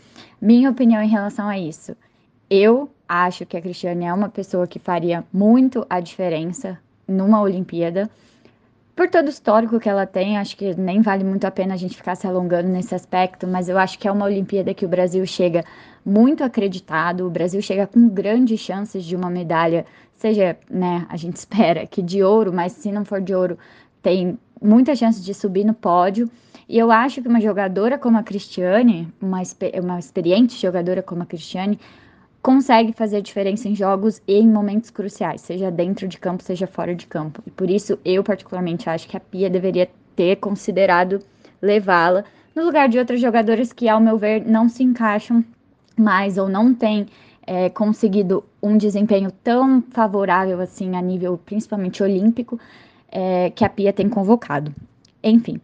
Minha 0.41 0.71
opinião 0.71 1.03
em 1.03 1.09
relação 1.09 1.49
a 1.49 1.59
isso. 1.59 1.97
Eu 2.49 2.89
acho 3.09 3.47
que 3.47 3.57
a 3.57 3.61
Cristiane 3.63 4.05
é 4.05 4.15
uma 4.15 4.29
pessoa 4.29 4.67
que 4.67 4.79
faria 4.79 5.25
muito 5.33 5.85
a 5.91 6.01
diferença 6.01 6.79
numa 7.07 7.41
Olimpíada 7.41 8.09
por 9.01 9.09
todo 9.09 9.29
o 9.29 9.31
histórico 9.31 9.81
que 9.81 9.89
ela 9.89 10.05
tem, 10.05 10.37
acho 10.37 10.55
que 10.55 10.75
nem 10.75 11.01
vale 11.01 11.25
muito 11.25 11.47
a 11.47 11.51
pena 11.51 11.73
a 11.73 11.77
gente 11.79 11.97
ficar 11.97 12.15
se 12.15 12.27
alongando 12.27 12.69
nesse 12.69 12.95
aspecto, 12.95 13.47
mas 13.49 13.67
eu 13.67 13.79
acho 13.79 13.99
que 13.99 14.07
é 14.07 14.13
uma 14.13 14.27
Olimpíada 14.27 14.75
que 14.75 14.85
o 14.85 14.89
Brasil 14.91 15.25
chega 15.25 15.65
muito 16.05 16.45
acreditado, 16.45 17.27
o 17.27 17.31
Brasil 17.31 17.63
chega 17.63 17.87
com 17.87 18.11
grandes 18.11 18.61
chances 18.61 19.03
de 19.03 19.17
uma 19.17 19.31
medalha, 19.31 19.87
seja, 20.17 20.55
né, 20.71 21.07
a 21.09 21.17
gente 21.17 21.37
espera 21.41 21.87
que 21.87 22.03
de 22.03 22.23
ouro, 22.23 22.53
mas 22.53 22.73
se 22.73 22.93
não 22.93 23.03
for 23.03 23.23
de 23.23 23.35
ouro, 23.35 23.59
tem 24.03 24.39
muita 24.61 24.95
chance 24.95 25.23
de 25.23 25.33
subir 25.33 25.65
no 25.65 25.73
pódio. 25.73 26.31
E 26.69 26.79
eu 26.79 26.93
acho 26.93 27.23
que 27.23 27.29
uma 27.29 27.41
jogadora 27.41 27.97
como 27.97 28.19
a 28.19 28.23
Cristiane, 28.23 29.09
uma, 29.19 29.41
uma 29.83 29.99
experiente 29.99 30.61
jogadora 30.61 31.03
como 31.03 31.23
a 31.23 31.27
Cristiane, 31.27 31.81
consegue 32.43 32.93
fazer 32.93 33.21
diferença 33.21 33.69
em 33.69 33.75
jogos 33.75 34.21
e 34.27 34.35
em 34.35 34.49
momentos 34.49 34.91
cruciais, 34.91 35.41
seja 35.41 35.71
dentro 35.71 36.09
de 36.09 36.19
campo, 36.19 36.43
seja 36.43 36.67
fora 36.67 36.95
de 36.95 37.07
campo. 37.07 37.43
E 37.47 37.51
por 37.51 37.71
isso 37.71 37.99
eu 38.05 38.25
particularmente 38.25 38.89
acho 38.89 39.09
que 39.09 39.17
a 39.17 39.21
Pia 39.21 39.51
deveria 39.51 39.89
ter 40.17 40.37
considerado 40.37 41.21
levá-la 41.61 42.25
no 42.55 42.65
lugar 42.65 42.89
de 42.89 42.99
outras 42.99 43.21
jogadoras 43.21 43.73
que, 43.73 43.89
ao 43.89 44.01
meu 44.01 44.17
ver, 44.19 44.45
não 44.45 44.69
se 44.69 44.83
encaixam 44.83 45.45
mais 45.97 46.39
ou 46.39 46.49
não 46.49 46.75
têm 46.75 47.07
é, 47.47 47.69
conseguido 47.69 48.45
um 48.63 48.77
desempenho 48.77 49.31
tão 49.43 49.83
favorável 49.91 50.61
assim 50.61 50.97
a 50.97 51.03
nível 51.03 51.39
principalmente 51.39 52.03
olímpico 52.03 52.59
é, 53.11 53.51
que 53.51 53.65
a 53.65 53.69
Pia 53.69 53.93
tem 53.93 54.09
convocado. 54.09 54.75
Enfim, 55.23 55.61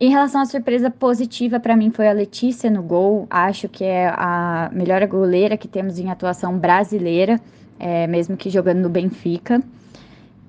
em 0.00 0.08
relação 0.08 0.40
à 0.40 0.46
surpresa 0.46 0.90
positiva, 0.90 1.60
para 1.60 1.76
mim 1.76 1.90
foi 1.90 2.08
a 2.08 2.12
Letícia 2.12 2.70
no 2.70 2.82
gol. 2.82 3.26
Acho 3.28 3.68
que 3.68 3.84
é 3.84 4.08
a 4.08 4.70
melhor 4.72 5.06
goleira 5.06 5.58
que 5.58 5.68
temos 5.68 5.98
em 5.98 6.10
atuação 6.10 6.58
brasileira, 6.58 7.38
é, 7.78 8.06
mesmo 8.06 8.34
que 8.34 8.48
jogando 8.48 8.78
no 8.78 8.88
Benfica. 8.88 9.62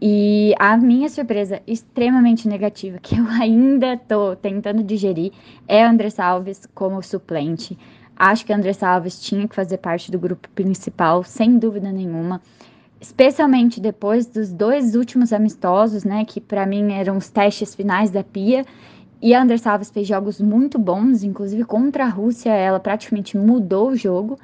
E 0.01 0.55
a 0.57 0.77
minha 0.77 1.09
surpresa 1.09 1.61
extremamente 1.67 2.47
negativa, 2.47 2.97
que 2.97 3.19
eu 3.19 3.27
ainda 3.27 3.95
estou 3.95 4.37
tentando 4.37 4.81
digerir, 4.81 5.33
é 5.67 5.83
a 5.83 5.91
Andressa 5.91 6.23
Alves 6.23 6.65
como 6.73 7.03
suplente. 7.03 7.77
Acho 8.15 8.45
que 8.45 8.53
a 8.53 8.55
Andressa 8.55 8.87
Alves 8.87 9.19
tinha 9.19 9.45
que 9.49 9.55
fazer 9.55 9.79
parte 9.79 10.11
do 10.11 10.17
grupo 10.17 10.47
principal, 10.55 11.25
sem 11.25 11.59
dúvida 11.59 11.91
nenhuma. 11.91 12.41
Especialmente 13.01 13.81
depois 13.81 14.27
dos 14.27 14.53
dois 14.53 14.95
últimos 14.95 15.33
amistosos, 15.33 16.05
né? 16.05 16.23
Que 16.23 16.39
para 16.39 16.65
mim 16.65 16.93
eram 16.93 17.17
os 17.17 17.29
testes 17.29 17.75
finais 17.75 18.11
da 18.11 18.23
Pia 18.23 18.63
e 19.21 19.33
a 19.35 19.41
Anders 19.41 19.67
Alves 19.67 19.91
fez 19.91 20.07
jogos 20.07 20.41
muito 20.41 20.79
bons, 20.79 21.23
inclusive 21.23 21.63
contra 21.63 22.05
a 22.05 22.09
Rússia, 22.09 22.49
ela 22.49 22.79
praticamente 22.79 23.37
mudou 23.37 23.89
o 23.89 23.95
jogo. 23.95 24.39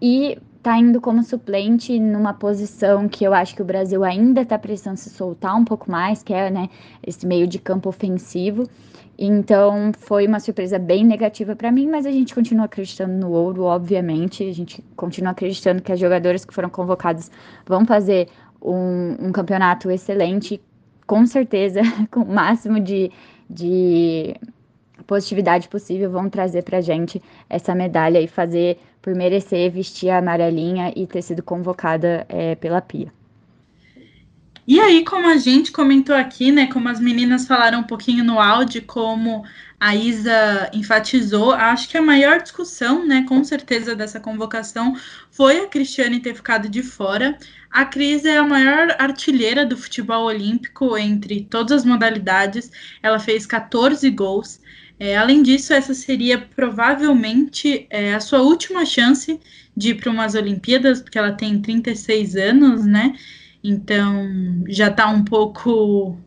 E 0.00 0.38
tá 0.62 0.78
indo 0.78 1.00
como 1.00 1.22
suplente 1.22 1.98
numa 1.98 2.32
posição 2.32 3.08
que 3.08 3.24
eu 3.24 3.34
acho 3.34 3.54
que 3.54 3.62
o 3.62 3.64
Brasil 3.64 4.04
ainda 4.04 4.42
está 4.42 4.58
precisando 4.58 4.96
se 4.96 5.10
soltar 5.10 5.54
um 5.56 5.64
pouco 5.64 5.90
mais, 5.90 6.22
que 6.22 6.32
é 6.32 6.50
né, 6.50 6.70
esse 7.06 7.26
meio 7.26 7.46
de 7.46 7.58
campo 7.58 7.88
ofensivo. 7.88 8.68
Então 9.18 9.92
foi 9.98 10.26
uma 10.26 10.40
surpresa 10.40 10.78
bem 10.78 11.04
negativa 11.04 11.54
para 11.54 11.70
mim, 11.70 11.88
mas 11.88 12.06
a 12.06 12.10
gente 12.10 12.34
continua 12.34 12.64
acreditando 12.64 13.12
no 13.12 13.30
ouro, 13.30 13.64
obviamente. 13.64 14.42
A 14.48 14.52
gente 14.52 14.82
continua 14.96 15.32
acreditando 15.32 15.82
que 15.82 15.92
as 15.92 15.98
jogadoras 15.98 16.44
que 16.44 16.54
foram 16.54 16.70
convocadas 16.70 17.30
vão 17.66 17.84
fazer 17.84 18.28
um, 18.62 19.16
um 19.20 19.32
campeonato 19.32 19.90
excelente, 19.90 20.60
com 21.06 21.26
certeza, 21.26 21.82
com 22.10 22.20
o 22.20 22.32
máximo 22.32 22.80
de, 22.80 23.12
de 23.48 24.34
positividade 25.06 25.68
possível, 25.68 26.10
vão 26.10 26.30
trazer 26.30 26.62
para 26.62 26.80
gente 26.80 27.22
essa 27.48 27.74
medalha 27.74 28.20
e 28.20 28.26
fazer 28.26 28.78
por 29.02 29.14
merecer 29.14 29.70
vestir 29.70 30.08
a 30.08 30.18
amarelinha 30.18 30.92
e 30.96 31.06
ter 31.06 31.20
sido 31.20 31.42
convocada 31.42 32.24
é, 32.28 32.54
pela 32.54 32.80
Pia. 32.80 33.12
E 34.66 34.80
aí, 34.80 35.04
como 35.04 35.28
a 35.28 35.36
gente 35.36 35.70
comentou 35.70 36.16
aqui, 36.16 36.50
né, 36.50 36.66
como 36.68 36.88
as 36.88 36.98
meninas 36.98 37.46
falaram 37.46 37.80
um 37.80 37.84
pouquinho 37.84 38.24
no 38.24 38.40
áudio, 38.40 38.82
como 38.86 39.44
a 39.84 39.94
Isa 39.94 40.70
enfatizou, 40.72 41.52
acho 41.52 41.90
que 41.90 41.98
a 41.98 42.00
maior 42.00 42.40
discussão, 42.40 43.06
né, 43.06 43.26
com 43.28 43.44
certeza 43.44 43.94
dessa 43.94 44.18
convocação 44.18 44.96
foi 45.30 45.58
a 45.58 45.68
Cristiane 45.68 46.20
ter 46.20 46.34
ficado 46.34 46.70
de 46.70 46.82
fora. 46.82 47.36
A 47.70 47.84
Cris 47.84 48.24
é 48.24 48.38
a 48.38 48.42
maior 48.42 48.96
artilheira 48.98 49.66
do 49.66 49.76
futebol 49.76 50.24
olímpico 50.24 50.96
entre 50.96 51.44
todas 51.50 51.80
as 51.80 51.84
modalidades. 51.84 52.72
Ela 53.02 53.18
fez 53.18 53.44
14 53.44 54.08
gols. 54.08 54.58
É, 54.98 55.18
além 55.18 55.42
disso, 55.42 55.74
essa 55.74 55.92
seria 55.92 56.38
provavelmente 56.38 57.86
é, 57.90 58.14
a 58.14 58.20
sua 58.20 58.40
última 58.40 58.86
chance 58.86 59.38
de 59.76 59.90
ir 59.90 59.96
para 59.96 60.10
umas 60.10 60.34
Olimpíadas, 60.34 61.02
porque 61.02 61.18
ela 61.18 61.32
tem 61.32 61.60
36 61.60 62.36
anos, 62.36 62.86
né? 62.86 63.14
Então 63.62 64.64
já 64.66 64.88
está 64.88 65.10
um 65.10 65.22
pouco 65.22 66.18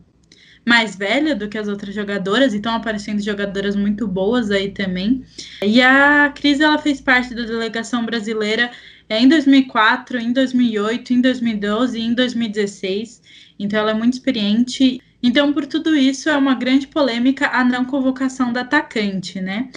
mais 0.68 0.94
velha 0.94 1.34
do 1.34 1.48
que 1.48 1.56
as 1.56 1.66
outras 1.66 1.94
jogadoras, 1.94 2.52
e 2.52 2.56
estão 2.56 2.74
aparecendo 2.74 3.22
jogadoras 3.22 3.74
muito 3.74 4.06
boas 4.06 4.50
aí 4.50 4.70
também. 4.70 5.24
E 5.62 5.80
a 5.80 6.30
Cris 6.34 6.60
ela 6.60 6.76
fez 6.76 7.00
parte 7.00 7.34
da 7.34 7.42
delegação 7.42 8.04
brasileira 8.04 8.70
é, 9.08 9.18
em 9.18 9.26
2004, 9.26 10.18
em 10.18 10.30
2008, 10.30 11.14
em 11.14 11.20
2012 11.22 11.98
e 11.98 12.02
em 12.02 12.12
2016. 12.12 13.22
Então 13.58 13.80
ela 13.80 13.92
é 13.92 13.94
muito 13.94 14.12
experiente. 14.12 15.00
Então, 15.22 15.54
por 15.54 15.64
tudo 15.64 15.96
isso, 15.96 16.28
é 16.28 16.36
uma 16.36 16.54
grande 16.54 16.86
polêmica 16.86 17.48
a 17.48 17.64
não 17.64 17.86
convocação 17.86 18.52
da 18.52 18.60
atacante, 18.60 19.40
né? 19.40 19.70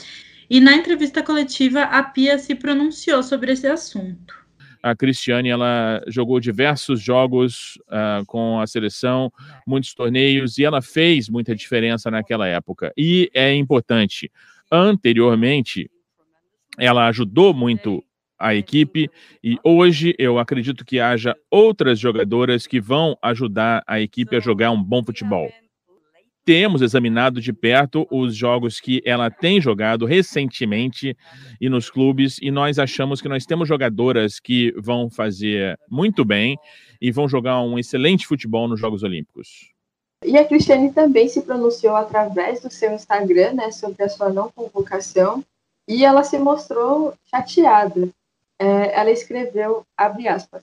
E 0.50 0.60
na 0.60 0.76
entrevista 0.76 1.24
coletiva, 1.24 1.84
a 1.84 2.04
Pia 2.04 2.38
se 2.38 2.54
pronunciou 2.54 3.24
sobre 3.24 3.54
esse 3.54 3.66
assunto 3.66 4.41
a 4.82 4.96
Cristiane 4.96 5.50
ela 5.50 6.02
jogou 6.08 6.40
diversos 6.40 7.02
jogos 7.02 7.78
uh, 7.88 8.26
com 8.26 8.60
a 8.60 8.68
seleção, 8.68 9.32
muitos 9.66 9.94
torneios, 9.94 10.58
e 10.58 10.64
ela 10.64 10.82
fez 10.82 11.30
muita 11.30 11.56
diferença 11.56 12.10
naquela 12.10 12.48
época. 12.48 12.92
E 12.98 13.30
é 13.34 13.54
importante, 13.54 14.32
anteriormente, 14.72 15.90
ela 16.78 17.08
ajudou 17.08 17.54
muito 17.54 18.04
a 18.40 18.56
equipe, 18.56 19.08
e 19.44 19.58
hoje 19.64 20.16
eu 20.18 20.40
acredito 20.40 20.84
que 20.84 21.00
haja 21.00 21.36
outras 21.50 22.00
jogadoras 22.00 22.66
que 22.66 22.82
vão 22.82 23.16
ajudar 23.22 23.84
a 23.86 24.02
equipe 24.02 24.36
a 24.36 24.40
jogar 24.40 24.72
um 24.72 24.82
bom 24.82 25.04
futebol 25.04 25.52
temos 26.44 26.82
examinado 26.82 27.40
de 27.40 27.54
perto 27.54 28.08
os 28.12 28.36
jogos 28.36 28.80
que 28.80 29.02
ela 29.06 29.30
tem 29.30 29.62
jogado 29.62 30.06
recentemente 30.06 31.16
e 31.60 31.70
nos 31.70 31.90
clubes, 31.90 32.38
e 32.42 32.50
nós 32.52 32.80
achamos 32.80 33.22
que 33.22 33.30
nós 33.30 33.46
temos 33.46 33.68
jogadoras 33.68 34.40
que 34.40 34.74
vão 34.78 35.10
fazer 35.10 35.78
muito 35.90 36.26
bem 36.26 36.58
e 37.02 37.12
vão 37.12 37.28
jogar 37.28 37.62
um 37.62 37.78
excelente 37.78 38.26
futebol 38.28 38.68
nos 38.68 38.80
Jogos 38.80 39.04
Olímpicos. 39.04 39.72
E 40.24 40.38
a 40.38 40.46
Cristiane 40.46 40.94
também 40.94 41.28
se 41.28 41.42
pronunciou 41.42 41.96
através 41.96 42.62
do 42.62 42.72
seu 42.72 42.94
Instagram 42.94 43.54
né, 43.54 43.72
sobre 43.72 44.04
a 44.04 44.10
sua 44.10 44.30
não 44.30 44.52
convocação 44.52 45.44
e 45.88 46.06
ela 46.06 46.24
se 46.24 46.38
mostrou 46.38 47.14
chateada. 47.30 48.10
É, 48.60 49.00
ela 49.00 49.10
escreveu, 49.10 49.84
abre 49.98 50.28
aspas, 50.28 50.62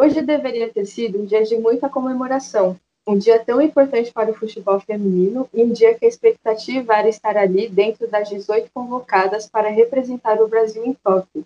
Hoje 0.00 0.22
deveria 0.22 0.68
ter 0.72 0.86
sido 0.86 1.20
um 1.20 1.24
dia 1.24 1.44
de 1.44 1.56
muita 1.56 1.88
comemoração, 1.88 2.76
um 3.06 3.18
dia 3.18 3.38
tão 3.44 3.60
importante 3.60 4.12
para 4.12 4.30
o 4.30 4.34
futebol 4.34 4.80
feminino 4.80 5.48
e 5.52 5.62
um 5.62 5.72
dia 5.72 5.94
que 5.94 6.06
a 6.06 6.08
expectativa 6.08 6.94
era 6.96 7.08
estar 7.08 7.36
ali 7.36 7.68
dentro 7.68 8.08
das 8.08 8.28
18 8.28 8.70
convocadas 8.72 9.46
para 9.46 9.68
representar 9.68 10.40
o 10.40 10.48
Brasil 10.48 10.84
em 10.84 10.94
Tóquio. 10.94 11.44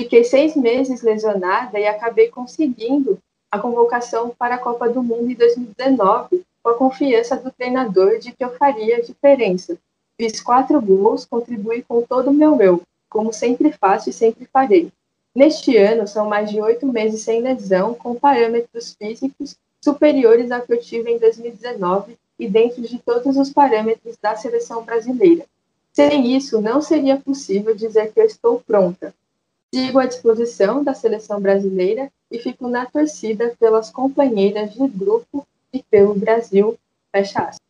Fiquei 0.00 0.24
seis 0.24 0.56
meses 0.56 1.02
lesionada 1.02 1.78
e 1.78 1.86
acabei 1.86 2.28
conseguindo 2.28 3.18
a 3.50 3.58
convocação 3.58 4.34
para 4.36 4.56
a 4.56 4.58
Copa 4.58 4.88
do 4.88 5.02
Mundo 5.02 5.30
em 5.30 5.34
2019 5.34 6.44
com 6.60 6.70
a 6.70 6.74
confiança 6.74 7.36
do 7.36 7.52
treinador 7.52 8.18
de 8.18 8.32
que 8.32 8.44
eu 8.44 8.56
faria 8.56 8.96
a 8.96 9.00
diferença. 9.00 9.78
Fiz 10.20 10.40
quatro 10.40 10.80
gols, 10.80 11.24
contribuí 11.24 11.82
com 11.82 12.02
todo 12.02 12.30
o 12.30 12.34
meu 12.34 12.60
eu, 12.60 12.82
como 13.08 13.32
sempre 13.32 13.70
faço 13.70 14.10
e 14.10 14.12
sempre 14.12 14.46
farei. 14.46 14.90
Neste 15.32 15.76
ano, 15.76 16.08
são 16.08 16.28
mais 16.28 16.50
de 16.50 16.60
oito 16.60 16.84
meses 16.86 17.20
sem 17.20 17.40
lesão, 17.40 17.94
com 17.94 18.16
parâmetros 18.16 18.96
físicos 18.98 19.56
superiores 19.86 20.50
ao 20.50 20.62
que 20.62 20.72
eu 20.72 20.80
tive 20.80 21.12
em 21.12 21.18
2019 21.18 22.18
e 22.36 22.48
dentro 22.48 22.82
de 22.82 22.98
todos 22.98 23.36
os 23.36 23.50
parâmetros 23.50 24.16
da 24.20 24.34
seleção 24.34 24.84
brasileira. 24.84 25.44
Sem 25.92 26.36
isso, 26.36 26.60
não 26.60 26.82
seria 26.82 27.16
possível 27.16 27.72
dizer 27.72 28.12
que 28.12 28.20
eu 28.20 28.26
estou 28.26 28.60
pronta. 28.60 29.14
Sigo 29.72 30.00
à 30.00 30.06
disposição 30.06 30.82
da 30.82 30.92
seleção 30.92 31.40
brasileira 31.40 32.10
e 32.30 32.40
fico 32.40 32.68
na 32.68 32.84
torcida 32.84 33.54
pelas 33.60 33.90
companheiras 33.90 34.74
de 34.74 34.86
grupo 34.88 35.46
e 35.72 35.82
pelo 35.84 36.14
Brasil. 36.14 36.76
Fecha 37.12 37.38
aspas. 37.38 37.60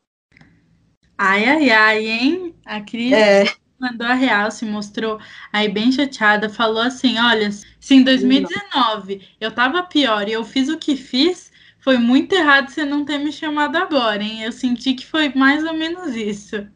Ai, 1.18 1.44
ai, 1.44 1.70
ai, 1.70 2.06
hein? 2.06 2.54
A 2.64 2.80
Cris 2.80 3.12
é. 3.12 3.44
mandou 3.78 4.06
a 4.06 4.14
real, 4.14 4.50
se 4.50 4.64
mostrou 4.64 5.18
aí 5.52 5.68
bem 5.68 5.92
chateada, 5.92 6.48
falou 6.48 6.82
assim: 6.82 7.18
olha, 7.18 7.50
se 7.52 7.94
em 7.94 8.02
2019 8.02 9.20
eu 9.38 9.50
tava 9.50 9.82
pior 9.82 10.28
e 10.28 10.32
eu 10.32 10.44
fiz 10.44 10.68
o 10.68 10.78
que 10.78 10.96
fiz, 10.96 11.50
foi 11.86 11.98
muito 11.98 12.32
errado 12.34 12.68
você 12.68 12.84
não 12.84 13.04
ter 13.04 13.16
me 13.16 13.30
chamado 13.30 13.76
agora, 13.76 14.20
hein? 14.20 14.42
Eu 14.42 14.50
senti 14.50 14.92
que 14.92 15.06
foi 15.06 15.28
mais 15.28 15.62
ou 15.62 15.72
menos 15.72 16.16
isso. 16.16 16.66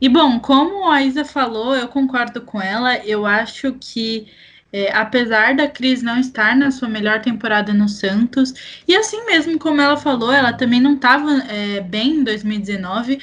E 0.00 0.08
bom, 0.08 0.38
como 0.38 0.88
a 0.88 1.02
Isa 1.02 1.24
falou, 1.24 1.74
eu 1.74 1.88
concordo 1.88 2.42
com 2.42 2.62
ela. 2.62 2.98
Eu 2.98 3.26
acho 3.26 3.72
que, 3.72 4.28
é, 4.72 4.94
apesar 4.96 5.56
da 5.56 5.66
Cris 5.66 6.00
não 6.00 6.20
estar 6.20 6.54
na 6.54 6.70
sua 6.70 6.88
melhor 6.88 7.20
temporada 7.22 7.74
no 7.74 7.88
Santos, 7.88 8.54
e 8.86 8.94
assim 8.94 9.26
mesmo 9.26 9.58
como 9.58 9.80
ela 9.80 9.96
falou, 9.96 10.32
ela 10.32 10.52
também 10.52 10.80
não 10.80 10.94
estava 10.94 11.32
é, 11.48 11.80
bem 11.80 12.18
em 12.18 12.22
2019. 12.22 13.18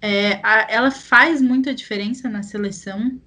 É, 0.00 0.38
a, 0.44 0.64
ela 0.70 0.92
faz 0.92 1.42
muita 1.42 1.74
diferença 1.74 2.28
na 2.30 2.44
seleção. 2.44 3.20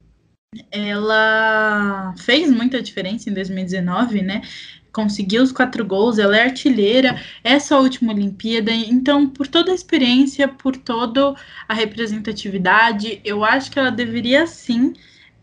Ela 0.72 2.14
fez 2.18 2.50
muita 2.50 2.82
diferença 2.82 3.30
em 3.30 3.34
2019, 3.34 4.22
né? 4.22 4.42
Conseguiu 4.96 5.44
os 5.44 5.52
quatro 5.52 5.84
gols, 5.84 6.18
ela 6.18 6.38
é 6.38 6.44
artilheira, 6.44 7.22
essa 7.44 7.78
última 7.78 8.14
Olimpíada, 8.14 8.72
então, 8.72 9.30
por 9.30 9.46
toda 9.46 9.74
a 9.74 9.76
experiência, 9.76 10.48
por 10.48 10.78
toda 10.78 11.36
a 11.68 11.74
representatividade, 11.74 13.20
eu 13.26 13.44
acho 13.44 13.70
que 13.70 13.78
ela 13.78 13.92
deveria 13.92 14.48
sim 14.48 14.94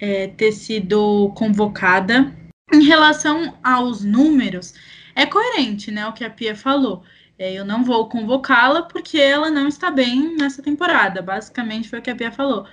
é, 0.01 0.29
ter 0.29 0.53
sido 0.53 1.31
convocada. 1.37 2.35
Em 2.73 2.85
relação 2.85 3.55
aos 3.63 4.03
números, 4.03 4.73
é 5.15 5.27
coerente, 5.27 5.91
né, 5.91 6.07
o 6.07 6.15
que 6.15 6.25
a 6.25 6.31
Pia 6.31 6.57
falou. 6.57 7.03
É, 7.39 7.53
eu 7.53 7.65
não 7.67 7.85
vou 7.85 8.09
convocá-la 8.09 8.83
porque 8.83 9.19
ela 9.19 9.51
não 9.51 9.69
está 9.69 9.91
bem 9.91 10.35
nessa 10.37 10.63
temporada. 10.63 11.21
Basicamente 11.21 11.91
foi 11.91 11.99
o 11.99 12.03
que 12.03 12.11
a 12.11 12.17
Pia 12.17 12.33
falou. 12.33 12.67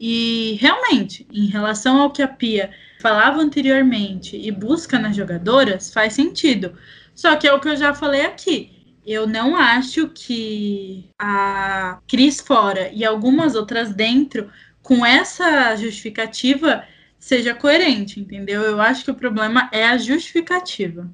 E 0.00 0.58
realmente, 0.60 1.24
em 1.32 1.46
relação 1.46 2.00
ao 2.00 2.10
que 2.10 2.22
a 2.22 2.28
Pia 2.28 2.72
falava 3.00 3.40
anteriormente 3.40 4.36
e 4.36 4.50
busca 4.50 4.98
nas 4.98 5.16
jogadoras, 5.16 5.92
faz 5.92 6.14
sentido. 6.14 6.74
Só 7.14 7.36
que 7.36 7.46
é 7.46 7.52
o 7.52 7.60
que 7.60 7.68
eu 7.68 7.76
já 7.76 7.94
falei 7.94 8.22
aqui. 8.22 8.72
Eu 9.06 9.26
não 9.26 9.56
acho 9.56 10.08
que 10.08 11.08
a 11.18 12.00
Cris 12.08 12.40
fora 12.40 12.90
e 12.92 13.04
algumas 13.04 13.54
outras 13.54 13.94
dentro, 13.94 14.50
com 14.82 15.06
essa 15.06 15.76
justificativa, 15.76 16.84
seja 17.18 17.54
coerente, 17.54 18.20
entendeu? 18.20 18.62
Eu 18.62 18.80
acho 18.80 19.04
que 19.04 19.10
o 19.10 19.14
problema 19.14 19.70
é 19.72 19.86
a 19.86 19.96
justificativa 19.96 21.08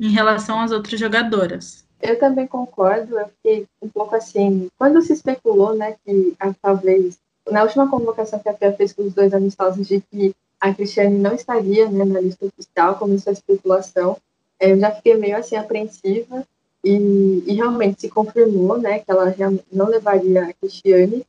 em 0.00 0.08
relação 0.08 0.60
às 0.60 0.72
outras 0.72 0.98
jogadoras. 0.98 1.84
Eu 2.00 2.18
também 2.18 2.46
concordo, 2.46 3.18
eu 3.18 3.28
fiquei 3.28 3.66
um 3.80 3.88
pouco 3.88 4.14
assim, 4.16 4.68
quando 4.76 5.00
se 5.00 5.12
especulou, 5.12 5.74
né, 5.74 5.96
que 6.04 6.34
a, 6.38 6.52
talvez 6.60 7.18
na 7.50 7.62
última 7.62 7.88
convocação 7.88 8.38
que 8.38 8.48
a 8.48 8.54
FIA 8.54 8.72
fez 8.72 8.92
com 8.92 9.02
os 9.02 9.14
dois 9.14 9.32
amistosos 9.32 9.86
de 9.86 10.00
que 10.00 10.34
a 10.60 10.72
Cristiane 10.72 11.18
não 11.18 11.34
estaria 11.34 11.88
né, 11.88 12.04
na 12.04 12.20
lista 12.20 12.46
oficial, 12.46 12.96
começou 12.96 13.30
a 13.30 13.34
especulação, 13.34 14.16
é, 14.58 14.72
eu 14.72 14.78
já 14.78 14.90
fiquei 14.90 15.14
meio 15.16 15.36
assim 15.36 15.56
apreensiva 15.56 16.46
e, 16.82 17.42
e, 17.46 17.54
realmente 17.54 18.02
se 18.02 18.08
confirmou 18.08 18.78
né, 18.78 18.98
que 18.98 19.10
ela 19.10 19.34
não 19.72 19.86
levaria 19.86 20.44
a 20.44 20.52
Cristiane. 20.52 21.24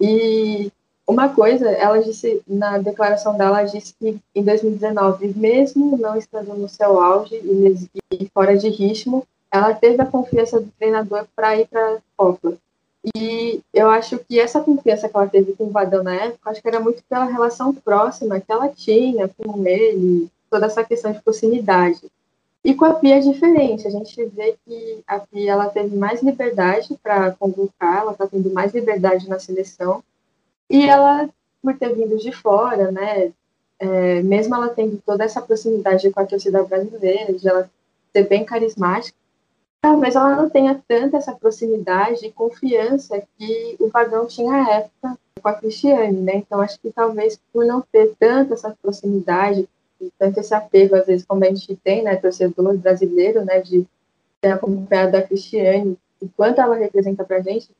E 0.00 0.70
uma 1.06 1.30
coisa, 1.30 1.70
ela 1.70 2.02
disse, 2.02 2.42
na 2.46 2.78
declaração 2.78 3.36
dela, 3.36 3.62
disse 3.64 3.94
que 3.98 4.18
em 4.34 4.42
2019, 4.42 5.34
mesmo 5.34 5.96
não 5.96 6.16
estando 6.16 6.54
no 6.54 6.68
seu 6.68 7.00
auge 7.00 7.34
e 8.12 8.28
fora 8.32 8.56
de 8.56 8.68
ritmo, 8.68 9.26
ela 9.50 9.72
teve 9.72 10.00
a 10.02 10.06
confiança 10.06 10.60
do 10.60 10.70
treinador 10.78 11.26
para 11.34 11.56
ir 11.56 11.66
para 11.66 11.94
a 11.94 11.98
Copa. 12.16 12.58
E 13.14 13.62
eu 13.72 13.88
acho 13.88 14.18
que 14.18 14.40
essa 14.40 14.60
confiança 14.60 15.08
que 15.08 15.16
ela 15.16 15.28
teve 15.28 15.52
com 15.54 15.64
o 15.64 15.70
Vadão 15.70 16.02
na 16.02 16.14
época, 16.14 16.50
acho 16.50 16.60
que 16.60 16.68
era 16.68 16.80
muito 16.80 17.02
pela 17.08 17.24
relação 17.24 17.72
próxima 17.72 18.40
que 18.40 18.50
ela 18.50 18.68
tinha 18.68 19.28
com 19.28 19.66
ele, 19.66 20.28
toda 20.50 20.66
essa 20.66 20.84
questão 20.84 21.12
de 21.12 21.22
proximidade. 21.22 22.00
E 22.64 22.74
com 22.74 22.84
a 22.84 22.94
Pia 22.94 23.16
é 23.16 23.20
diferente, 23.20 23.86
a 23.86 23.90
gente 23.90 24.24
vê 24.26 24.56
que 24.66 25.02
a 25.06 25.20
Pia 25.20 25.52
ela 25.52 25.68
teve 25.70 25.96
mais 25.96 26.22
liberdade 26.22 26.98
para 27.02 27.30
convocar, 27.32 27.98
ela 27.98 28.12
está 28.12 28.26
tendo 28.26 28.52
mais 28.52 28.74
liberdade 28.74 29.28
na 29.28 29.38
seleção, 29.38 30.02
e 30.68 30.86
ela, 30.86 31.30
por 31.62 31.78
ter 31.78 31.94
vindo 31.94 32.18
de 32.18 32.32
fora, 32.32 32.90
né, 32.90 33.32
é, 33.78 34.22
mesmo 34.22 34.54
ela 34.54 34.68
tendo 34.68 35.00
toda 35.06 35.24
essa 35.24 35.40
proximidade 35.40 36.10
com 36.10 36.20
a 36.20 36.26
torcida 36.26 36.62
brasileira, 36.64 37.32
de 37.32 37.48
ela 37.48 37.70
ser 38.12 38.28
bem 38.28 38.44
carismática, 38.44 39.16
talvez 39.80 40.14
ela 40.16 40.36
não 40.36 40.50
tenha 40.50 40.80
tanta 40.86 41.16
essa 41.16 41.34
proximidade 41.34 42.26
e 42.26 42.32
confiança 42.32 43.22
que 43.36 43.76
o 43.78 43.88
Vagão 43.88 44.26
tinha 44.26 44.52
à 44.52 44.70
época 44.70 45.18
com 45.40 45.48
a 45.48 45.54
Cristiane, 45.54 46.20
né? 46.20 46.36
Então 46.36 46.60
acho 46.60 46.78
que 46.80 46.90
talvez 46.90 47.40
por 47.52 47.64
não 47.64 47.80
ter 47.80 48.14
tanta 48.18 48.54
essa 48.54 48.76
proximidade, 48.82 49.68
tanto 50.18 50.40
esse 50.40 50.54
apego 50.54 50.96
às 50.96 51.06
vezes 51.06 51.24
como 51.24 51.44
a 51.44 51.48
gente 51.48 51.76
tem, 51.76 52.02
né, 52.02 52.16
torcedor 52.16 52.76
brasileiro, 52.76 53.44
né, 53.44 53.60
de 53.60 53.86
ter 54.40 54.50
acompanhado 54.50 55.16
a 55.16 55.22
Cristiane 55.22 55.96
e 56.20 56.28
quanto 56.28 56.60
ela 56.60 56.76
representa 56.76 57.24
para 57.24 57.36
a 57.36 57.42
gente, 57.42 57.70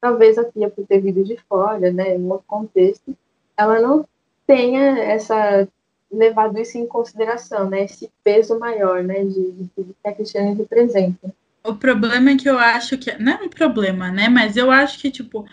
talvez 0.00 0.38
a 0.38 0.44
Pia 0.44 0.70
por 0.70 0.86
ter 0.86 1.00
vindo 1.00 1.24
de 1.24 1.36
fora, 1.48 1.92
né, 1.92 2.16
em 2.16 2.30
outro 2.30 2.46
contexto, 2.46 3.16
ela 3.56 3.80
não 3.80 4.04
tenha 4.46 4.98
essa 4.98 5.68
levado 6.10 6.58
isso 6.58 6.78
em 6.78 6.86
consideração, 6.86 7.68
né, 7.68 7.84
esse 7.84 8.10
peso 8.24 8.58
maior, 8.58 9.02
né, 9.02 9.24
de, 9.24 9.52
de 9.52 9.68
que 9.74 10.08
a 10.08 10.12
Cristiane 10.12 10.54
representa. 10.54 11.32
O 11.64 11.74
problema 11.74 12.30
é 12.30 12.36
que 12.36 12.48
eu 12.48 12.58
acho 12.58 12.96
que. 12.98 13.12
Não 13.18 13.32
é 13.32 13.36
um 13.42 13.48
problema, 13.48 14.10
né? 14.10 14.28
Mas 14.28 14.56
eu 14.56 14.70
acho 14.70 14.98
que, 14.98 15.10
tipo, 15.10 15.46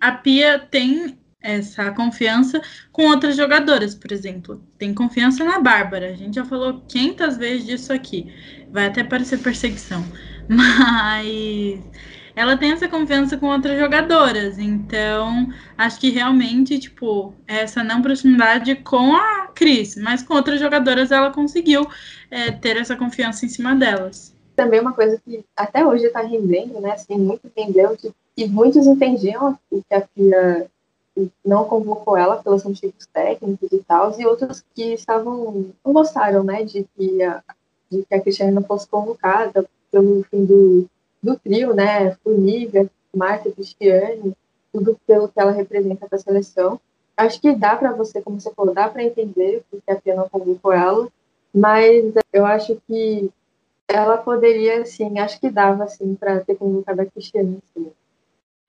a 0.00 0.12
Pia 0.12 0.58
tem 0.58 1.18
essa 1.40 1.90
confiança 1.90 2.60
com 2.92 3.06
outras 3.06 3.36
jogadoras, 3.36 3.94
por 3.94 4.12
exemplo. 4.12 4.62
Tem 4.78 4.94
confiança 4.94 5.44
na 5.44 5.58
Bárbara. 5.58 6.10
A 6.10 6.14
gente 6.16 6.36
já 6.36 6.44
falou 6.44 6.82
500 6.88 7.36
vezes 7.36 7.66
disso 7.66 7.92
aqui. 7.92 8.32
Vai 8.70 8.86
até 8.86 9.02
parecer 9.02 9.38
perseguição. 9.38 10.04
Mas 10.48 11.80
ela 12.34 12.56
tem 12.56 12.72
essa 12.72 12.88
confiança 12.88 13.36
com 13.36 13.46
outras 13.46 13.78
jogadoras. 13.78 14.58
Então, 14.58 15.52
acho 15.76 16.00
que 16.00 16.10
realmente, 16.10 16.78
tipo, 16.78 17.34
essa 17.46 17.82
não 17.84 18.02
proximidade 18.02 18.76
com 18.76 19.14
a 19.14 19.48
Cris, 19.54 19.96
mas 19.96 20.22
com 20.22 20.34
outras 20.34 20.58
jogadoras 20.58 21.12
ela 21.12 21.30
conseguiu 21.30 21.86
é, 22.30 22.50
ter 22.50 22.76
essa 22.78 22.96
confiança 22.96 23.44
em 23.44 23.48
cima 23.48 23.74
delas 23.74 24.31
também 24.54 24.80
uma 24.80 24.92
coisa 24.92 25.20
que 25.24 25.44
até 25.56 25.86
hoje 25.86 26.06
está 26.06 26.20
rendendo, 26.20 26.80
né? 26.80 26.92
Assim, 26.92 27.16
muito 27.16 27.50
rendeu, 27.56 27.96
que, 27.96 28.12
que 28.36 28.46
muitos 28.46 28.86
entendiam 28.86 29.58
que 29.70 29.94
a 29.94 30.00
Pia 30.00 30.70
não 31.44 31.64
convocou 31.64 32.16
ela 32.16 32.42
pelos 32.42 32.64
motivos 32.64 33.06
técnicos 33.12 33.70
e 33.70 33.78
tal, 33.80 34.18
e 34.18 34.26
outros 34.26 34.64
que 34.74 34.94
estavam 34.94 35.66
não 35.84 35.92
gostaram, 35.92 36.42
né, 36.42 36.64
de 36.64 36.86
que 36.96 37.22
a, 37.22 37.42
de 37.90 38.02
que 38.04 38.14
a 38.14 38.20
Cristiane 38.20 38.52
não 38.52 38.62
fosse 38.62 38.88
convocada 38.88 39.66
pelo 39.90 40.24
fim 40.24 40.44
do, 40.44 40.86
do 41.22 41.38
trio, 41.38 41.74
né, 41.74 42.12
Formiga, 42.24 42.88
Marta 43.14 43.50
Cristiane, 43.50 44.34
tudo 44.72 44.98
pelo 45.06 45.28
que 45.28 45.38
ela 45.38 45.52
representa 45.52 46.08
para 46.08 46.16
a 46.16 46.20
seleção. 46.20 46.80
Acho 47.14 47.38
que 47.40 47.54
dá 47.54 47.76
para 47.76 47.92
você, 47.92 48.22
como 48.22 48.40
você 48.40 48.50
falou, 48.54 48.74
dá 48.74 48.88
para 48.88 49.04
entender 49.04 49.62
porque 49.70 49.90
a 49.90 49.96
Pia 49.96 50.14
não 50.14 50.28
convocou 50.30 50.72
ela, 50.72 51.08
mas 51.54 52.14
eu 52.32 52.46
acho 52.46 52.80
que 52.86 53.30
ela 53.92 54.16
poderia, 54.18 54.84
sim, 54.84 55.18
acho 55.18 55.40
que 55.40 55.50
dava, 55.50 55.84
assim, 55.84 56.14
para 56.14 56.40
ter 56.40 56.56
convocado 56.56 57.02
a 57.02 57.06
Cristiane, 57.06 57.58
sim. 57.74 57.90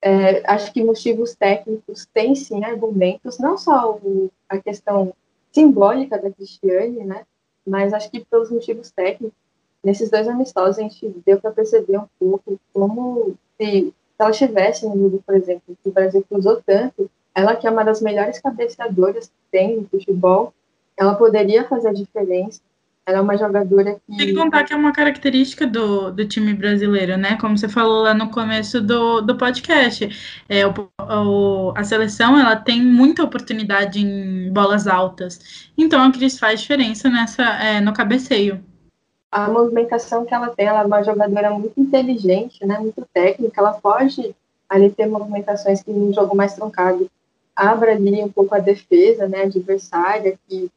É, 0.02 0.44
acho 0.52 0.74
que 0.74 0.84
motivos 0.84 1.34
técnicos 1.34 2.06
têm, 2.14 2.36
sim, 2.36 2.64
argumentos, 2.64 3.40
não 3.40 3.58
só 3.58 3.94
o, 3.96 4.30
a 4.50 4.58
questão 4.58 5.14
simbólica 5.52 6.18
da 6.18 6.30
Cristiane, 6.30 7.06
né, 7.06 7.26
mas 7.66 7.94
acho 7.94 8.12
que 8.12 8.20
pelos 8.26 8.52
motivos 8.52 8.92
técnicos, 8.92 9.38
nesses 9.84 10.10
dois 10.10 10.28
amistosos 10.28 10.80
a 10.80 10.82
gente 10.82 11.08
deu 11.26 11.40
para 11.40 11.52
perceber 11.52 11.98
um 11.98 12.08
pouco 12.20 12.60
como 12.74 13.36
se, 13.58 13.94
ela 14.18 14.32
estivesse 14.32 14.86
no 14.88 14.98
jogo, 14.98 15.24
por 15.26 15.36
exemplo, 15.36 15.78
que 15.82 15.90
o 15.90 15.92
Brasil 15.92 16.26
cruzou 16.28 16.62
tanto, 16.66 17.10
ela 17.36 17.56
que 17.56 17.68
é 17.68 17.70
uma 17.70 17.84
das 17.84 18.02
melhores 18.02 18.40
cabeceadoras 18.40 19.28
que 19.28 19.34
tem 19.52 19.78
no 19.78 19.88
futebol, 19.88 20.54
ela 20.98 21.16
poderia 21.16 21.68
fazer 21.68 21.90
a 21.90 21.94
diferença, 21.94 22.62
ela 23.06 23.18
é 23.18 23.22
uma 23.22 23.38
jogadora 23.38 23.96
que. 23.96 24.18
Tem 24.18 24.28
que 24.28 24.34
contar 24.34 24.64
que 24.64 24.74
é 24.74 24.76
uma 24.76 24.94
característica 24.94 25.68
do, 25.68 26.12
do 26.12 26.26
time 26.26 26.54
brasileiro, 26.54 27.18
né? 27.18 27.38
Como 27.40 27.58
você 27.58 27.68
falou 27.68 28.04
lá 28.04 28.14
no 28.14 28.30
começo 28.30 28.80
do, 28.80 29.22
do 29.22 29.36
podcast. 29.36 30.10
É, 30.48 30.66
o, 30.66 30.74
o, 31.00 31.74
a 31.76 31.84
seleção 31.84 32.40
ela 32.40 32.56
tem 32.56 32.82
muita 32.82 33.24
oportunidade 33.24 34.00
em 34.00 34.52
bolas 34.54 34.88
altas. 34.88 35.70
Então 35.78 36.02
a 36.02 36.12
Cris 36.12 36.40
faz 36.40 36.62
diferença 36.62 37.10
nessa, 37.10 37.44
é, 37.44 37.82
no 37.82 37.94
cabeceio. 37.94 38.64
A 39.30 39.50
movimentação 39.50 40.26
que 40.26 40.34
ela 40.34 40.50
tem, 40.50 40.68
ela 40.68 40.82
é 40.82 40.86
uma 40.86 41.04
jogadora 41.04 41.50
muito 41.52 41.80
inteligente, 41.80 42.66
né? 42.66 42.80
Muito 42.80 43.06
técnica. 43.14 43.60
Ela 43.60 43.74
pode 43.74 44.34
ali 44.70 44.90
ter 44.90 45.08
movimentações 45.08 45.84
que 45.84 45.92
no 45.92 46.14
jogo 46.14 46.36
mais 46.36 46.54
truncado 46.54 47.10
abra 47.56 47.92
ali 47.92 48.24
um 48.24 48.32
pouco 48.32 48.56
a 48.56 48.60
defesa, 48.60 49.28
né? 49.28 49.44
Adversária, 49.44 50.40
que 50.48 50.72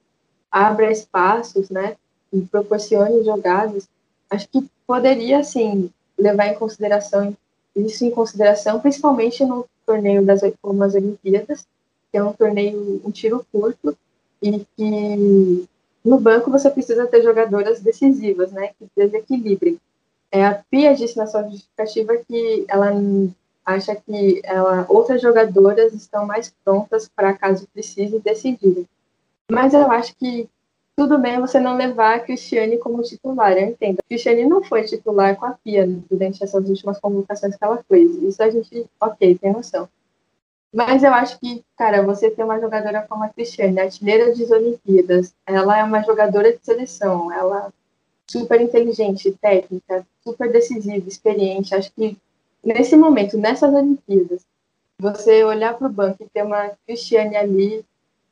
abra 0.50 0.90
espaços, 0.90 1.70
né? 1.70 1.96
E 2.32 2.40
proporcione 2.42 3.24
jogadas, 3.24 3.88
acho 4.30 4.48
que 4.48 4.66
poderia, 4.86 5.40
assim, 5.40 5.90
levar 6.18 6.48
em 6.48 6.54
consideração 6.54 7.36
isso 7.76 8.04
em 8.04 8.10
consideração, 8.10 8.80
principalmente 8.80 9.44
no 9.44 9.66
torneio 9.84 10.24
das 10.24 10.40
como 10.62 10.82
as 10.82 10.94
Olimpíadas, 10.94 11.66
que 12.10 12.16
é 12.16 12.24
um 12.24 12.32
torneio, 12.32 13.02
um 13.04 13.10
tiro 13.10 13.46
curto, 13.52 13.96
e 14.42 14.64
que 14.76 15.68
no 16.04 16.18
banco 16.18 16.50
você 16.50 16.70
precisa 16.70 17.06
ter 17.06 17.22
jogadoras 17.22 17.80
decisivas, 17.80 18.50
né, 18.52 18.70
que 18.78 18.88
desequilibrem. 18.96 19.78
É, 20.30 20.44
a 20.44 20.54
Pia 20.70 20.94
disse 20.94 21.16
na 21.16 21.26
sua 21.26 21.42
justificativa 21.44 22.16
que 22.16 22.64
ela 22.68 22.92
acha 23.64 23.94
que 23.96 24.40
ela, 24.44 24.86
outras 24.88 25.20
jogadoras 25.20 25.92
estão 25.92 26.24
mais 26.24 26.52
prontas 26.64 27.08
para, 27.14 27.34
caso 27.34 27.66
precise, 27.72 28.18
decidirem. 28.20 28.86
Mas 29.50 29.74
eu 29.74 29.90
acho 29.90 30.14
que 30.16 30.48
tudo 30.96 31.18
bem 31.18 31.38
você 31.38 31.60
não 31.60 31.76
levar 31.76 32.16
a 32.16 32.20
Cristiane 32.20 32.78
como 32.78 33.02
titular, 33.02 33.52
eu 33.52 33.68
entendo. 33.68 33.98
A 33.98 34.08
Cristiane 34.08 34.46
não 34.46 34.64
foi 34.64 34.84
titular 34.84 35.36
com 35.36 35.44
a 35.44 35.52
Pia 35.52 35.86
durante 35.86 36.42
essas 36.42 36.66
últimas 36.66 36.98
convocações 36.98 37.54
que 37.54 37.62
ela 37.62 37.84
fez. 37.86 38.16
Isso 38.16 38.42
a 38.42 38.48
gente, 38.48 38.86
ok, 38.98 39.36
tem 39.36 39.52
noção. 39.52 39.86
Mas 40.72 41.02
eu 41.02 41.12
acho 41.12 41.38
que, 41.38 41.62
cara, 41.76 42.02
você 42.02 42.30
ter 42.30 42.42
uma 42.42 42.58
jogadora 42.58 43.06
como 43.06 43.24
a 43.24 43.28
Cristiane, 43.28 43.78
artilheira 43.78 44.34
das 44.34 44.50
Olimpíadas, 44.50 45.34
ela 45.46 45.78
é 45.78 45.84
uma 45.84 46.02
jogadora 46.02 46.50
de 46.50 46.64
seleção, 46.64 47.30
ela 47.30 47.68
é 47.68 47.72
super 48.26 48.60
inteligente, 48.60 49.36
técnica, 49.40 50.06
super 50.24 50.50
decisiva, 50.50 51.06
experiente. 51.06 51.74
Acho 51.74 51.92
que 51.92 52.16
nesse 52.64 52.96
momento, 52.96 53.36
nessas 53.36 53.72
Olimpíadas, 53.72 54.46
você 54.98 55.44
olhar 55.44 55.74
para 55.74 55.86
o 55.86 55.92
banco 55.92 56.22
e 56.22 56.28
ter 56.28 56.42
uma 56.42 56.70
Cristiane 56.86 57.36
ali 57.36 57.84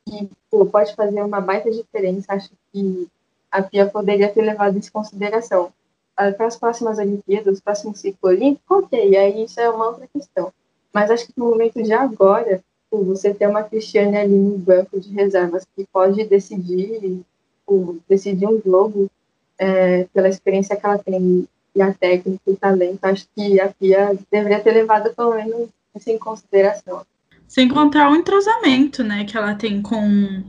que 0.05 0.29
pô, 0.49 0.65
pode 0.65 0.95
fazer 0.95 1.21
uma 1.21 1.41
baita 1.41 1.71
diferença. 1.71 2.33
Acho 2.33 2.51
que 2.71 3.07
a 3.51 3.61
Pia 3.61 3.85
poderia 3.85 4.29
ter 4.29 4.41
levado 4.41 4.77
isso 4.77 4.89
em 4.89 4.91
consideração. 4.91 5.71
Ah, 6.15 6.31
para 6.31 6.47
as 6.47 6.57
próximas 6.57 6.97
Olimpíadas, 6.97 7.55
os 7.55 7.61
próximos 7.61 7.99
ciclo 7.99 8.29
olímpico, 8.29 8.75
ok, 8.75 9.17
aí 9.17 9.43
isso 9.43 9.59
é 9.59 9.69
uma 9.69 9.87
outra 9.87 10.07
questão. 10.07 10.51
Mas 10.93 11.11
acho 11.11 11.27
que 11.27 11.33
no 11.35 11.49
momento 11.49 11.81
de 11.83 11.91
agora, 11.91 12.63
pô, 12.89 13.03
você 13.03 13.33
ter 13.33 13.47
uma 13.47 13.63
Cristiane 13.63 14.15
ali 14.17 14.35
no 14.35 14.57
banco 14.57 14.99
de 14.99 15.09
reservas 15.09 15.65
que 15.75 15.85
pode 15.91 16.23
decidir, 16.23 17.21
pô, 17.65 17.97
decidir 18.07 18.47
um 18.47 18.61
jogo 18.61 19.09
é, 19.57 20.05
pela 20.13 20.29
experiência 20.29 20.75
que 20.75 20.85
ela 20.85 20.97
tem 20.97 21.47
e 21.75 21.81
a 21.81 21.93
técnica 21.93 22.41
e 22.47 22.51
o 22.51 22.55
talento, 22.55 23.03
acho 23.03 23.27
que 23.35 23.59
a 23.59 23.67
Pia 23.67 24.17
deveria 24.31 24.61
ter 24.61 24.71
levado 24.71 25.13
pelo 25.13 25.35
menos 25.35 25.69
isso 25.93 26.09
em 26.09 26.17
consideração. 26.17 27.05
Sem 27.47 27.67
contar 27.67 28.09
o 28.09 28.15
entrosamento, 28.15 29.03
né, 29.03 29.23
que 29.23 29.37
ela 29.37 29.55
tem 29.55 29.81
com, 29.81 30.43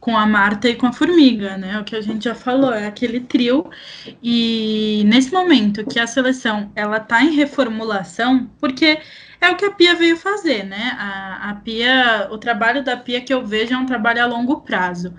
com 0.00 0.16
a 0.16 0.26
Marta 0.26 0.68
e 0.68 0.76
com 0.76 0.86
a 0.86 0.92
Formiga, 0.92 1.56
né? 1.56 1.80
O 1.80 1.84
que 1.84 1.96
a 1.96 2.00
gente 2.00 2.24
já 2.24 2.34
falou, 2.34 2.72
é 2.72 2.86
aquele 2.86 3.20
trio. 3.20 3.70
E 4.22 5.02
nesse 5.06 5.32
momento 5.32 5.86
que 5.86 5.98
a 5.98 6.06
seleção 6.06 6.70
ela 6.74 7.00
tá 7.00 7.22
em 7.22 7.34
reformulação, 7.34 8.50
porque 8.60 9.00
é 9.40 9.50
o 9.50 9.56
que 9.56 9.64
a 9.64 9.70
Pia 9.70 9.94
veio 9.94 10.16
fazer, 10.16 10.64
né? 10.64 10.96
A, 10.98 11.50
a 11.50 11.54
Pia, 11.54 12.28
o 12.30 12.38
trabalho 12.38 12.84
da 12.84 12.96
Pia 12.96 13.20
que 13.20 13.32
eu 13.32 13.46
vejo 13.46 13.74
é 13.74 13.78
um 13.78 13.86
trabalho 13.86 14.22
a 14.22 14.26
longo 14.26 14.60
prazo. 14.60 15.14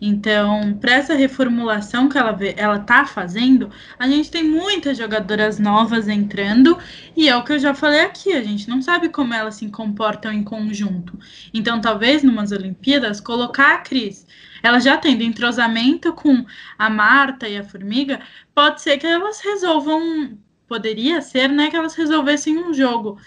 Então, 0.00 0.78
para 0.80 0.94
essa 0.94 1.14
reformulação 1.14 2.08
que 2.08 2.16
ela 2.16 2.36
ela 2.56 2.78
tá 2.78 3.04
fazendo, 3.04 3.70
a 3.98 4.08
gente 4.08 4.30
tem 4.30 4.42
muitas 4.42 4.96
jogadoras 4.96 5.58
novas 5.58 6.08
entrando 6.08 6.78
e 7.14 7.28
é 7.28 7.36
o 7.36 7.44
que 7.44 7.52
eu 7.52 7.58
já 7.58 7.74
falei 7.74 8.00
aqui, 8.00 8.32
a 8.32 8.42
gente 8.42 8.68
não 8.68 8.80
sabe 8.80 9.10
como 9.10 9.34
elas 9.34 9.56
se 9.56 9.68
comportam 9.68 10.32
em 10.32 10.42
conjunto. 10.42 11.18
Então, 11.52 11.80
talvez 11.80 12.22
numas 12.22 12.50
Olimpíadas 12.50 13.20
colocar 13.20 13.74
a 13.74 13.78
Cris, 13.78 14.26
ela 14.62 14.80
já 14.80 14.96
tendo 14.96 15.22
entrosamento 15.22 16.12
com 16.14 16.46
a 16.78 16.88
Marta 16.88 17.46
e 17.46 17.58
a 17.58 17.64
Formiga, 17.64 18.20
pode 18.54 18.80
ser 18.80 18.96
que 18.96 19.06
elas 19.06 19.40
resolvam, 19.40 20.38
poderia 20.66 21.20
ser, 21.20 21.48
né, 21.48 21.68
que 21.68 21.76
elas 21.76 21.94
resolvessem 21.94 22.56
um 22.58 22.72
jogo. 22.72 23.18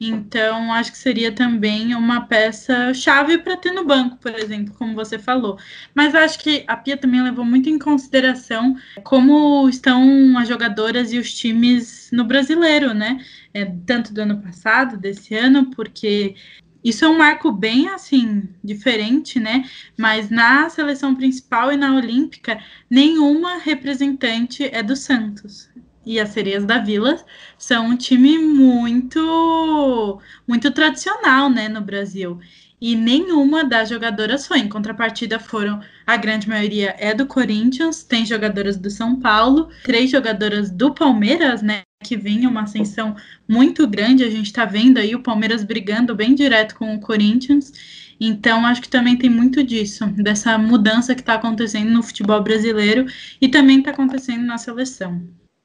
Então, 0.00 0.72
acho 0.72 0.92
que 0.92 0.98
seria 0.98 1.32
também 1.32 1.94
uma 1.94 2.20
peça 2.20 2.94
chave 2.94 3.38
para 3.38 3.56
ter 3.56 3.72
no 3.72 3.84
banco, 3.84 4.16
por 4.18 4.32
exemplo, 4.34 4.72
como 4.74 4.94
você 4.94 5.18
falou. 5.18 5.58
Mas 5.92 6.14
acho 6.14 6.38
que 6.38 6.64
a 6.68 6.76
Pia 6.76 6.96
também 6.96 7.20
levou 7.20 7.44
muito 7.44 7.68
em 7.68 7.78
consideração 7.78 8.76
como 9.02 9.68
estão 9.68 10.38
as 10.38 10.46
jogadoras 10.48 11.12
e 11.12 11.18
os 11.18 11.34
times 11.34 12.10
no 12.12 12.24
brasileiro, 12.24 12.94
né? 12.94 13.18
É, 13.52 13.64
tanto 13.64 14.14
do 14.14 14.20
ano 14.20 14.40
passado, 14.40 14.96
desse 14.96 15.34
ano, 15.34 15.70
porque 15.70 16.36
isso 16.84 17.04
é 17.04 17.08
um 17.08 17.18
marco 17.18 17.50
bem 17.50 17.88
assim 17.88 18.48
diferente, 18.62 19.40
né? 19.40 19.68
Mas 19.98 20.30
na 20.30 20.70
seleção 20.70 21.14
principal 21.14 21.72
e 21.72 21.76
na 21.76 21.94
olímpica, 21.94 22.62
nenhuma 22.88 23.58
representante 23.58 24.64
é 24.64 24.80
do 24.80 24.94
Santos 24.94 25.68
e 26.08 26.18
as 26.18 26.30
Sereias 26.30 26.64
da 26.64 26.78
Vila 26.78 27.22
são 27.58 27.88
um 27.88 27.96
time 27.96 28.38
muito 28.38 30.18
muito 30.46 30.70
tradicional, 30.70 31.50
né, 31.50 31.68
no 31.68 31.82
Brasil. 31.82 32.40
E 32.80 32.96
nenhuma 32.96 33.62
das 33.62 33.90
jogadoras 33.90 34.46
foi. 34.46 34.60
Em 34.60 34.68
contrapartida, 34.68 35.38
foram 35.38 35.80
a 36.06 36.16
grande 36.16 36.48
maioria 36.48 36.94
é 36.98 37.12
do 37.12 37.26
Corinthians, 37.26 38.02
tem 38.02 38.24
jogadoras 38.24 38.78
do 38.78 38.88
São 38.88 39.20
Paulo, 39.20 39.68
três 39.84 40.10
jogadoras 40.10 40.70
do 40.70 40.94
Palmeiras, 40.94 41.60
né? 41.60 41.82
Que 42.02 42.16
vinha 42.16 42.48
uma 42.48 42.62
ascensão 42.62 43.14
muito 43.46 43.86
grande. 43.86 44.24
A 44.24 44.30
gente 44.30 44.46
está 44.46 44.64
vendo 44.64 44.96
aí 44.98 45.14
o 45.14 45.22
Palmeiras 45.22 45.62
brigando 45.62 46.14
bem 46.14 46.34
direto 46.34 46.76
com 46.76 46.94
o 46.94 47.00
Corinthians. 47.00 47.72
Então, 48.20 48.64
acho 48.64 48.80
que 48.80 48.88
também 48.88 49.16
tem 49.16 49.28
muito 49.28 49.62
disso, 49.62 50.06
dessa 50.06 50.56
mudança 50.56 51.14
que 51.14 51.20
está 51.20 51.34
acontecendo 51.34 51.90
no 51.90 52.02
futebol 52.02 52.42
brasileiro 52.42 53.06
e 53.40 53.48
também 53.48 53.80
está 53.80 53.90
acontecendo 53.90 54.44
na 54.44 54.56
seleção. 54.56 55.22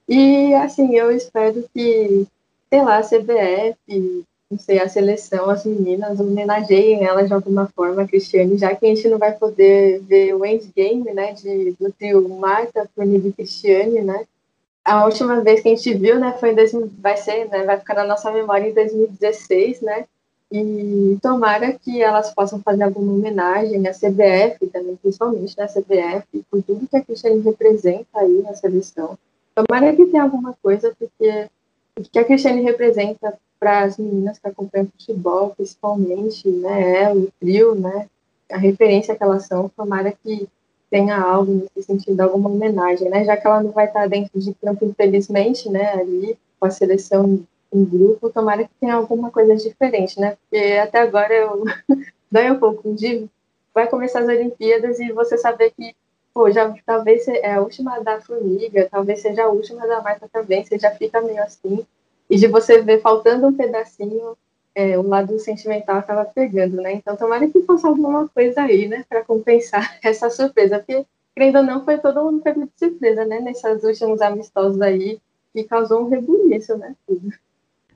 E, 0.08 0.54
assim, 0.56 0.96
eu 0.96 1.12
espero 1.12 1.64
que, 1.74 2.28
sei 2.70 2.84
lá, 2.84 2.98
a 2.98 3.04
CBF, 3.04 4.26
não 4.54 4.60
sei, 4.60 4.80
a 4.80 4.88
seleção, 4.88 5.50
as 5.50 5.66
meninas 5.66 6.20
homenageiem 6.20 7.04
ela 7.04 7.24
de 7.24 7.34
alguma 7.34 7.68
forma, 7.68 8.08
Cristiane, 8.08 8.58
já 8.58 8.76
que 8.76 8.86
a 8.86 8.90
gente 8.90 9.08
não 9.08 9.18
vai 9.18 9.34
poder 9.34 10.00
ver 10.02 10.36
o 10.36 10.46
endgame, 10.46 11.12
né, 11.14 11.34
de, 11.34 11.72
do 11.80 11.92
trio 11.92 12.28
Marta, 12.30 12.88
Formiga 12.96 13.28
e 13.28 13.34
Cristiane, 13.34 14.02
né, 14.02 14.26
a 14.86 15.06
última 15.06 15.42
vez 15.42 15.62
que 15.62 15.70
a 15.70 15.76
gente 15.76 15.94
viu, 15.96 16.20
né, 16.20 16.36
foi 16.40 16.52
em 16.52 16.56
2000, 16.56 16.92
vai 17.00 17.18
ser, 17.18 17.48
né, 17.50 17.64
vai 17.64 17.80
ficar 17.80 17.96
na 17.96 18.06
nossa 18.06 18.32
memória 18.32 18.70
em 18.70 18.74
2016, 18.74 19.82
né, 19.82 20.06
e 20.52 21.18
tomara 21.20 21.74
que 21.74 22.04
elas 22.04 22.32
possam 22.32 22.62
fazer 22.62 22.84
alguma 22.84 23.14
homenagem 23.14 23.88
à 23.88 23.92
CBF 23.92 24.68
também, 24.68 24.96
principalmente 24.98 25.58
na 25.58 25.68
CBF, 25.68 26.46
por 26.52 26.62
tudo 26.62 26.88
que 26.88 26.96
a 26.96 27.04
Cristiane 27.04 27.42
representa 27.42 28.20
aí 28.20 28.44
na 28.44 28.54
seleção. 28.54 29.18
Tomara 29.56 29.96
que 29.96 30.06
tenha 30.06 30.24
alguma 30.24 30.56
coisa, 30.62 30.96
porque 30.98 31.50
o 31.98 32.02
que 32.02 32.18
a 32.18 32.26
Cristiane 32.26 32.62
representa 32.62 33.38
para 33.60 33.84
as 33.84 33.98
meninas 33.98 34.40
que 34.40 34.48
acompanham 34.48 34.88
futebol, 34.88 35.54
principalmente, 35.56 36.50
né, 36.50 37.04
ela, 37.04 37.16
o 37.16 37.32
trio, 37.40 37.76
né, 37.76 38.08
a 38.52 38.58
referência 38.58 39.16
que 39.16 39.24
elas 39.24 39.46
são, 39.46 39.70
tomara 39.70 40.12
que 40.12 40.48
tenha 40.90 41.18
algo 41.18 41.54
nesse 41.76 41.88
sentido, 41.88 42.22
alguma 42.22 42.50
homenagem, 42.50 43.10
né, 43.10 43.24
já 43.24 43.38
que 43.38 43.48
ela 43.48 43.64
não 43.64 43.72
vai 43.72 43.86
estar 43.86 44.08
dentro 44.08 44.40
de 44.40 44.54
campo, 44.56 44.86
infelizmente, 44.86 45.70
né, 45.70 45.94
ali, 45.94 46.38
com 46.60 46.66
a 46.66 46.72
seleção 46.72 47.40
em 47.72 47.86
grupo, 47.86 48.30
tomara 48.30 48.64
que 48.64 48.72
tenha 48.80 48.96
alguma 48.96 49.32
coisa 49.32 49.56
diferente, 49.56 50.20
né, 50.20 50.36
porque 50.36 50.74
até 50.74 51.00
agora 51.00 51.34
eu 51.34 51.64
dói 52.30 52.52
um 52.52 52.60
pouco 52.60 52.94
de 52.94 53.30
vai 53.74 53.88
começar 53.88 54.20
as 54.20 54.28
Olimpíadas 54.28 55.00
e 55.00 55.12
você 55.12 55.38
saber 55.38 55.72
que 55.72 55.96
pô, 56.34 56.50
já 56.52 56.74
talvez 56.86 57.28
é 57.28 57.54
a 57.54 57.62
última 57.62 58.00
da 58.00 58.20
Formiga, 58.20 58.88
talvez 58.90 59.22
seja 59.22 59.44
a 59.44 59.50
última 59.50 59.86
da 59.88 60.02
Marta 60.02 60.28
também, 60.32 60.66
você 60.66 60.80
já 60.80 60.92
fica 60.92 61.22
meio 61.22 61.42
assim. 61.44 61.86
E 62.30 62.38
de 62.38 62.48
você 62.48 62.82
ver 62.82 63.02
faltando 63.02 63.48
um 63.48 63.54
pedacinho, 63.54 64.36
é, 64.74 64.98
o 64.98 65.08
lado 65.08 65.38
sentimental 65.38 65.98
acaba 65.98 66.26
pegando, 66.26 66.78
né? 66.78 66.94
Então, 66.94 67.16
tomara 67.16 67.48
que 67.48 67.62
fosse 67.62 67.86
alguma 67.86 68.28
coisa 68.28 68.62
aí, 68.62 68.88
né, 68.88 69.06
para 69.08 69.24
compensar 69.24 69.98
essa 70.04 70.30
surpresa, 70.30 70.80
porque, 70.80 71.06
crendo 71.36 71.60
ou 71.60 71.64
não, 71.64 71.86
foi 71.86 71.98
todo 72.00 72.24
mundo 72.24 72.42
pego 72.42 72.66
de 72.66 72.72
surpresa, 72.78 73.24
né, 73.26 73.40
nesses 73.40 73.84
últimos 73.84 74.22
amistosos 74.22 74.82
aí, 74.82 75.20
que 75.54 75.64
causou 75.64 76.02
um 76.02 76.10
rebuliço, 76.10 76.76
né. 76.78 76.96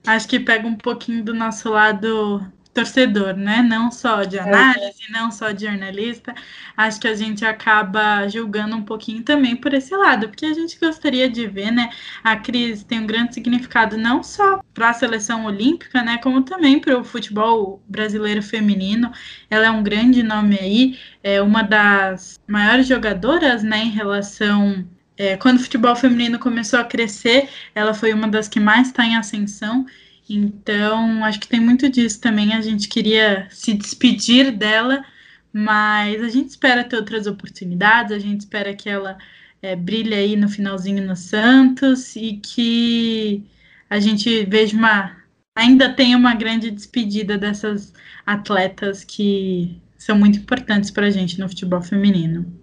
Acho 0.06 0.28
que 0.28 0.40
pega 0.40 0.68
um 0.68 0.78
pouquinho 0.78 1.24
do 1.24 1.34
nosso 1.34 1.70
lado 1.70 2.42
torcedor, 2.78 3.36
né? 3.36 3.64
Não 3.64 3.90
só 3.90 4.24
de 4.24 4.38
é. 4.38 4.42
análise, 4.42 5.04
é. 5.10 5.12
não 5.12 5.32
só 5.32 5.52
de 5.52 5.66
jornalista. 5.66 6.36
Acho 6.76 7.00
que 7.00 7.08
a 7.08 7.16
gente 7.16 7.44
acaba 7.44 8.28
julgando 8.28 8.76
um 8.76 8.84
pouquinho 8.84 9.24
também 9.24 9.56
por 9.56 9.74
esse 9.74 9.96
lado, 9.96 10.30
porque 10.30 10.46
a 10.46 10.54
gente 10.54 10.78
gostaria 10.80 11.28
de 11.28 11.48
ver, 11.48 11.72
né? 11.72 11.90
A 12.24 12.36
Cris 12.36 12.84
tem 12.84 13.00
um 13.00 13.08
grande 13.08 13.34
significado 13.34 13.98
não 13.98 14.22
só 14.22 14.62
para 14.76 14.90
a 14.90 14.94
seleção 14.94 15.46
olímpica, 15.46 16.04
né? 16.04 16.20
Como 16.20 16.44
também 16.44 16.80
para 16.80 17.00
o 17.00 17.04
futebol 17.04 17.82
brasileiro 17.88 18.44
feminino. 18.44 19.12
Ela 19.50 19.66
é 19.66 19.72
um 19.72 19.82
grande 19.82 20.22
nome 20.22 20.60
aí, 20.60 21.00
é 21.24 21.42
uma 21.42 21.64
das 21.64 22.40
maiores 22.48 22.88
jogadoras, 22.88 23.64
né? 23.64 23.80
Em 23.80 23.90
relação 23.90 24.86
é, 25.18 25.36
quando 25.36 25.58
o 25.58 25.64
futebol 25.64 25.96
feminino 25.96 26.38
começou 26.38 26.80
a 26.80 26.84
crescer, 26.84 27.50
ela 27.74 27.94
foi 27.94 28.14
uma 28.14 28.28
das 28.28 28.48
que 28.48 28.60
mais 28.60 28.90
está 28.90 29.04
em 29.04 29.16
ascensão. 29.16 29.84
Então, 30.30 31.24
acho 31.24 31.40
que 31.40 31.48
tem 31.48 31.60
muito 31.60 31.90
disso 31.90 32.20
também. 32.22 32.54
A 32.54 32.62
gente 32.62 32.88
queria 32.88 33.48
se 33.50 33.74
despedir 33.74 34.52
dela, 34.52 35.06
mas 35.54 36.22
a 36.22 36.30
gente 36.30 36.50
espera 36.50 36.84
ter 36.84 36.98
outras 36.98 37.28
oportunidades, 37.28 38.12
a 38.12 38.20
gente 38.20 38.42
espera 38.42 38.76
que 38.76 38.90
ela 38.90 39.18
é, 39.62 39.76
brilhe 39.76 40.14
aí 40.14 40.36
no 40.36 40.50
finalzinho 40.50 41.06
no 41.06 41.16
Santos 41.16 42.16
e 42.16 42.38
que 42.38 43.44
a 43.90 44.00
gente 44.00 44.46
veja 44.46 44.76
uma. 44.78 45.18
ainda 45.56 45.94
tenha 45.94 46.18
uma 46.18 46.36
grande 46.36 46.72
despedida 46.72 47.38
dessas 47.38 47.94
atletas 48.26 49.04
que 49.04 49.82
são 49.98 50.18
muito 50.18 50.40
importantes 50.40 50.92
para 50.92 51.08
a 51.08 51.10
gente 51.10 51.40
no 51.40 51.50
futebol 51.50 51.82
feminino. 51.82 52.57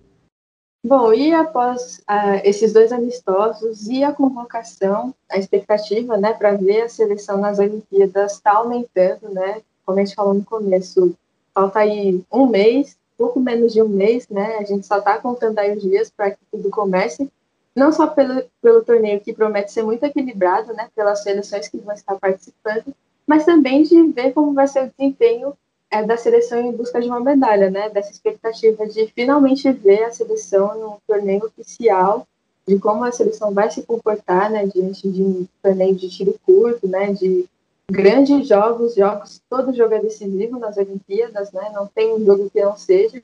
Bom, 0.87 1.14
e 1.14 1.32
após 1.32 2.01
uh, 2.01 2.45
esses 2.45 2.74
dois 2.74 2.93
amistosos 2.93 3.89
e 3.89 4.05
a 4.05 4.12
convocação, 4.12 5.14
a 5.30 5.39
expectativa, 5.39 6.18
né, 6.18 6.35
para 6.35 6.53
ver 6.53 6.82
a 6.82 6.89
seleção 6.91 7.39
nas 7.39 7.59
Olimpíadas 7.59 8.32
está 8.32 8.53
aumentando, 8.53 9.30
né? 9.30 9.62
Como 9.87 9.99
a 9.99 10.05
gente 10.05 10.14
falou 10.14 10.35
no 10.35 10.45
começo, 10.45 11.16
falta 11.55 11.78
aí 11.78 12.22
um 12.30 12.47
mês, 12.47 12.99
pouco 13.16 13.41
menos 13.41 13.72
de 13.72 13.80
um 13.80 13.89
mês, 13.89 14.28
né? 14.28 14.59
A 14.59 14.64
gente 14.64 14.87
só 14.87 14.99
está 14.99 15.16
contando 15.18 15.59
aí 15.59 15.74
os 15.74 15.82
dias 15.82 16.11
para 16.14 16.32
que 16.32 16.39
tudo 16.53 16.68
comece. 16.68 17.32
Não 17.74 17.91
só 17.91 18.07
pelo, 18.07 18.45
pelo 18.61 18.85
torneio 18.85 19.22
que 19.22 19.32
promete 19.32 19.72
ser 19.72 19.85
muito 19.85 20.05
equilibrado, 20.05 20.74
né? 20.74 20.91
Pelas 20.95 21.22
seleções 21.22 21.66
que 21.66 21.78
vão 21.78 21.95
estar 21.95 22.16
participando, 22.16 22.95
mas 23.26 23.47
também 23.47 23.85
de 23.85 24.03
ver 24.09 24.35
como 24.35 24.53
vai 24.53 24.68
ser 24.68 24.85
o 24.85 24.93
desempenho 24.95 25.55
é 25.95 26.05
da 26.05 26.16
seleção 26.16 26.61
em 26.61 26.72
busca 26.72 27.01
de 27.01 27.07
uma 27.07 27.20
medalha, 27.20 27.70
né? 27.70 27.88
Dessa 27.88 28.11
expectativa 28.11 28.84
de 28.86 29.07
finalmente 29.14 29.70
ver 29.70 30.03
a 30.03 30.11
seleção 30.11 30.76
no 30.76 30.99
torneio 31.07 31.47
oficial, 31.47 32.26
de 32.66 32.78
como 32.80 33.05
a 33.05 33.12
seleção 33.12 33.55
vai 33.55 33.70
se 33.70 33.82
comportar, 33.82 34.51
né? 34.51 34.66
Diante 34.66 35.09
de 35.09 35.22
um 35.22 35.47
torneio 35.62 35.95
de 35.95 36.09
tiro 36.11 36.34
curto, 36.45 36.88
né? 36.88 37.12
De 37.12 37.49
grandes 37.88 38.49
jogos, 38.49 38.97
jogos, 38.97 39.40
todo 39.49 39.74
jogo 39.74 39.95
é 39.95 40.01
decisivo 40.01 40.59
nas 40.59 40.76
Olimpíadas, 40.76 41.53
né? 41.53 41.70
Não 41.72 41.86
tem 41.86 42.12
um 42.12 42.24
jogo 42.24 42.51
que 42.51 42.61
não 42.61 42.76
seja. 42.76 43.22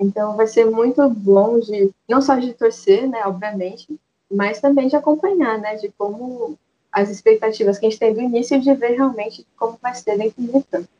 Então 0.00 0.36
vai 0.36 0.48
ser 0.48 0.68
muito 0.68 1.08
bom 1.10 1.60
de 1.60 1.90
não 2.08 2.20
só 2.20 2.34
de 2.34 2.52
torcer, 2.52 3.08
né? 3.08 3.22
Obviamente, 3.26 3.96
mas 4.28 4.60
também 4.60 4.88
de 4.88 4.96
acompanhar, 4.96 5.56
né? 5.58 5.76
De 5.76 5.88
como 5.96 6.58
as 6.90 7.10
expectativas 7.10 7.78
que 7.78 7.86
a 7.86 7.90
gente 7.90 8.00
tem 8.00 8.12
do 8.12 8.20
início 8.20 8.60
de 8.60 8.74
ver 8.74 8.96
realmente 8.96 9.46
como 9.56 9.78
vai 9.80 9.94
ser 9.94 10.18
dentro 10.18 10.42
do 10.42 10.64
campo. 10.64 10.97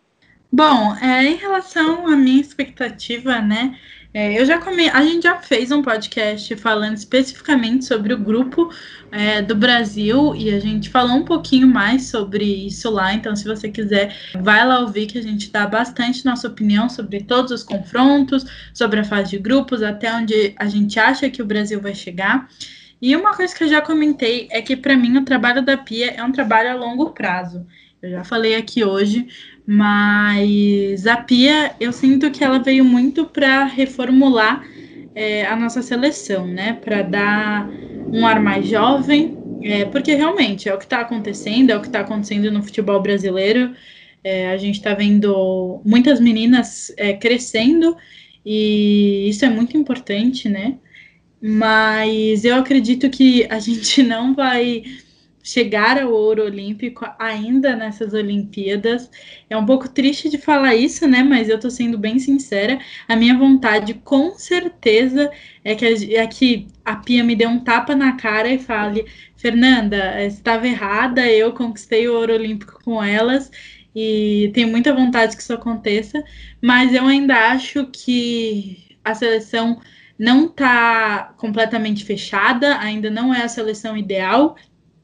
Bom, 0.50 0.96
é, 0.96 1.24
em 1.24 1.36
relação 1.36 2.06
à 2.06 2.16
minha 2.16 2.40
expectativa, 2.40 3.40
né? 3.40 3.76
É, 4.14 4.40
eu 4.40 4.46
já 4.46 4.58
come... 4.58 4.88
A 4.88 5.02
gente 5.02 5.24
já 5.24 5.36
fez 5.36 5.70
um 5.70 5.82
podcast 5.82 6.56
falando 6.56 6.96
especificamente 6.96 7.84
sobre 7.84 8.14
o 8.14 8.18
grupo 8.18 8.72
é, 9.12 9.42
do 9.42 9.54
Brasil 9.54 10.34
e 10.34 10.52
a 10.52 10.58
gente 10.58 10.88
falou 10.88 11.16
um 11.16 11.24
pouquinho 11.24 11.68
mais 11.68 12.06
sobre 12.06 12.44
isso 12.44 12.90
lá. 12.90 13.12
Então, 13.12 13.36
se 13.36 13.44
você 13.44 13.68
quiser, 13.68 14.16
vai 14.40 14.66
lá 14.66 14.80
ouvir 14.80 15.06
que 15.06 15.18
a 15.18 15.22
gente 15.22 15.50
dá 15.50 15.66
bastante 15.66 16.24
nossa 16.24 16.48
opinião 16.48 16.88
sobre 16.88 17.22
todos 17.22 17.52
os 17.52 17.62
confrontos, 17.62 18.46
sobre 18.72 19.00
a 19.00 19.04
fase 19.04 19.30
de 19.30 19.38
grupos, 19.38 19.82
até 19.82 20.10
onde 20.14 20.54
a 20.56 20.66
gente 20.66 20.98
acha 20.98 21.28
que 21.28 21.42
o 21.42 21.46
Brasil 21.46 21.78
vai 21.78 21.94
chegar. 21.94 22.48
E 23.00 23.14
uma 23.14 23.36
coisa 23.36 23.54
que 23.54 23.62
eu 23.62 23.68
já 23.68 23.82
comentei 23.82 24.48
é 24.50 24.62
que, 24.62 24.74
para 24.74 24.96
mim, 24.96 25.18
o 25.18 25.24
trabalho 25.24 25.62
da 25.62 25.76
Pia 25.76 26.12
é 26.12 26.24
um 26.24 26.32
trabalho 26.32 26.70
a 26.70 26.74
longo 26.74 27.10
prazo. 27.10 27.66
Eu 28.00 28.10
já 28.10 28.24
falei 28.24 28.54
aqui 28.54 28.84
hoje, 28.84 29.26
mas 29.66 31.06
a 31.06 31.16
Pia, 31.16 31.74
eu 31.80 31.92
sinto 31.92 32.30
que 32.30 32.44
ela 32.44 32.60
veio 32.60 32.84
muito 32.84 33.26
para 33.26 33.64
reformular 33.64 34.64
é, 35.14 35.44
a 35.46 35.56
nossa 35.56 35.82
seleção, 35.82 36.46
né? 36.46 36.74
Para 36.74 37.02
dar 37.02 37.68
um 38.12 38.24
ar 38.24 38.40
mais 38.40 38.68
jovem, 38.68 39.36
é, 39.62 39.84
porque 39.84 40.14
realmente 40.14 40.68
é 40.68 40.74
o 40.74 40.78
que 40.78 40.84
está 40.84 41.00
acontecendo, 41.00 41.70
é 41.70 41.76
o 41.76 41.80
que 41.80 41.88
está 41.88 42.00
acontecendo 42.00 42.52
no 42.52 42.62
futebol 42.62 43.02
brasileiro. 43.02 43.74
É, 44.22 44.50
a 44.50 44.56
gente 44.56 44.76
está 44.76 44.94
vendo 44.94 45.80
muitas 45.84 46.20
meninas 46.20 46.92
é, 46.96 47.14
crescendo 47.14 47.96
e 48.44 49.28
isso 49.28 49.44
é 49.44 49.50
muito 49.50 49.76
importante, 49.76 50.48
né? 50.48 50.76
Mas 51.42 52.44
eu 52.44 52.54
acredito 52.56 53.10
que 53.10 53.44
a 53.50 53.58
gente 53.60 54.04
não 54.04 54.34
vai 54.34 54.84
chegar 55.42 56.00
ao 56.00 56.12
ouro 56.12 56.44
olímpico 56.44 57.06
ainda 57.18 57.74
nessas 57.74 58.12
Olimpíadas. 58.12 59.10
É 59.48 59.56
um 59.56 59.64
pouco 59.64 59.88
triste 59.88 60.28
de 60.28 60.38
falar 60.38 60.74
isso, 60.74 61.06
né? 61.06 61.22
Mas 61.22 61.48
eu 61.48 61.58
tô 61.58 61.70
sendo 61.70 61.96
bem 61.98 62.18
sincera. 62.18 62.78
A 63.06 63.16
minha 63.16 63.36
vontade, 63.36 63.94
com 63.94 64.32
certeza, 64.32 65.30
é 65.64 65.74
que 65.74 65.84
a, 65.84 66.22
é 66.22 66.26
que 66.26 66.66
a 66.84 66.96
Pia 66.96 67.24
me 67.24 67.34
dê 67.36 67.46
um 67.46 67.60
tapa 67.60 67.94
na 67.94 68.16
cara 68.16 68.48
e 68.48 68.58
fale: 68.58 69.06
Fernanda, 69.36 70.24
estava 70.24 70.66
errada, 70.66 71.26
eu 71.26 71.52
conquistei 71.52 72.08
o 72.08 72.14
ouro 72.14 72.34
olímpico 72.34 72.82
com 72.84 73.02
elas. 73.02 73.50
E 73.94 74.50
tenho 74.54 74.68
muita 74.68 74.94
vontade 74.94 75.34
que 75.36 75.42
isso 75.42 75.52
aconteça, 75.52 76.22
mas 76.62 76.94
eu 76.94 77.04
ainda 77.06 77.34
acho 77.50 77.86
que 77.86 78.96
a 79.04 79.14
seleção 79.14 79.80
não 80.18 80.46
está 80.46 81.32
completamente 81.36 82.04
fechada, 82.04 82.78
ainda 82.78 83.08
não 83.10 83.32
é 83.32 83.42
a 83.42 83.48
seleção 83.48 83.96
ideal, 83.96 84.56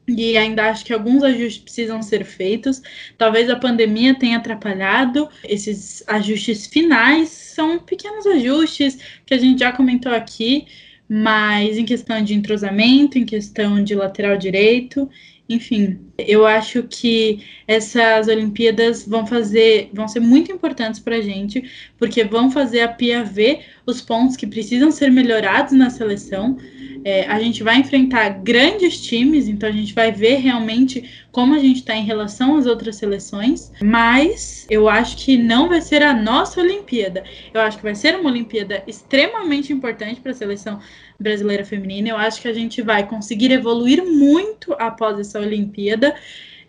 e 0.07 0.37
ainda 0.37 0.69
acho 0.69 0.85
que 0.85 0.93
alguns 0.93 1.23
ajustes 1.23 1.57
precisam 1.63 2.01
ser 2.01 2.23
feitos. 2.23 2.81
Talvez 3.17 3.49
a 3.49 3.55
pandemia 3.55 4.13
tenha 4.13 4.37
atrapalhado. 4.37 5.27
Esses 5.43 6.03
ajustes 6.07 6.67
finais 6.67 7.29
são 7.29 7.79
pequenos 7.79 8.25
ajustes 8.27 8.97
que 9.25 9.33
a 9.33 9.37
gente 9.37 9.59
já 9.59 9.71
comentou 9.71 10.13
aqui, 10.13 10.67
mas 11.09 11.77
em 11.77 11.85
questão 11.85 12.21
de 12.23 12.33
entrosamento, 12.33 13.17
em 13.17 13.25
questão 13.25 13.83
de 13.83 13.95
lateral 13.95 14.37
direito, 14.37 15.09
enfim, 15.47 15.99
eu 16.17 16.45
acho 16.45 16.83
que 16.83 17.43
essas 17.67 18.27
Olimpíadas 18.27 19.07
vão 19.07 19.27
fazer, 19.27 19.89
vão 19.93 20.07
ser 20.07 20.19
muito 20.19 20.51
importantes 20.51 20.99
para 20.99 21.17
a 21.17 21.21
gente, 21.21 21.63
porque 21.99 22.23
vão 22.23 22.49
fazer 22.49 22.81
a 22.81 22.87
Pia 22.87 23.23
ver 23.23 23.65
os 23.85 24.01
pontos 24.01 24.35
que 24.35 24.47
precisam 24.47 24.89
ser 24.89 25.11
melhorados 25.11 25.73
na 25.73 25.91
seleção. 25.91 26.57
É, 27.03 27.27
a 27.27 27.39
gente 27.39 27.61
vai 27.61 27.77
enfrentar 27.77 28.29
grandes 28.29 28.99
times, 28.99 29.47
então 29.47 29.69
a 29.69 29.71
gente 29.71 29.93
vai 29.93 30.11
ver 30.11 30.37
realmente 30.37 31.07
como 31.35 31.53
a 31.53 31.59
gente 31.59 31.79
está 31.79 31.93
em 31.93 32.05
relação 32.05 32.55
às 32.55 32.65
outras 32.65 32.95
seleções. 32.95 33.69
Mas 33.83 34.65
eu 34.69 34.87
acho 34.87 35.17
que 35.17 35.37
não 35.37 35.67
vai 35.67 35.81
ser 35.81 36.01
a 36.01 36.13
nossa 36.13 36.61
Olimpíada. 36.61 37.25
Eu 37.53 37.59
acho 37.59 37.75
que 37.75 37.83
vai 37.83 37.93
ser 37.93 38.15
uma 38.15 38.29
Olimpíada 38.29 38.81
extremamente 38.87 39.73
importante 39.73 40.21
para 40.21 40.31
a 40.31 40.33
seleção 40.33 40.79
brasileira 41.19 41.65
feminina. 41.65 42.07
Eu 42.07 42.15
acho 42.15 42.41
que 42.41 42.47
a 42.47 42.53
gente 42.53 42.81
vai 42.81 43.05
conseguir 43.05 43.51
evoluir 43.51 44.01
muito 44.05 44.71
após 44.79 45.19
essa 45.19 45.37
Olimpíada, 45.37 46.15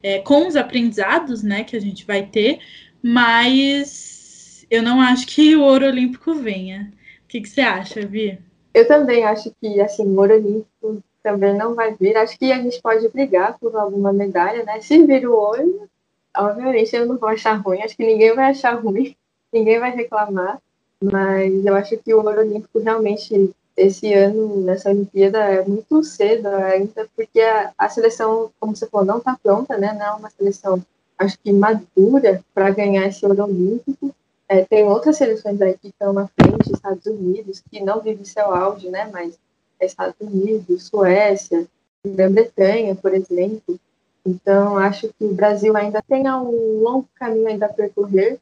é, 0.03 0.19
com 0.19 0.49
os 0.49 0.57
aprendizados 0.57 1.45
né, 1.45 1.62
que 1.62 1.77
a 1.77 1.81
gente 1.81 2.05
vai 2.05 2.27
ter, 2.27 2.59
mas 3.01 4.67
eu 4.69 4.83
não 4.83 5.01
acho 5.01 5.29
que 5.29 5.55
o 5.55 5.62
ouro 5.62 5.87
olímpico 5.87 6.35
venha. 6.35 6.93
O 7.25 7.29
que, 7.29 7.41
que 7.41 7.49
você 7.49 7.61
acha, 7.61 8.05
Vi? 8.05 8.37
Eu 8.75 8.89
também 8.89 9.23
acho 9.23 9.53
que 9.61 9.81
assim, 9.81 10.07
o 10.07 10.19
ouro 10.19 10.35
olímpico 10.35 11.05
também 11.27 11.55
não 11.55 11.74
vai 11.74 11.93
vir. 11.93 12.16
Acho 12.16 12.39
que 12.39 12.53
a 12.53 12.62
gente 12.62 12.81
pode 12.81 13.09
brigar 13.09 13.59
por 13.59 13.74
alguma 13.74 14.12
medalha, 14.12 14.62
né? 14.62 14.81
Se 14.81 15.05
vir 15.05 15.27
o 15.27 15.35
ouro, 15.35 15.89
obviamente 16.37 16.95
eu 16.95 17.05
não 17.05 17.18
vou 17.18 17.29
achar 17.29 17.55
ruim, 17.55 17.83
acho 17.83 17.97
que 17.97 18.07
ninguém 18.07 18.33
vai 18.33 18.53
achar 18.53 18.74
ruim, 18.74 19.16
ninguém 19.53 19.81
vai 19.81 19.91
reclamar, 19.91 20.61
mas 21.03 21.66
eu 21.66 21.74
acho 21.74 21.97
que 21.97 22.14
o 22.14 22.18
ouro 22.18 22.39
olímpico 22.39 22.79
realmente 22.79 23.53
esse 23.77 24.14
ano 24.14 24.61
nessa 24.61 24.89
Olimpíada 24.89 25.39
é 25.39 25.64
muito 25.64 26.01
cedo 26.05 26.47
ainda, 26.47 27.09
porque 27.16 27.41
a, 27.41 27.72
a 27.77 27.89
seleção, 27.89 28.53
como 28.61 28.77
você 28.77 28.87
falou, 28.87 29.05
não 29.05 29.18
está 29.18 29.37
pronta, 29.43 29.77
né? 29.77 29.93
Não 29.99 30.07
é 30.07 30.11
uma 30.12 30.31
seleção, 30.31 30.81
acho 31.18 31.37
que 31.41 31.53
madura 31.53 32.41
para 32.55 32.70
ganhar 32.70 33.05
esse 33.09 33.27
ouro 33.27 33.43
olímpico. 33.43 34.14
É, 34.49 34.64
tem 34.64 34.85
outras 34.85 35.16
seleções 35.16 35.61
aí 35.61 35.77
que 35.77 35.89
estão 35.89 36.12
na 36.12 36.29
frente, 36.29 36.72
Estados 36.72 37.05
Unidos, 37.05 37.61
que 37.68 37.83
não 37.83 38.01
vive 38.01 38.24
seu 38.24 38.55
auge, 38.55 38.89
né? 38.89 39.11
Mas 39.12 39.37
Estados 39.81 40.16
Unidos, 40.20 40.85
Suécia, 40.85 41.66
Grã-Bretanha, 42.05 42.95
por 42.95 43.14
exemplo. 43.14 43.79
Então, 44.24 44.77
acho 44.77 45.09
que 45.09 45.24
o 45.24 45.35
Brasil 45.35 45.77
ainda 45.77 46.03
tem 46.03 46.29
um 46.31 46.83
longo 46.83 47.09
caminho 47.14 47.49
ainda 47.49 47.66
a 47.66 47.72
percorrer, 47.72 48.39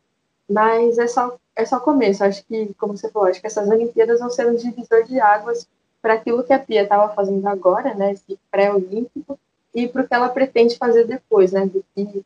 mas 0.48 0.98
é 0.98 1.06
só 1.06 1.36
é 1.56 1.64
só 1.64 1.78
começo. 1.78 2.24
Acho 2.24 2.44
que, 2.46 2.74
como 2.74 2.96
você 2.96 3.08
falou, 3.10 3.28
acho 3.28 3.40
que 3.40 3.46
essas 3.46 3.68
Olimpíadas 3.68 4.20
vão 4.20 4.30
ser 4.30 4.46
um 4.46 4.56
divisor 4.56 5.04
de 5.04 5.20
águas 5.20 5.66
para 6.02 6.14
aquilo 6.14 6.42
que 6.44 6.52
a 6.52 6.58
Pia 6.58 6.82
estava 6.82 7.14
fazendo 7.14 7.46
agora, 7.46 7.94
né, 7.94 8.12
esse 8.12 8.38
pré-olímpico, 8.50 9.38
e 9.74 9.88
para 9.88 10.02
o 10.02 10.08
que 10.08 10.14
ela 10.14 10.28
pretende 10.28 10.76
fazer 10.76 11.06
depois, 11.06 11.52
né, 11.52 11.66
do 11.66 11.84
que 11.94 12.22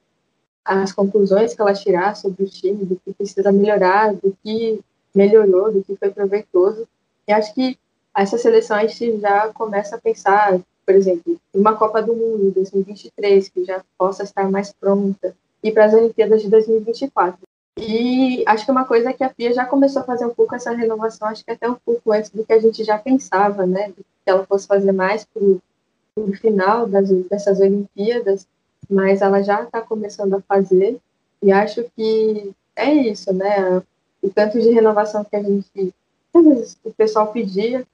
as 0.64 0.92
conclusões 0.92 1.54
que 1.54 1.60
ela 1.60 1.72
tirar 1.72 2.16
sobre 2.16 2.42
o 2.42 2.48
time, 2.48 2.84
do 2.84 2.96
que 2.96 3.12
precisa 3.14 3.52
melhorar, 3.52 4.12
do 4.14 4.36
que 4.42 4.80
melhorou, 5.14 5.72
do 5.72 5.82
que 5.82 5.96
foi 5.96 6.10
proveitoso. 6.10 6.86
E 7.26 7.32
acho 7.32 7.54
que 7.54 7.78
essa 8.22 8.36
seleção 8.36 8.76
a 8.76 8.86
gente 8.86 9.20
já 9.20 9.48
começa 9.52 9.96
a 9.96 10.00
pensar, 10.00 10.58
por 10.84 10.94
exemplo, 10.94 11.36
uma 11.54 11.76
Copa 11.76 12.02
do 12.02 12.14
Mundo 12.14 12.52
2023 12.52 13.48
que 13.48 13.64
já 13.64 13.82
possa 13.96 14.24
estar 14.24 14.50
mais 14.50 14.72
pronta 14.72 15.34
e 15.62 15.70
para 15.70 15.84
as 15.84 15.94
Olimpíadas 15.94 16.42
de 16.42 16.48
2024. 16.48 17.38
E 17.76 18.42
acho 18.44 18.64
que 18.64 18.72
uma 18.72 18.84
coisa 18.84 19.12
que 19.12 19.22
a 19.22 19.30
Pia 19.30 19.52
já 19.52 19.64
começou 19.64 20.02
a 20.02 20.04
fazer 20.04 20.26
um 20.26 20.34
pouco 20.34 20.52
essa 20.54 20.72
renovação, 20.72 21.28
acho 21.28 21.44
que 21.44 21.50
até 21.52 21.70
um 21.70 21.76
pouco 21.76 22.10
antes 22.10 22.30
do 22.30 22.44
que 22.44 22.52
a 22.52 22.58
gente 22.58 22.82
já 22.82 22.98
pensava, 22.98 23.64
né? 23.64 23.92
Que 24.24 24.30
ela 24.30 24.44
fosse 24.44 24.66
fazer 24.66 24.90
mais 24.90 25.24
para 25.24 25.42
o 25.42 26.32
final 26.40 26.88
das, 26.88 27.08
dessas 27.30 27.60
Olimpíadas, 27.60 28.48
mas 28.90 29.22
ela 29.22 29.42
já 29.42 29.62
está 29.62 29.80
começando 29.80 30.34
a 30.34 30.40
fazer. 30.40 30.98
E 31.40 31.52
acho 31.52 31.84
que 31.94 32.50
é 32.74 32.92
isso, 32.92 33.32
né? 33.32 33.80
O 34.20 34.28
tanto 34.28 34.60
de 34.60 34.70
renovação 34.70 35.24
que 35.24 35.36
a 35.36 35.42
gente, 35.42 35.94
o 36.34 36.92
pessoal 36.96 37.28
pedia, 37.28 37.86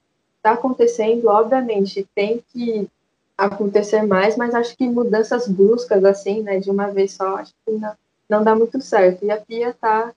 está 0.44 0.52
acontecendo. 0.52 1.28
Obviamente, 1.28 2.06
tem 2.14 2.44
que 2.52 2.88
acontecer 3.36 4.02
mais, 4.02 4.36
mas 4.36 4.54
acho 4.54 4.76
que 4.76 4.88
mudanças 4.88 5.48
bruscas, 5.48 6.04
assim, 6.04 6.42
né? 6.42 6.60
De 6.60 6.70
uma 6.70 6.88
vez 6.88 7.12
só, 7.12 7.36
acho 7.36 7.52
que 7.64 7.72
não 7.72 7.94
não 8.28 8.42
dá 8.42 8.54
muito 8.54 8.80
certo. 8.80 9.24
E 9.24 9.30
a 9.30 9.40
Pia 9.40 9.70
está 9.70 10.12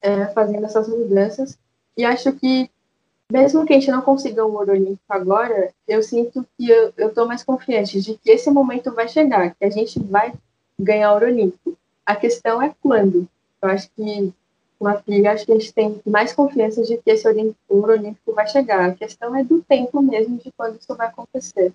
é, 0.00 0.26
fazendo 0.26 0.64
essas 0.64 0.88
mudanças. 0.88 1.58
E 1.96 2.04
acho 2.04 2.32
que, 2.32 2.70
mesmo 3.30 3.64
que 3.64 3.72
a 3.72 3.78
gente 3.78 3.90
não 3.90 4.02
consiga 4.02 4.44
o 4.44 4.52
ouro 4.54 4.72
olímpico 4.72 5.00
agora, 5.08 5.72
eu 5.86 6.02
sinto 6.02 6.46
que 6.56 6.68
eu 6.68 7.08
estou 7.08 7.26
mais 7.26 7.42
confiante 7.42 8.00
de 8.00 8.14
que 8.16 8.30
esse 8.30 8.50
momento 8.50 8.92
vai 8.92 9.08
chegar, 9.08 9.54
que 9.54 9.64
a 9.64 9.70
gente 9.70 9.98
vai 9.98 10.32
ganhar 10.78 11.12
ouro 11.12 11.26
olímpico. 11.26 11.76
A 12.04 12.16
questão 12.16 12.62
é 12.62 12.74
quando. 12.82 13.28
Eu 13.60 13.68
acho 13.68 13.90
que 13.96 14.32
com 14.78 14.86
a 14.86 14.94
Pia, 14.94 15.32
acho 15.32 15.44
que 15.44 15.52
a 15.52 15.58
gente 15.58 15.72
tem 15.72 16.00
mais 16.06 16.32
confiança 16.32 16.82
de 16.82 16.96
que 16.96 17.10
esse 17.10 17.26
ouro 17.68 17.92
olímpico 17.92 18.32
vai 18.32 18.46
chegar. 18.46 18.88
A 18.88 18.94
questão 18.94 19.34
é 19.34 19.42
do 19.42 19.60
tempo 19.62 20.00
mesmo 20.00 20.38
de 20.38 20.52
quando 20.56 20.78
isso 20.78 20.94
vai 20.94 21.08
acontecer. 21.08 21.72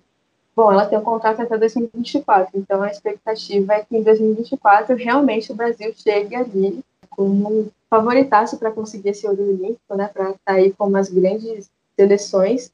Bom, 0.56 0.70
ela 0.70 0.86
tem 0.86 0.98
um 0.98 1.02
contrato 1.02 1.42
até 1.42 1.58
2024, 1.58 2.58
então 2.58 2.80
a 2.80 2.90
expectativa 2.90 3.74
é 3.74 3.84
que 3.84 3.96
em 3.96 4.02
2024 4.02 4.94
realmente 4.94 5.50
o 5.50 5.54
Brasil 5.54 5.92
chegue 5.96 6.36
ali 6.36 6.80
como 7.10 7.70
favoritaço 7.90 8.56
para 8.56 8.70
conseguir 8.70 9.10
esse 9.10 9.26
ouro 9.26 9.42
olímpico, 9.42 9.96
né, 9.96 10.08
para 10.12 10.30
estar 10.30 10.38
tá 10.44 10.52
aí 10.52 10.72
com 10.72 10.86
umas 10.86 11.08
grandes 11.08 11.68
seleções 11.96 12.70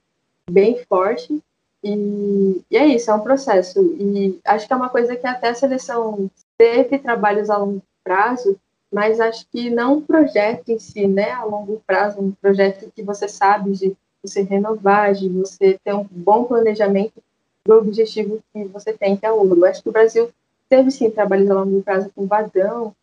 bem 0.50 0.82
forte. 0.84 1.42
E, 1.82 2.62
e, 2.70 2.76
é 2.76 2.86
isso, 2.86 3.10
é 3.10 3.14
um 3.14 3.20
processo. 3.20 3.80
E 3.98 4.38
acho 4.44 4.66
que 4.66 4.72
é 4.72 4.76
uma 4.76 4.90
coisa 4.90 5.16
que 5.16 5.26
até 5.26 5.48
a 5.48 5.54
seleção 5.54 6.30
teve 6.58 6.98
trabalhos 6.98 7.48
a 7.48 7.56
longo 7.56 7.82
prazo, 8.04 8.58
mas 8.92 9.20
acho 9.20 9.46
que 9.50 9.70
não 9.70 9.98
um 9.98 10.00
projeto 10.00 10.68
em 10.70 10.78
si, 10.78 11.06
né, 11.06 11.30
a 11.30 11.44
longo 11.44 11.80
prazo, 11.86 12.20
um 12.20 12.32
projeto 12.32 12.90
que 12.94 13.02
você 13.02 13.28
sabe 13.28 13.72
de 13.72 13.96
você 14.22 14.42
renovar, 14.42 15.14
de 15.14 15.28
você 15.28 15.78
ter 15.82 15.94
um 15.94 16.06
bom 16.10 16.44
planejamento 16.44 17.14
do 17.64 17.74
objetivo 17.74 18.40
que 18.52 18.64
você 18.64 18.92
tem, 18.92 19.16
que 19.16 19.24
é 19.24 19.32
o 19.32 19.36
ouro. 19.36 19.64
Acho 19.64 19.82
que 19.82 19.88
o 19.88 19.92
Brasil 19.92 20.30
teve 20.68 20.90
sim 20.90 21.10
trabalhos 21.10 21.50
a 21.50 21.54
longo 21.54 21.82
prazo 21.82 22.10
com 22.14 22.26
Vadão, 22.26 22.94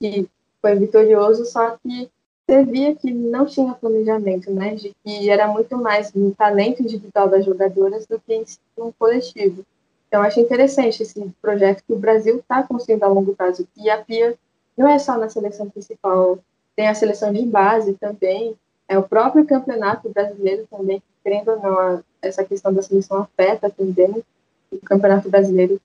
que 0.00 0.28
foi 0.60 0.74
vitorioso, 0.74 1.44
só 1.44 1.76
que 1.82 2.10
você 2.48 2.64
via 2.64 2.94
que 2.94 3.12
não 3.12 3.44
tinha 3.44 3.74
planejamento, 3.74 4.52
né? 4.52 4.74
De 4.74 4.94
que 5.04 5.28
era 5.28 5.48
muito 5.48 5.76
mais 5.76 6.12
no 6.12 6.32
talento 6.32 6.82
individual 6.82 7.28
das 7.28 7.44
jogadoras 7.44 8.06
do 8.06 8.20
que 8.20 8.34
em 8.34 8.46
si 8.46 8.58
um 8.78 8.92
coletivo. 8.92 9.64
Então, 10.06 10.22
acho 10.22 10.38
interessante 10.38 11.02
esse 11.02 11.20
projeto 11.42 11.82
que 11.84 11.92
o 11.92 11.98
Brasil 11.98 12.36
está 12.36 12.62
construindo 12.62 13.02
a 13.02 13.08
longo 13.08 13.34
prazo. 13.34 13.66
E 13.76 13.90
a 13.90 13.98
Pia 13.98 14.36
não 14.76 14.88
é 14.88 14.98
só 14.98 15.16
na 15.16 15.28
seleção 15.28 15.68
principal, 15.70 16.38
tem 16.74 16.88
a 16.88 16.94
seleção 16.94 17.32
de 17.32 17.44
base 17.44 17.94
também, 17.94 18.54
é 18.88 18.98
o 18.98 19.02
próprio 19.02 19.46
campeonato 19.46 20.08
brasileiro 20.10 20.66
também, 20.70 21.02
querendo 21.24 21.52
ou 21.52 21.60
não, 21.60 22.04
essa 22.20 22.44
questão 22.44 22.72
da 22.72 22.82
seleção 22.82 23.18
afeta 23.18 23.70
também 23.70 24.22
o 24.70 24.78
campeonato 24.78 25.28
brasileiro, 25.28 25.80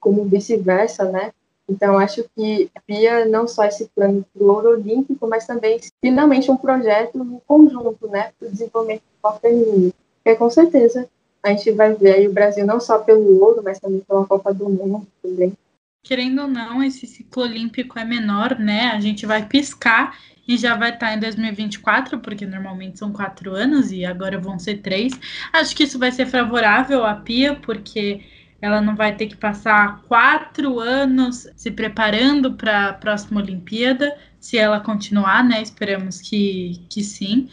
como 0.00 0.24
vice-versa, 0.24 1.04
né? 1.04 1.32
Então, 1.68 1.98
acho 1.98 2.24
que 2.34 2.70
a 2.74 2.80
Pia 2.80 3.26
não 3.26 3.46
só 3.46 3.64
esse 3.64 3.86
plano 3.94 4.24
para 4.32 4.42
o 4.42 4.48
ouro 4.48 4.70
olímpico, 4.70 5.26
mas 5.26 5.46
também 5.46 5.78
finalmente 6.00 6.50
um 6.50 6.56
projeto 6.56 7.18
em 7.18 7.40
conjunto, 7.46 8.08
né, 8.08 8.32
para 8.38 8.48
o 8.48 8.50
desenvolvimento 8.50 9.02
do 9.02 9.14
esporte 9.14 9.40
feminino. 9.40 9.92
Porque 10.24 10.38
com 10.38 10.48
certeza 10.48 11.08
a 11.42 11.50
gente 11.50 11.70
vai 11.72 11.92
ver 11.92 12.14
aí 12.14 12.26
o 12.26 12.32
Brasil 12.32 12.64
não 12.64 12.80
só 12.80 12.98
pelo 12.98 13.42
ouro, 13.42 13.62
mas 13.62 13.78
também 13.78 14.00
pela 14.00 14.26
Copa 14.26 14.52
do 14.52 14.68
Mundo 14.68 15.06
também. 15.22 15.52
Querendo 16.08 16.40
ou 16.40 16.48
não, 16.48 16.82
esse 16.82 17.06
ciclo 17.06 17.42
olímpico 17.42 17.98
é 17.98 18.04
menor, 18.04 18.58
né? 18.58 18.92
A 18.92 18.98
gente 18.98 19.26
vai 19.26 19.44
piscar 19.44 20.18
e 20.48 20.56
já 20.56 20.74
vai 20.74 20.88
estar 20.88 21.12
em 21.12 21.20
2024, 21.20 22.18
porque 22.20 22.46
normalmente 22.46 22.98
são 22.98 23.12
quatro 23.12 23.54
anos 23.54 23.92
e 23.92 24.06
agora 24.06 24.40
vão 24.40 24.58
ser 24.58 24.78
três. 24.78 25.12
Acho 25.52 25.76
que 25.76 25.82
isso 25.82 25.98
vai 25.98 26.10
ser 26.10 26.24
favorável 26.24 27.04
à 27.04 27.14
Pia, 27.14 27.56
porque 27.56 28.22
ela 28.58 28.80
não 28.80 28.96
vai 28.96 29.16
ter 29.16 29.26
que 29.26 29.36
passar 29.36 30.00
quatro 30.08 30.80
anos 30.80 31.46
se 31.54 31.70
preparando 31.70 32.54
para 32.54 32.86
a 32.88 32.94
próxima 32.94 33.42
Olimpíada, 33.42 34.16
se 34.40 34.56
ela 34.56 34.80
continuar, 34.80 35.44
né? 35.44 35.60
Esperamos 35.60 36.22
que, 36.22 36.86
que 36.88 37.04
sim. 37.04 37.50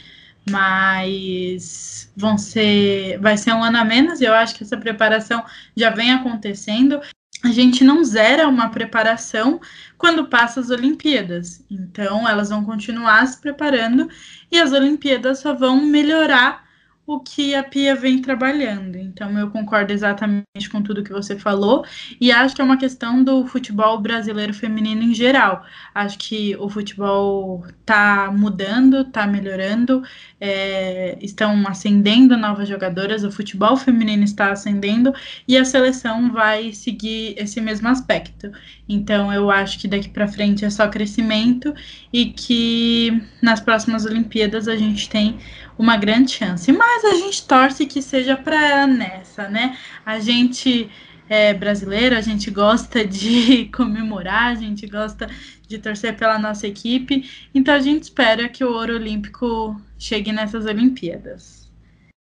Mas 0.50 2.10
vão 2.16 2.38
ser, 2.38 3.20
vai 3.20 3.36
ser 3.36 3.52
um 3.52 3.62
ano 3.62 3.80
a 3.80 3.84
menos, 3.84 4.22
eu 4.22 4.34
acho 4.34 4.56
que 4.56 4.64
essa 4.64 4.78
preparação 4.78 5.44
já 5.76 5.90
vem 5.90 6.14
acontecendo 6.14 7.02
a 7.46 7.52
gente 7.52 7.84
não 7.84 8.04
zera 8.04 8.48
uma 8.48 8.70
preparação 8.70 9.62
quando 9.98 10.28
passa 10.28 10.60
as 10.60 10.70
Olimpíadas. 10.72 11.64
Então, 11.70 12.28
elas 12.28 12.50
vão 12.50 12.66
continuar 12.66 13.26
se 13.28 13.40
preparando 13.40 14.10
e 14.52 14.60
as 14.60 14.72
Olimpíadas 14.72 15.40
só 15.40 15.54
vão 15.54 15.86
melhorar 15.86 16.65
o 17.08 17.20
que 17.20 17.54
a 17.54 17.64
Pia 17.64 17.96
vem 17.96 18.20
trabalhando. 18.20 18.96
Então, 18.98 19.38
eu 19.38 19.52
concordo 19.52 19.94
exatamente 19.94 20.70
com 20.72 20.82
tudo 20.82 21.04
que 21.04 21.12
você 21.12 21.38
falou 21.38 21.86
e 22.20 22.32
acho 22.32 22.56
que 22.56 22.62
é 22.62 22.66
uma 22.66 22.78
questão 22.78 23.24
do 23.24 23.46
futebol 23.46 24.00
brasileiro 24.00 24.54
feminino 24.54 25.04
em 25.04 25.14
geral. 25.14 25.64
Acho 25.94 26.18
que 26.18 26.56
o 26.58 26.68
futebol 26.68 27.64
está 27.80 28.32
mudando, 28.32 29.02
está 29.02 29.28
melhorando, 29.28 30.02
é, 30.42 31.18
estão 31.22 31.68
ascendendo 31.68 32.36
novas 32.36 32.68
jogadoras, 32.68 33.24
o 33.24 33.32
futebol 33.32 33.78
feminino 33.78 34.24
está 34.24 34.52
ascendendo 34.52 35.14
e 35.48 35.58
a 35.58 35.64
seleção 35.64 36.32
vai 36.32 36.74
seguir 36.74 37.36
esse 37.38 37.62
mesmo 37.62 37.88
aspecto. 37.88 38.52
Então, 38.90 39.32
eu 39.32 39.52
acho 39.52 39.78
que 39.80 39.88
daqui 39.88 40.10
para 40.10 40.28
frente 40.28 40.66
é 40.66 40.70
só 40.72 40.88
crescimento 40.88 41.74
e 42.12 42.26
que 42.26 43.22
nas 43.42 43.60
próximas 43.60 44.06
Olimpíadas 44.06 44.68
a 44.68 44.76
gente 44.76 45.08
tem 45.08 45.38
uma 45.78 45.98
grande 45.98 46.32
chance. 46.32 46.72
Mas 46.72 47.06
a 47.06 47.16
gente 47.16 47.46
torce 47.46 47.86
que 47.86 48.02
seja 48.02 48.36
para 48.36 48.88
nessa, 48.88 49.50
né? 49.50 49.78
A 50.06 50.20
gente 50.20 50.90
é 51.28 51.54
brasileiro, 51.54 52.16
a 52.16 52.22
gente 52.22 52.52
gosta 52.52 53.06
de 53.06 53.66
comemorar, 53.76 54.52
a 54.52 54.56
gente 54.56 54.86
gosta 54.88 55.30
de 55.68 55.80
torcer 55.80 56.16
pela 56.16 56.38
nossa 56.38 56.68
equipe, 56.68 57.30
então 57.54 57.74
a 57.74 57.80
gente 57.80 58.04
espera 58.04 58.48
que 58.48 58.64
o 58.64 58.72
ouro 58.72 58.94
olímpico 58.94 59.80
chegue 59.98 60.32
nessas 60.32 60.66
Olimpíadas. 60.66 61.66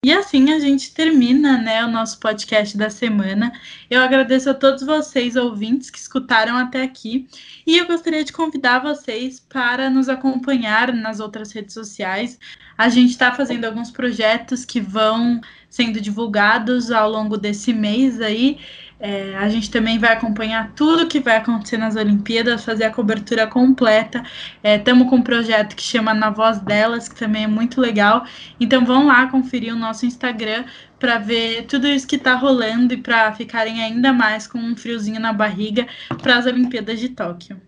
E 0.05 0.11
assim 0.11 0.51
a 0.51 0.59
gente 0.59 0.93
termina 0.93 1.57
né, 1.57 1.85
o 1.85 1.89
nosso 1.89 2.19
podcast 2.19 2.77
da 2.77 2.89
semana. 2.89 3.53
Eu 3.89 4.01
agradeço 4.01 4.49
a 4.49 4.53
todos 4.53 4.83
vocês, 4.83 5.37
ouvintes, 5.37 5.89
que 5.89 5.97
escutaram 5.97 6.57
até 6.57 6.83
aqui. 6.83 7.25
E 7.65 7.77
eu 7.77 7.87
gostaria 7.87 8.21
de 8.21 8.33
convidar 8.33 8.79
vocês 8.79 9.39
para 9.39 9.89
nos 9.89 10.09
acompanhar 10.09 10.91
nas 10.91 11.21
outras 11.21 11.53
redes 11.53 11.73
sociais. 11.73 12.37
A 12.77 12.89
gente 12.89 13.11
está 13.11 13.31
fazendo 13.31 13.65
alguns 13.65 13.91
projetos 13.91 14.65
que 14.65 14.79
vão 14.79 15.39
sendo 15.69 15.99
divulgados 15.99 16.91
ao 16.91 17.09
longo 17.09 17.37
desse 17.37 17.73
mês 17.73 18.21
aí. 18.21 18.59
É, 18.99 19.35
a 19.35 19.49
gente 19.49 19.69
também 19.69 19.99
vai 19.99 20.13
acompanhar 20.13 20.71
tudo 20.75 21.07
que 21.07 21.19
vai 21.19 21.35
acontecer 21.35 21.77
nas 21.77 21.97
Olimpíadas, 21.97 22.63
fazer 22.63 22.85
a 22.85 22.91
cobertura 22.91 23.45
completa. 23.45 24.23
Estamos 24.63 25.07
é, 25.07 25.09
com 25.09 25.17
um 25.17 25.21
projeto 25.21 25.75
que 25.75 25.81
chama 25.81 26.13
Na 26.13 26.29
Voz 26.29 26.59
Delas, 26.59 27.09
que 27.09 27.15
também 27.15 27.43
é 27.43 27.47
muito 27.47 27.81
legal. 27.81 28.23
Então 28.59 28.85
vão 28.85 29.07
lá 29.07 29.27
conferir 29.27 29.73
o 29.73 29.77
nosso 29.77 30.05
Instagram 30.05 30.63
para 30.97 31.17
ver 31.17 31.63
tudo 31.63 31.85
isso 31.85 32.07
que 32.07 32.15
está 32.15 32.35
rolando 32.35 32.93
e 32.93 32.97
para 32.97 33.33
ficarem 33.33 33.83
ainda 33.83 34.13
mais 34.13 34.47
com 34.47 34.57
um 34.57 34.75
friozinho 34.75 35.19
na 35.19 35.33
barriga 35.33 35.85
para 36.21 36.37
as 36.37 36.45
Olimpíadas 36.45 36.97
de 36.97 37.09
Tóquio. 37.09 37.59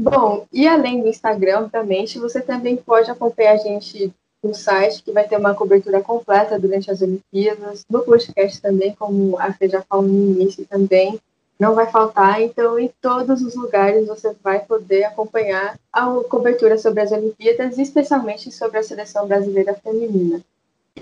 Bom, 0.00 0.46
e 0.50 0.66
além 0.66 1.02
do 1.02 1.08
Instagram, 1.08 1.58
obviamente, 1.58 2.18
você 2.18 2.40
também 2.40 2.76
pode 2.76 3.10
acompanhar 3.10 3.54
a 3.54 3.56
gente 3.58 4.10
no 4.42 4.54
site, 4.54 5.02
que 5.02 5.12
vai 5.12 5.26
ter 5.26 5.36
uma 5.36 5.54
cobertura 5.54 6.00
completa 6.00 6.58
durante 6.58 6.90
as 6.90 7.02
Olimpíadas, 7.02 7.84
no 7.90 8.00
podcast 8.02 8.60
também, 8.60 8.94
como 8.94 9.38
a 9.38 9.52
Fê 9.52 9.68
já 9.68 9.82
falou 9.82 10.06
no 10.06 10.32
início 10.32 10.64
também, 10.66 11.20
não 11.58 11.74
vai 11.74 11.90
faltar. 11.90 12.40
Então, 12.40 12.78
em 12.78 12.90
todos 13.00 13.42
os 13.42 13.54
lugares 13.54 14.06
você 14.06 14.34
vai 14.42 14.60
poder 14.60 15.04
acompanhar 15.04 15.78
a 15.92 16.06
cobertura 16.28 16.78
sobre 16.78 17.00
as 17.00 17.10
Olimpíadas, 17.10 17.78
especialmente 17.78 18.52
sobre 18.52 18.78
a 18.78 18.82
seleção 18.82 19.26
brasileira 19.26 19.74
feminina. 19.74 20.40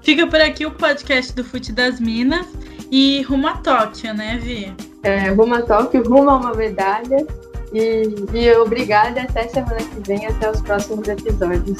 Fica 0.00 0.26
por 0.26 0.40
aqui 0.40 0.64
o 0.64 0.70
podcast 0.70 1.34
do 1.34 1.44
Fute 1.44 1.70
das 1.70 2.00
Minas 2.00 2.46
e 2.90 3.20
rumo 3.28 3.46
a 3.46 3.58
Tóquio, 3.58 4.14
né, 4.14 4.40
Vi? 4.42 4.74
É, 5.02 5.28
rumo 5.28 5.54
a 5.54 5.60
Tóquio, 5.60 6.02
rumo 6.02 6.30
a 6.30 6.36
uma 6.36 6.54
medalha. 6.54 7.26
E, 7.74 8.04
e 8.32 8.50
obrigada 8.56 9.20
até 9.20 9.46
semana 9.48 9.76
que 9.76 10.08
vem, 10.08 10.24
até 10.24 10.50
os 10.50 10.62
próximos 10.62 11.06
episódios. 11.08 11.76